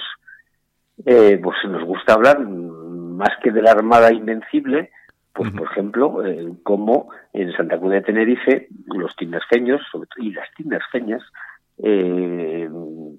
eh, 1.06 1.40
pues 1.42 1.58
nos 1.68 1.84
gusta 1.84 2.14
hablar 2.14 2.40
más 2.40 3.32
que 3.42 3.52
de 3.52 3.62
la 3.62 3.72
Armada 3.72 4.12
Invencible, 4.14 4.92
Pues, 5.34 5.52
por 5.52 5.72
ejemplo, 5.72 6.26
eh, 6.26 6.54
como 6.64 7.10
en 7.34 7.52
Santa 7.54 7.80
Cruz 7.80 7.92
de 7.92 8.02
Tenerife, 8.02 8.68
los 8.88 9.16
tinerfeños 9.16 9.82
sobre 9.92 10.08
todo, 10.08 10.26
y 10.26 10.32
las 10.34 10.48
tinerfeñas 10.56 11.24
eh, 11.84 12.70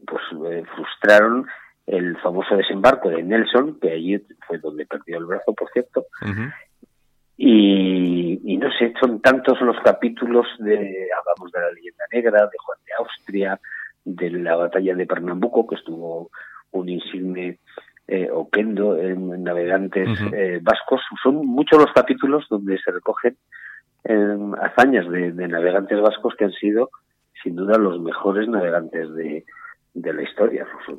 pues 0.07 0.23
eh, 0.51 0.63
frustraron 0.75 1.47
el 1.87 2.17
famoso 2.19 2.57
desembarco 2.57 3.09
de 3.09 3.23
Nelson, 3.23 3.79
que 3.81 3.91
allí 3.91 4.25
fue 4.47 4.59
donde 4.59 4.87
perdió 4.87 5.19
el 5.19 5.27
brazo, 5.27 5.53
por 5.53 5.69
cierto. 5.71 6.07
Y, 7.45 8.41
y 8.45 8.57
no 8.57 8.69
sé, 8.79 8.95
son 9.01 9.21
tantos 9.21 9.61
los 9.63 9.77
capítulos 9.81 10.47
de, 10.61 11.09
hablamos 11.19 11.51
de 11.53 11.61
la 11.61 11.73
leyenda 11.73 12.05
negra, 12.13 12.47
de 12.47 12.59
Juan 12.65 12.79
de 12.87 12.93
Austria, 12.99 13.61
de 14.05 14.31
la 14.31 14.55
batalla 14.55 14.95
de 14.95 15.07
Pernambuco, 15.07 15.67
que 15.67 15.75
estuvo 15.75 16.31
un 16.71 16.89
insigne 16.89 17.59
eh, 18.07 18.29
Oquendo 18.31 18.97
en 18.97 19.43
navegantes 19.43 20.09
eh, 20.33 20.61
vascos. 20.63 21.01
Son 21.23 21.45
muchos 21.45 21.81
los 21.81 21.93
capítulos 21.93 22.47
donde 22.49 22.79
se 22.79 22.93
recogen 22.93 23.37
eh, 24.05 24.37
hazañas 24.61 25.09
de, 25.11 25.33
de 25.33 25.49
navegantes 25.49 26.01
vascos 26.01 26.35
que 26.37 26.45
han 26.45 26.53
sido, 26.53 26.91
sin 27.43 27.57
duda, 27.57 27.77
los 27.77 28.01
mejores 28.01 28.47
navegantes 28.49 29.13
de, 29.15 29.45
de 29.95 30.13
la 30.13 30.23
historia. 30.23 30.65
Son 30.87 30.97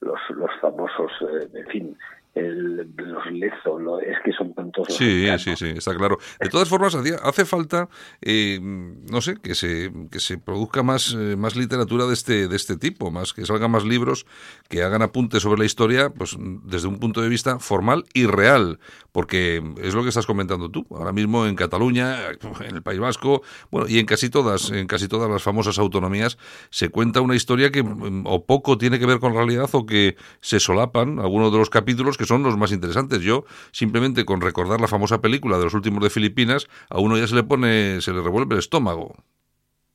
los, 0.00 0.20
los 0.30 0.50
famosos, 0.60 1.12
eh, 1.22 1.46
en 1.54 1.66
fin, 1.66 1.96
el- 2.34 2.88
los 2.96 3.26
Lezo, 3.32 3.78
lo- 3.78 4.00
es 4.00 4.16
que 4.24 4.32
son 4.32 4.54
tantos 4.54 4.88
los 4.88 4.96
Sí, 4.96 5.26
sí, 5.38 5.56
sí, 5.56 5.66
está 5.76 5.94
claro. 5.96 6.18
De 6.40 6.48
todas 6.48 6.68
formas, 6.68 6.94
hacía- 6.94 7.16
hace 7.22 7.44
falta, 7.44 7.88
eh, 8.22 8.58
no 8.60 9.20
sé, 9.20 9.36
que 9.42 9.54
se, 9.54 9.92
que 10.10 10.20
se 10.20 10.38
produzca 10.38 10.82
más, 10.82 11.14
eh, 11.18 11.36
más 11.36 11.56
literatura 11.56 12.06
de 12.06 12.14
este, 12.14 12.48
de 12.48 12.56
este 12.56 12.76
tipo, 12.76 13.10
más 13.10 13.32
que 13.32 13.44
salgan 13.46 13.70
más 13.70 13.84
libros 13.84 14.26
que 14.68 14.82
hagan 14.82 15.02
apuntes 15.02 15.42
sobre 15.42 15.58
la 15.58 15.64
historia, 15.64 16.10
pues 16.10 16.36
desde 16.38 16.86
un 16.88 16.98
punto 16.98 17.20
de 17.20 17.28
vista 17.28 17.58
formal 17.58 18.04
y 18.14 18.26
real, 18.26 18.78
porque 19.12 19.62
es 19.82 19.94
lo 19.94 20.02
que 20.02 20.08
estás 20.10 20.26
comentando 20.26 20.70
tú. 20.70 20.86
Ahora 20.90 21.12
mismo 21.12 21.46
en 21.46 21.56
Cataluña, 21.56 22.16
en 22.60 22.74
el 22.76 22.82
País 22.82 23.00
Vasco, 23.00 23.42
bueno, 23.70 23.88
y 23.88 23.98
en 23.98 24.06
casi 24.06 24.30
todas, 24.30 24.70
en 24.70 24.86
casi 24.86 25.08
todas 25.08 25.28
las 25.30 25.42
famosas 25.42 25.78
autonomías, 25.78 26.38
se 26.70 26.88
cuenta 26.90 27.20
una 27.20 27.34
historia 27.34 27.70
que 27.70 27.82
mm, 27.82 28.24
o 28.26 28.44
poco 28.46 28.78
tiene 28.78 28.98
que 28.98 29.06
ver 29.06 29.18
con 29.18 29.34
realidad 29.34 29.68
o 29.72 29.84
que 29.86 30.16
se 30.40 30.60
solapan 30.60 31.18
algunos 31.18 31.50
de 31.52 31.58
los 31.58 31.70
capítulos 31.70 32.16
que 32.20 32.26
son 32.26 32.42
los 32.42 32.58
más 32.58 32.70
interesantes. 32.70 33.20
Yo, 33.22 33.44
simplemente 33.72 34.26
con 34.26 34.42
recordar 34.42 34.78
la 34.78 34.88
famosa 34.88 35.22
película 35.22 35.56
de 35.56 35.64
los 35.64 35.72
últimos 35.72 36.02
de 36.04 36.10
Filipinas, 36.10 36.68
a 36.90 37.00
uno 37.00 37.16
ya 37.16 37.26
se 37.26 37.34
le 37.34 37.44
pone, 37.44 38.02
se 38.02 38.12
le 38.12 38.20
revuelve 38.20 38.52
el 38.56 38.58
estómago. 38.58 39.14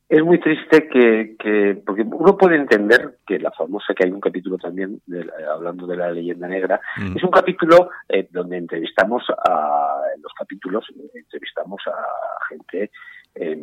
Es 0.09 0.23
muy 0.23 0.39
triste 0.39 0.87
que, 0.87 1.35
que, 1.37 1.81
porque 1.85 2.01
uno 2.03 2.35
puede 2.35 2.55
entender 2.55 3.17
que 3.27 3.37
la 3.39 3.51
famosa, 3.51 3.93
que 3.93 4.05
hay 4.05 4.11
un 4.11 4.19
capítulo 4.21 4.57
también, 4.57 5.01
de 5.05 5.25
la- 5.25 5.33
hablando 5.53 5.85
de 5.85 5.97
la 5.97 6.11
leyenda 6.11 6.47
negra, 6.47 6.79
Mm. 6.97 7.17
es 7.17 7.23
un 7.23 7.31
capítulo 7.31 7.89
eh, 8.09 8.27
donde 8.31 8.57
entrevistamos 8.57 9.23
a, 9.29 9.99
en 10.15 10.21
los 10.23 10.31
capítulos, 10.33 10.83
eh, 10.95 11.09
entrevistamos 11.15 11.81
a 11.87 12.47
gente, 12.49 12.91
eh, 13.35 13.57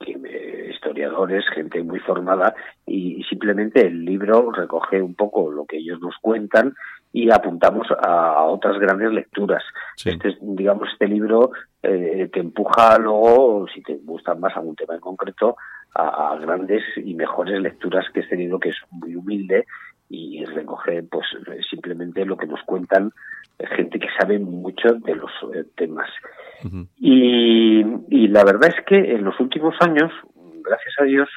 que, 0.00 0.12
eh, 0.24 0.70
historiadores, 0.74 1.44
gente 1.54 1.82
muy 1.82 2.00
formada, 2.00 2.54
y 2.84 3.22
simplemente 3.24 3.86
el 3.86 4.04
libro 4.04 4.50
recoge 4.52 5.00
un 5.00 5.14
poco 5.14 5.50
lo 5.50 5.64
que 5.64 5.78
ellos 5.78 6.00
nos 6.00 6.14
cuentan 6.20 6.74
y 7.12 7.30
apuntamos 7.30 7.86
a, 8.02 8.42
otras 8.44 8.78
grandes 8.78 9.12
lecturas. 9.12 9.62
Sí. 9.96 10.10
Este 10.10 10.28
es, 10.30 10.36
digamos, 10.40 10.88
este 10.92 11.08
libro 11.08 11.50
eh, 11.82 12.28
te 12.32 12.40
empuja 12.40 12.98
luego, 12.98 13.66
si 13.74 13.82
te 13.82 13.96
gusta 14.04 14.34
más 14.34 14.56
algún 14.56 14.76
tema 14.76 14.94
en 14.94 15.00
concreto, 15.00 15.56
a, 15.94 16.32
a 16.32 16.36
grandes 16.38 16.82
y 16.96 17.14
mejores 17.14 17.60
lecturas 17.60 18.04
que 18.12 18.20
este 18.20 18.36
libro 18.36 18.58
que 18.60 18.68
es 18.70 18.76
muy 18.90 19.16
humilde 19.16 19.64
y 20.08 20.44
recoge 20.44 21.02
pues 21.04 21.26
simplemente 21.70 22.24
lo 22.24 22.36
que 22.36 22.46
nos 22.46 22.62
cuentan 22.64 23.10
eh, 23.58 23.66
gente 23.76 23.98
que 23.98 24.08
sabe 24.20 24.38
mucho 24.38 24.92
de 24.94 25.14
los 25.16 25.30
eh, 25.54 25.64
temas. 25.74 26.08
Y, 26.98 27.80
y 28.08 28.28
la 28.28 28.44
verdad 28.44 28.70
es 28.76 28.84
que 28.86 28.96
en 29.14 29.24
los 29.24 29.38
últimos 29.40 29.74
años, 29.80 30.12
gracias 30.64 30.94
a 31.00 31.04
Dios, 31.04 31.28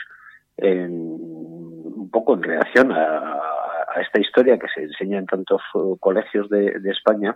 en- 0.57 1.17
un 1.19 2.09
poco 2.11 2.33
en 2.33 2.43
reacción 2.43 2.91
a, 2.91 3.37
a 3.95 4.01
esta 4.01 4.19
historia 4.19 4.57
que 4.57 4.67
se 4.73 4.83
enseña 4.83 5.19
en 5.19 5.25
tantos 5.25 5.61
eh, 5.75 5.95
colegios 5.99 6.49
de, 6.49 6.79
España, 6.85 7.35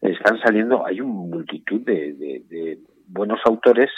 están 0.00 0.38
saliendo, 0.40 0.86
hay 0.86 1.00
una 1.00 1.36
multitud 1.36 1.80
de 1.82 2.78
buenos 3.06 3.40
autores 3.44 3.90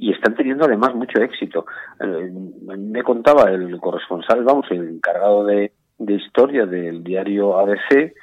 y 0.00 0.12
están 0.12 0.34
teniendo 0.34 0.64
además 0.64 0.94
mucho 0.94 1.20
éxito. 1.20 1.66
Eh, 2.00 2.30
me 2.78 3.02
contaba 3.02 3.50
el 3.50 3.78
corresponsal, 3.80 4.44
vamos, 4.44 4.66
el 4.70 4.88
encargado 4.88 5.44
de, 5.44 5.72
de 5.98 6.14
historia 6.14 6.66
del 6.66 7.04
diario 7.04 7.58
ABC, 7.58 8.14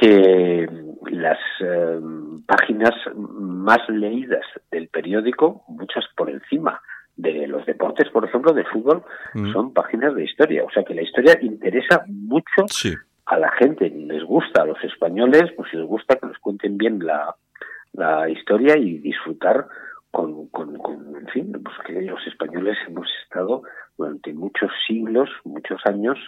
que 0.00 0.68
las 1.10 1.38
eh, 1.60 2.00
páginas 2.46 2.94
más 3.16 3.78
leídas 3.88 4.44
del 4.70 4.88
periódico, 4.88 5.64
muchas 5.68 6.04
por 6.16 6.30
encima 6.30 6.80
de 7.16 7.46
los 7.46 7.64
deportes, 7.66 8.08
por 8.10 8.24
ejemplo, 8.24 8.52
de 8.52 8.64
fútbol, 8.64 9.02
Mm. 9.34 9.52
son 9.52 9.72
páginas 9.72 10.14
de 10.14 10.24
historia. 10.24 10.64
O 10.64 10.70
sea 10.70 10.84
que 10.84 10.94
la 10.94 11.02
historia 11.02 11.38
interesa 11.40 12.04
mucho 12.08 12.66
Sí. 12.68 12.94
a 13.26 13.38
la 13.38 13.50
gente, 13.52 13.88
les 13.90 14.22
gusta 14.24 14.62
a 14.62 14.66
los 14.66 14.82
españoles, 14.84 15.44
pues 15.56 15.72
les 15.72 15.84
gusta 15.86 16.16
que 16.16 16.26
nos 16.26 16.38
cuenten 16.38 16.76
bien 16.78 16.98
la, 17.04 17.34
la 17.92 18.28
historia 18.28 18.76
y 18.76 18.98
disfrutar 18.98 19.66
con, 20.10 20.48
con, 20.48 20.76
con, 20.78 21.16
en 21.16 21.26
fin, 21.28 21.52
pues 21.62 21.76
que 21.86 22.00
los 22.02 22.24
españoles 22.26 22.76
hemos 22.86 23.08
estado 23.24 23.62
durante 23.98 24.32
muchos 24.32 24.70
siglos, 24.86 25.28
muchos 25.44 25.80
años, 25.86 26.18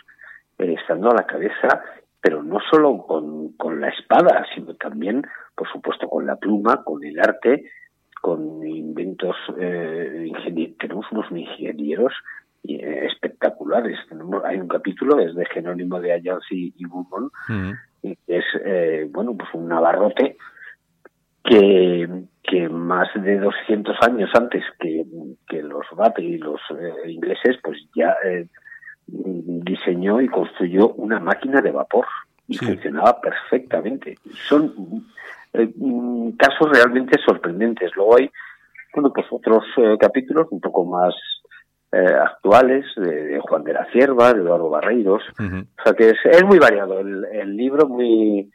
eh, 0.58 0.74
estando 0.80 1.10
a 1.10 1.14
la 1.14 1.26
cabeza, 1.26 1.82
pero 2.20 2.42
no 2.42 2.58
solo 2.70 3.04
con, 3.06 3.52
con 3.52 3.80
la 3.80 3.88
espada, 3.90 4.44
sino 4.54 4.74
también, 4.74 5.22
por 5.54 5.70
supuesto, 5.70 6.08
con 6.08 6.26
la 6.26 6.36
pluma, 6.36 6.82
con 6.82 7.04
el 7.04 7.18
arte, 7.20 7.70
con 8.20 8.66
inventos, 8.66 9.36
eh, 9.58 10.30
tenemos 10.78 11.06
unos 11.12 11.30
ingenieros 11.30 12.12
eh, 12.64 13.06
espectaculares. 13.10 13.98
Tenemos, 14.08 14.44
hay 14.44 14.58
un 14.58 14.68
capítulo, 14.68 15.18
es 15.20 15.34
de 15.34 15.46
Jerónimo 15.46 16.00
de 16.00 16.12
Ayans 16.12 16.44
y, 16.50 16.74
y 16.76 16.84
Mm. 16.84 17.72
y 18.02 18.18
es, 18.26 18.44
eh, 18.64 19.08
bueno, 19.10 19.36
pues 19.36 19.48
un 19.54 19.68
navarrote 19.68 20.36
que, 21.44 22.24
que 22.42 22.68
más 22.68 23.08
de 23.14 23.38
200 23.38 23.96
años 24.02 24.30
antes 24.34 24.62
que, 24.78 25.04
que 25.48 25.62
los 25.62 25.86
Bape 25.96 26.22
y 26.22 26.38
los 26.38 26.60
eh, 26.70 27.10
ingleses, 27.10 27.56
pues 27.62 27.78
ya 27.94 28.14
eh, 28.24 28.46
diseñó 29.06 30.20
y 30.20 30.28
construyó 30.28 30.90
una 30.94 31.18
máquina 31.18 31.60
de 31.62 31.70
vapor 31.70 32.06
y 32.46 32.54
Sí. 32.58 32.66
funcionaba 32.66 33.20
perfectamente. 33.20 34.16
Son 34.48 34.72
eh, 35.58 35.72
mm, 35.76 36.30
casos 36.32 36.70
realmente 36.72 37.18
sorprendentes. 37.24 37.90
Luego 37.96 38.16
hay, 38.16 38.30
bueno, 38.94 39.12
pues 39.12 39.26
otros 39.30 39.64
eh, 39.76 39.96
capítulos 39.98 40.48
un 40.50 40.60
poco 40.60 40.84
más 40.84 41.14
eh, 41.92 41.98
actuales 41.98 42.84
de, 42.96 43.24
de 43.24 43.40
Juan 43.40 43.64
de 43.64 43.72
la 43.72 43.86
Cierva, 43.92 44.32
de 44.32 44.40
Eduardo 44.40 44.70
Barreiros. 44.70 45.22
O 45.38 45.82
sea 45.82 45.92
que 45.94 46.10
es, 46.10 46.18
es 46.24 46.44
muy 46.44 46.58
variado 46.58 47.00
el, 47.00 47.24
el 47.32 47.56
libro, 47.56 47.88
muy 47.88 48.50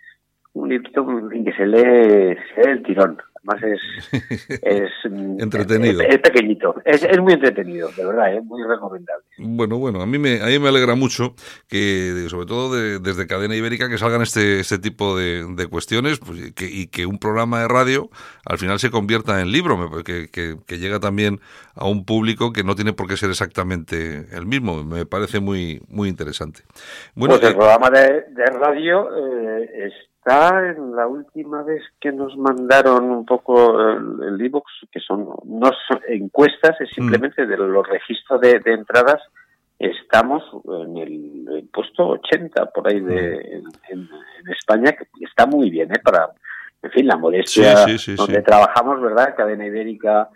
un 0.54 0.70
librito 0.70 1.06
en 1.32 1.44
que 1.44 1.54
se 1.54 1.66
lee, 1.66 2.38
se 2.56 2.62
lee 2.62 2.72
el 2.72 2.84
tirón. 2.84 3.18
Además 3.46 3.80
es, 4.12 4.60
es 4.64 4.92
mm, 5.12 5.42
Entretenido. 5.42 6.02
Es, 6.02 6.16
es 6.16 6.20
pequeñito, 6.20 6.76
es, 6.86 7.04
es 7.04 7.20
muy 7.20 7.34
entretenido, 7.34 7.90
de 7.96 8.06
verdad, 8.06 8.36
es 8.36 8.44
muy 8.46 8.64
recomendable. 8.64 9.26
Bueno, 9.38 9.78
bueno, 9.78 10.02
a 10.02 10.06
mí 10.06 10.18
me, 10.18 10.42
a 10.42 10.46
mí 10.46 10.60
me 10.60 10.70
alegra 10.70 10.96
mucho 10.96 11.36
que, 11.68 12.26
sobre 12.30 12.46
todo 12.46 12.74
de- 12.74 13.00
desde 13.00 13.28
Cadena 13.28 13.56
Ibérica, 13.56 13.90
que 13.90 13.98
salgan 13.98 14.22
este, 14.22 14.60
este 14.60 14.80
tipo 14.80 15.18
de, 15.18 15.46
de 15.56 15.68
cuestiones 15.68 16.20
pues, 16.20 16.40
y 16.48 16.54
que, 16.54 16.66
y 16.66 16.88
que 16.88 17.06
un 17.06 17.20
programa 17.20 17.62
de 17.62 17.68
radio 17.68 18.10
al 18.46 18.58
final 18.58 18.80
se 18.80 18.92
convierta 18.92 19.42
en 19.42 19.52
libro, 19.52 20.04
que, 20.04 20.30
que, 20.32 20.58
que 20.66 20.78
llega 20.80 21.00
también 21.00 21.40
a 21.76 21.88
un 21.88 22.06
público 22.06 22.54
que 22.54 22.64
no 22.64 22.76
tiene 22.76 22.94
por 22.94 23.08
qué 23.08 23.18
ser 23.18 23.30
exactamente 23.30 24.28
el 24.32 24.46
mismo. 24.46 24.84
Me 24.84 25.06
parece 25.06 25.40
muy, 25.40 25.82
muy 25.90 26.08
interesante. 26.10 26.62
Bueno, 27.16 27.36
pues 27.36 27.48
el 27.48 27.54
eh, 27.54 27.58
programa 27.58 27.90
de, 27.90 28.24
de 28.30 28.46
radio 28.46 29.08
eh, 29.18 29.90
está 30.26 30.70
en 30.72 30.96
la 30.96 31.08
última 31.08 31.64
vez 31.64 31.84
que 32.00 32.12
nos 32.12 32.36
mandaron 32.38 33.04
un 33.06 33.26
poco 33.26 33.80
el, 33.80 34.24
el 34.24 34.46
iVoox, 34.46 34.66
que 34.92 35.00
son 35.00 35.28
no 35.46 35.70
son 35.88 36.00
encuestas, 36.08 36.80
es 36.80 36.90
simplemente 36.92 37.46
de 37.46 37.58
los 37.58 37.88
registros 37.88 38.40
de, 38.42 38.60
de 38.60 38.74
entradas. 38.74 39.22
Estamos 39.80 40.44
en 40.66 40.98
el, 40.98 41.46
el 41.52 41.68
puesto 41.74 42.08
80 42.10 42.68
por 42.72 42.88
ahí 42.88 43.00
de, 43.02 43.34
en, 43.36 43.64
en- 43.90 44.10
en 44.46 44.52
España, 44.52 44.92
que 44.94 45.06
está 45.26 45.46
muy 45.46 45.70
bien, 45.70 45.92
¿eh? 45.92 46.00
Para, 46.04 46.30
en 46.82 46.92
fin, 46.92 47.08
la 47.08 47.18
modestia 47.18 47.78
Sí, 47.78 47.98
sí, 47.98 48.12
sí, 48.12 48.16
donde 48.16 48.42
trabajamos, 48.44 49.02
¿verdad? 49.02 49.36
Cadena 49.36 49.66
Ibérica, 49.66 50.30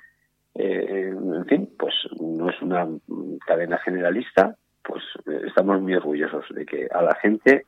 eh, 0.55 1.13
en 1.13 1.45
fin, 1.45 1.69
pues 1.79 1.93
no 2.19 2.49
es 2.49 2.61
una 2.61 2.85
mm, 2.85 3.37
cadena 3.45 3.77
generalista, 3.77 4.55
pues 4.83 5.03
eh, 5.27 5.41
estamos 5.47 5.79
muy 5.81 5.93
orgullosos 5.95 6.45
de 6.49 6.65
que 6.65 6.87
a 6.93 7.01
la 7.01 7.15
gente 7.15 7.65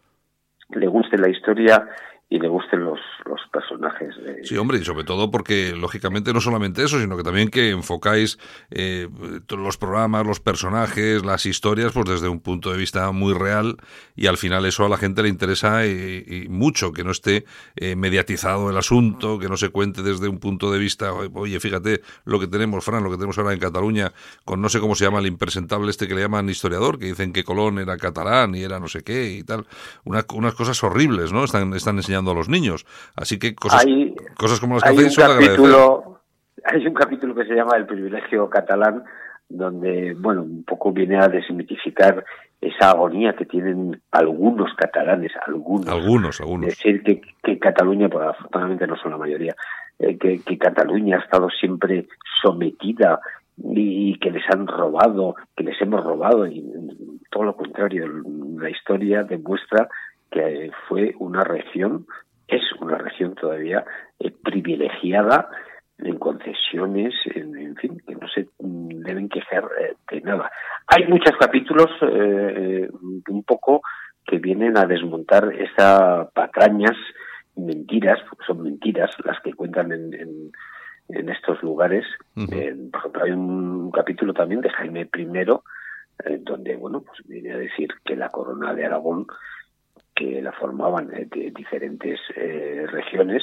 le 0.76 0.88
guste 0.88 1.18
la 1.18 1.30
historia 1.30 1.88
y 2.31 2.38
le 2.38 2.47
gusten 2.47 2.84
los, 2.85 2.99
los 3.26 3.41
personajes. 3.51 4.15
De... 4.23 4.45
Sí, 4.45 4.56
hombre, 4.56 4.77
y 4.77 4.85
sobre 4.85 5.03
todo 5.03 5.31
porque, 5.31 5.73
lógicamente, 5.76 6.31
no 6.31 6.41
solamente 6.41 6.84
eso, 6.84 6.99
sino 6.99 7.18
que 7.18 7.23
también 7.23 7.49
que 7.49 7.72
enfocáis 7.72 8.38
eh, 8.69 9.10
los 9.49 9.77
programas, 9.77 10.27
los 10.27 10.39
personajes, 10.39 11.26
las 11.26 11.47
historias, 11.47 11.91
pues 11.91 12.06
desde 12.07 12.27
un 12.30 12.39
punto 12.39 12.72
de 12.72 12.77
vista 12.77 13.11
muy 13.11 13.34
real 13.34 13.77
y 14.15 14.27
al 14.27 14.38
final 14.38 14.65
eso 14.68 14.85
a 14.85 14.89
la 14.89 14.97
gente 14.97 15.23
le 15.23 15.30
interesa 15.30 15.88
y 15.88 16.45
mucho, 16.49 16.93
que 16.93 17.03
no 17.03 17.10
esté 17.10 17.45
eh, 17.76 17.95
mediatizado 17.95 18.69
el 18.69 18.77
asunto, 18.77 19.39
que 19.39 19.49
no 19.49 19.57
se 19.57 19.69
cuente 19.69 20.03
desde 20.03 20.27
un 20.27 20.38
punto 20.39 20.72
de 20.72 20.77
vista, 20.77 21.11
oye, 21.14 21.60
fíjate 21.60 22.01
lo 22.26 22.39
que 22.39 22.45
tenemos, 22.47 22.85
Fran, 22.85 23.03
lo 23.03 23.10
que 23.10 23.15
tenemos 23.18 23.39
ahora 23.39 23.53
en 23.53 23.60
Cataluña, 23.60 24.11
con 24.45 24.61
no 24.61 24.69
sé 24.69 24.80
cómo 24.80 24.93
se 24.93 25.06
llama 25.06 25.18
el 25.18 25.26
impresentable 25.26 25.89
este 25.89 26.07
que 26.07 26.14
le 26.14 26.22
llaman 26.22 26.47
historiador, 26.47 26.99
que 26.99 27.07
dicen 27.07 27.34
que 27.34 27.43
Colón 27.43 27.80
era 27.80 27.97
catalán 27.97 28.53
y 28.53 28.61
era 28.61 28.80
no 28.80 28.88
sé 28.88 29.03
qué 29.03 29.31
y 29.31 29.43
tal, 29.43 29.65
Una- 30.03 30.26
unas 30.35 30.53
cosas 30.53 30.84
horribles, 30.84 31.31
¿no? 31.34 31.43
Están, 31.43 31.73
están 31.73 31.97
enseñando 31.97 32.19
a 32.28 32.34
los 32.34 32.50
niños. 32.50 32.86
Así 33.16 33.40
que 33.40 33.56
cosas, 33.56 33.86
Hay- 33.86 34.16
cosas 34.38 34.60
como 34.60 34.76
las 34.76 34.84
que 34.84 34.90
hacéis 34.90 35.14
son 35.14 35.38
capítulo, 35.38 36.20
hay 36.64 36.86
un 36.88 36.94
capítulo 36.94 37.36
que 37.36 37.46
se 37.46 37.56
llama 37.56 37.78
El 37.78 37.86
privilegio 37.86 38.50
catalán, 38.50 39.04
donde, 39.48 40.16
bueno, 40.20 40.44
un 40.44 40.64
poco 40.64 40.91
viene 40.91 41.18
a 41.18 41.28
desmitificar 41.28 42.24
esa 42.62 42.91
agonía 42.91 43.34
que 43.34 43.46
tienen 43.46 44.02
algunos 44.12 44.74
catalanes, 44.76 45.32
algunos. 45.48 45.88
Algunos, 45.88 46.40
algunos. 46.41 46.68
Decir 46.68 47.04
que, 47.04 47.22
que 47.41 47.58
Cataluña, 47.58 48.10
pues 48.10 48.28
afortunadamente 48.28 48.86
no 48.86 48.98
son 48.98 49.12
la 49.12 49.18
mayoría, 49.18 49.56
eh, 49.98 50.18
que, 50.18 50.40
que 50.41 50.58
Cataluña 50.58 51.18
ha 51.18 51.24
estado 51.24 51.50
siempre 51.50 52.08
sometida 52.41 53.20
y, 53.62 54.18
que 54.20 54.32
les 54.32 54.44
han 54.50 54.68
robado, 54.68 55.36
que 55.56 55.64
les 55.64 55.82
hemos 55.82 56.04
robado, 56.04 56.48
y 56.48 56.64
todo 57.32 57.44
lo 57.44 57.56
contrario, 57.56 58.08
la 58.58 58.70
historia 58.70 59.24
demuestra 59.24 59.90
que 60.31 60.72
fue 60.88 61.15
una 61.19 61.43
región, 61.43 62.06
es 62.47 62.61
una 62.80 62.97
región 62.97 63.35
todavía 63.35 63.85
eh, 64.19 64.31
privilegiada 64.31 65.49
en 65.97 66.18
concesiones, 66.18 67.14
en, 67.35 67.57
en 67.57 67.76
fin, 67.76 68.01
que 68.07 68.15
no 68.15 68.27
se 68.30 68.47
deben 68.60 69.27
quejar 69.27 69.65
eh, 69.80 69.95
de 70.11 70.22
nada. 70.22 70.49
Hay 70.88 71.07
muchos 71.07 71.35
capítulos 71.39 71.89
eh, 72.01 72.89
un 73.27 73.43
poco 73.43 73.81
que 74.26 74.38
vienen 74.38 74.77
a 74.77 74.85
desmontar 74.85 75.53
esas 75.53 76.31
patrañas, 76.31 76.95
mentiras, 77.56 78.19
porque 78.30 78.45
son 78.45 78.64
mentiras 78.64 79.11
las 79.26 79.39
que 79.41 79.53
cuentan 79.53 79.91
en, 79.91 80.14
en, 80.14 80.51
en 81.10 81.30
estos 81.30 81.61
lugares. 81.64 82.06
Por 82.34 82.53
ejemplo, 82.53 83.23
hay 83.23 83.31
un 83.31 83.91
capítulo 83.91 84.34
también 84.34 84.61
de 84.61 84.69
Jaime 84.69 85.10
I, 85.14 86.39
donde, 86.41 86.76
bueno, 86.77 87.01
pues 87.01 87.19
viene 87.27 87.53
a 87.53 87.57
decir 87.57 87.89
que 88.06 88.15
la 88.15 88.30
corona 88.30 88.73
de 88.73 88.85
Aragón, 88.85 89.26
que 90.20 90.41
la 90.41 90.52
formaban 90.52 91.10
eh, 91.14 91.28
de 91.34 91.52
diferentes 91.56 92.20
eh, 92.36 92.86
regiones, 92.91 93.41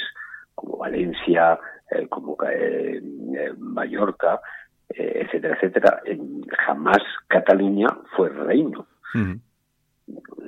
como 0.55 0.77
Valencia, 0.77 1.59
eh, 1.91 2.07
como 2.09 2.37
Mallorca, 3.59 4.41
etcétera, 4.89 5.55
etcétera, 5.57 6.01
en- 6.05 6.43
jamás 6.67 6.99
Cataluña 7.29 7.89
fue 8.17 8.29
reino. 8.29 8.87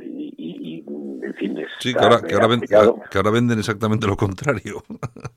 Y, 0.01 0.35
y- 0.37 0.85
y, 0.87 1.25
en 1.27 1.35
fin, 1.35 1.59
es 1.59 1.69
Sí, 1.81 1.93
que 1.95 1.99
ahora, 2.05 2.21
que, 2.23 2.35
ahora 2.35 2.47
ven- 2.47 2.61
que 2.61 3.19
ahora 3.19 3.31
venden 3.31 3.59
exactamente 3.59 4.07
lo 4.07 4.17
contrario. 4.17 4.83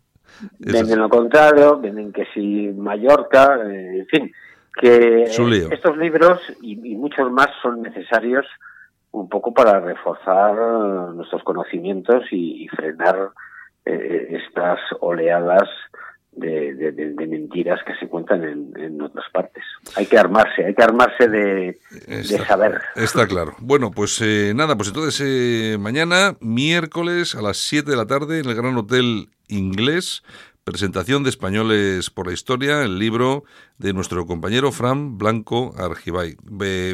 Venden 0.60 0.98
lo 1.00 1.08
contrario, 1.10 1.80
venden 1.80 2.12
que 2.12 2.26
si 2.34 2.68
Mallorca, 2.76 3.60
en 3.64 4.08
fin, 4.08 4.32
que 4.80 5.24
estos 5.72 5.96
libros 5.98 6.40
y, 6.62 6.72
y 6.94 6.96
muchos 6.96 7.32
más 7.32 7.48
son 7.62 7.84
necesarios 7.84 8.46
un 9.12 9.28
poco 9.30 9.54
para 9.54 9.80
reforzar 9.80 10.56
eh, 10.56 11.14
nuestros 11.16 11.44
conocimientos 11.44 12.24
y, 12.32 12.64
y 12.64 12.68
frenar 12.70 13.30
eh, 13.86 14.40
estas 14.46 14.80
oleadas 15.00 15.68
de, 16.32 16.74
de- 16.76 16.92
de- 16.94 17.12
de 17.14 17.28
mentiras 17.28 17.80
que 17.86 17.94
se 17.96 18.08
cuentan 18.08 18.44
en, 18.46 18.72
en 18.80 19.02
otras 19.02 19.26
partes. 19.34 19.64
Hay 19.98 20.06
que 20.06 20.18
armarse, 20.18 20.64
hay 20.66 20.74
que 20.74 20.84
armarse 20.84 21.28
de, 21.28 21.78
saber. 22.48 22.80
Está 22.96 23.28
claro. 23.28 23.54
Bueno, 23.60 23.92
pues 23.92 24.22
eh, 24.22 24.54
nada, 24.56 24.78
pues 24.78 24.88
entonces 24.90 25.20
eh, 25.26 25.78
mañana, 25.78 26.38
miércoles 26.40 27.36
a 27.36 27.42
las 27.42 27.58
7 27.58 27.92
de 27.92 27.98
la 27.98 28.06
tarde, 28.08 28.40
en 28.40 28.46
el 28.46 28.56
Gran 28.56 28.78
Hotel 28.78 29.28
Inglés, 29.50 30.24
presentación 30.64 31.24
de 31.24 31.30
Españoles 31.30 32.10
por 32.10 32.28
la 32.28 32.34
Historia, 32.34 32.84
el 32.84 33.00
libro 33.00 33.44
de 33.78 33.94
nuestro 33.94 34.26
compañero 34.26 34.72
Fran 34.72 35.18
Blanco 35.18 35.74
Argibay, 35.78 36.36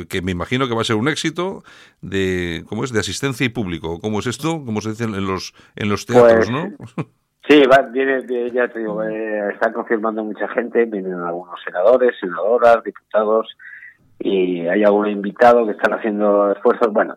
que 0.09 0.21
me 0.21 0.31
imagino 0.31 0.67
que 0.67 0.75
va 0.75 0.81
a 0.81 0.85
ser 0.85 0.95
un 0.95 1.07
éxito 1.07 1.63
de, 2.01 2.63
¿cómo 2.67 2.83
es?, 2.83 2.91
de 2.93 2.99
asistencia 2.99 3.45
y 3.45 3.49
público. 3.49 3.99
¿Cómo 3.99 4.19
es 4.19 4.27
esto? 4.27 4.63
¿Cómo 4.65 4.81
se 4.81 4.89
dice 4.89 5.03
en 5.03 5.27
los, 5.27 5.53
en 5.75 5.89
los 5.89 6.05
teatros, 6.05 6.47
Pues, 6.47 6.49
no? 6.49 6.73
Sí, 7.47 7.63
va, 7.63 7.81
viene, 7.81 8.19
viene, 8.21 8.51
ya 8.51 8.67
te 8.67 8.79
digo, 8.79 9.01
eh, 9.03 9.53
están 9.53 9.71
confirmando 9.71 10.21
mucha 10.21 10.49
gente, 10.49 10.83
vienen 10.83 11.13
algunos 11.13 11.57
senadores, 11.63 12.13
senadoras, 12.19 12.83
diputados, 12.83 13.47
y 14.19 14.67
hay 14.67 14.83
algún 14.83 15.07
invitado 15.07 15.65
que 15.65 15.71
están 15.71 15.93
haciendo 15.93 16.51
esfuerzos. 16.51 16.91
Bueno, 16.91 17.15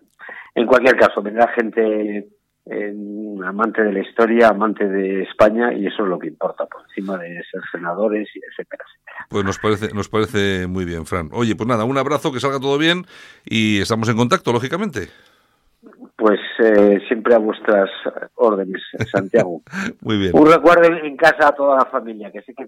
en 0.55 0.67
cualquier 0.67 0.97
caso, 0.97 1.21
vendrá 1.21 1.49
gente 1.49 2.29
eh, 2.67 2.95
amante 3.45 3.83
de 3.83 3.93
la 3.93 4.01
historia, 4.01 4.49
amante 4.49 4.87
de 4.87 5.23
España, 5.23 5.73
y 5.73 5.87
eso 5.87 6.03
es 6.05 6.09
lo 6.09 6.19
que 6.19 6.29
importa, 6.29 6.67
por 6.67 6.83
encima 6.89 7.17
de 7.19 7.29
ser 7.51 7.61
senadores, 7.73 8.29
y 8.35 8.39
etcétera, 8.39 8.85
etcétera. 8.87 9.27
Pues 9.29 9.45
nos 9.45 9.59
parece, 9.59 9.95
nos 9.95 10.09
parece 10.09 10.67
muy 10.67 10.85
bien, 10.85 11.07
Fran. 11.07 11.31
Oye, 11.33 11.55
pues 11.57 11.69
nada, 11.69 11.85
un 11.85 11.99
abrazo, 11.99 12.33
que 12.33 12.41
salga 12.41 12.61
todo 12.61 12.79
bien 12.79 13.05
y 13.45 13.81
estamos 13.81 14.09
en 14.09 14.17
contacto, 14.17 14.53
lógicamente. 14.53 15.09
Pues 16.17 16.39
eh, 16.59 16.99
siempre 17.09 17.35
a 17.35 17.39
vuestras 17.39 17.89
órdenes, 18.35 18.83
Santiago. 19.11 19.63
Muy 20.03 20.19
bien. 20.19 20.33
Un 20.35 20.47
recuerdo 20.53 20.95
en 20.95 21.17
casa 21.17 21.49
a 21.49 21.53
toda 21.53 21.77
la 21.77 21.87
familia, 21.87 22.31
que 22.31 22.43
sé 22.43 22.53
que, 22.55 22.67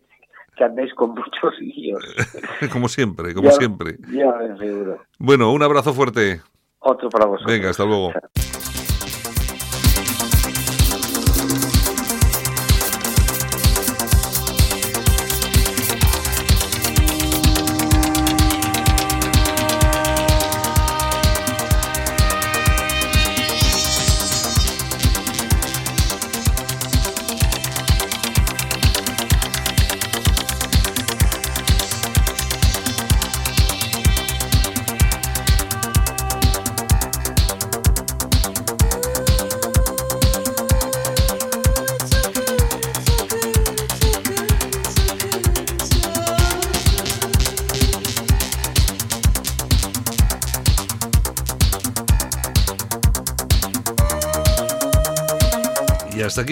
que 0.57 0.65
andéis 0.65 0.95
con 0.95 1.11
muchos 1.11 1.59
líos. 1.61 2.03
como 2.73 2.89
siempre, 2.89 3.35
como 3.35 3.51
Ya- 3.51 3.57
siempre. 3.57 3.97
Ya, 4.11 4.33
seguro. 4.57 5.03
Bueno, 5.19 5.53
un 5.53 5.63
abrazo 5.63 5.93
fuerte. 5.93 6.41
Otro 6.79 7.11
para 7.11 7.27
vosotros. 7.27 7.53
Venga, 7.53 7.69
hasta 7.71 7.85
luego. 7.85 8.13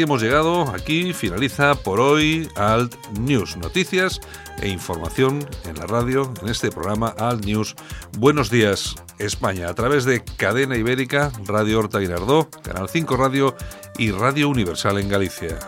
Hemos 0.03 0.23
llegado. 0.23 0.69
Aquí 0.71 1.13
finaliza 1.13 1.75
por 1.75 2.01
hoy 2.01 2.49
Alt 2.57 2.95
News. 3.19 3.57
Noticias 3.57 4.21
e 4.61 4.69
información 4.69 5.49
en 5.65 5.77
la 5.77 5.87
radio, 5.87 6.33
en 6.43 6.49
este 6.49 6.71
programa 6.71 7.15
Alt 7.19 7.45
News. 7.45 7.77
Buenos 8.19 8.51
días, 8.51 8.97
España, 9.19 9.69
a 9.69 9.75
través 9.75 10.05
de 10.05 10.23
Cadena 10.25 10.77
Ibérica, 10.77 11.33
Radio 11.47 11.79
Horta 11.79 11.99
Guinardó, 11.99 12.49
Canal 12.63 12.89
5 12.89 13.17
Radio 13.17 13.57
y 13.99 14.11
Radio 14.11 14.49
Universal 14.49 14.99
en 14.99 15.09
Galicia. 15.09 15.59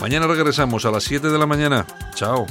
Mañana 0.00 0.26
regresamos 0.26 0.84
a 0.84 0.90
las 0.90 1.04
7 1.04 1.28
de 1.28 1.38
la 1.38 1.46
mañana. 1.46 1.86
Chao. 2.14 2.46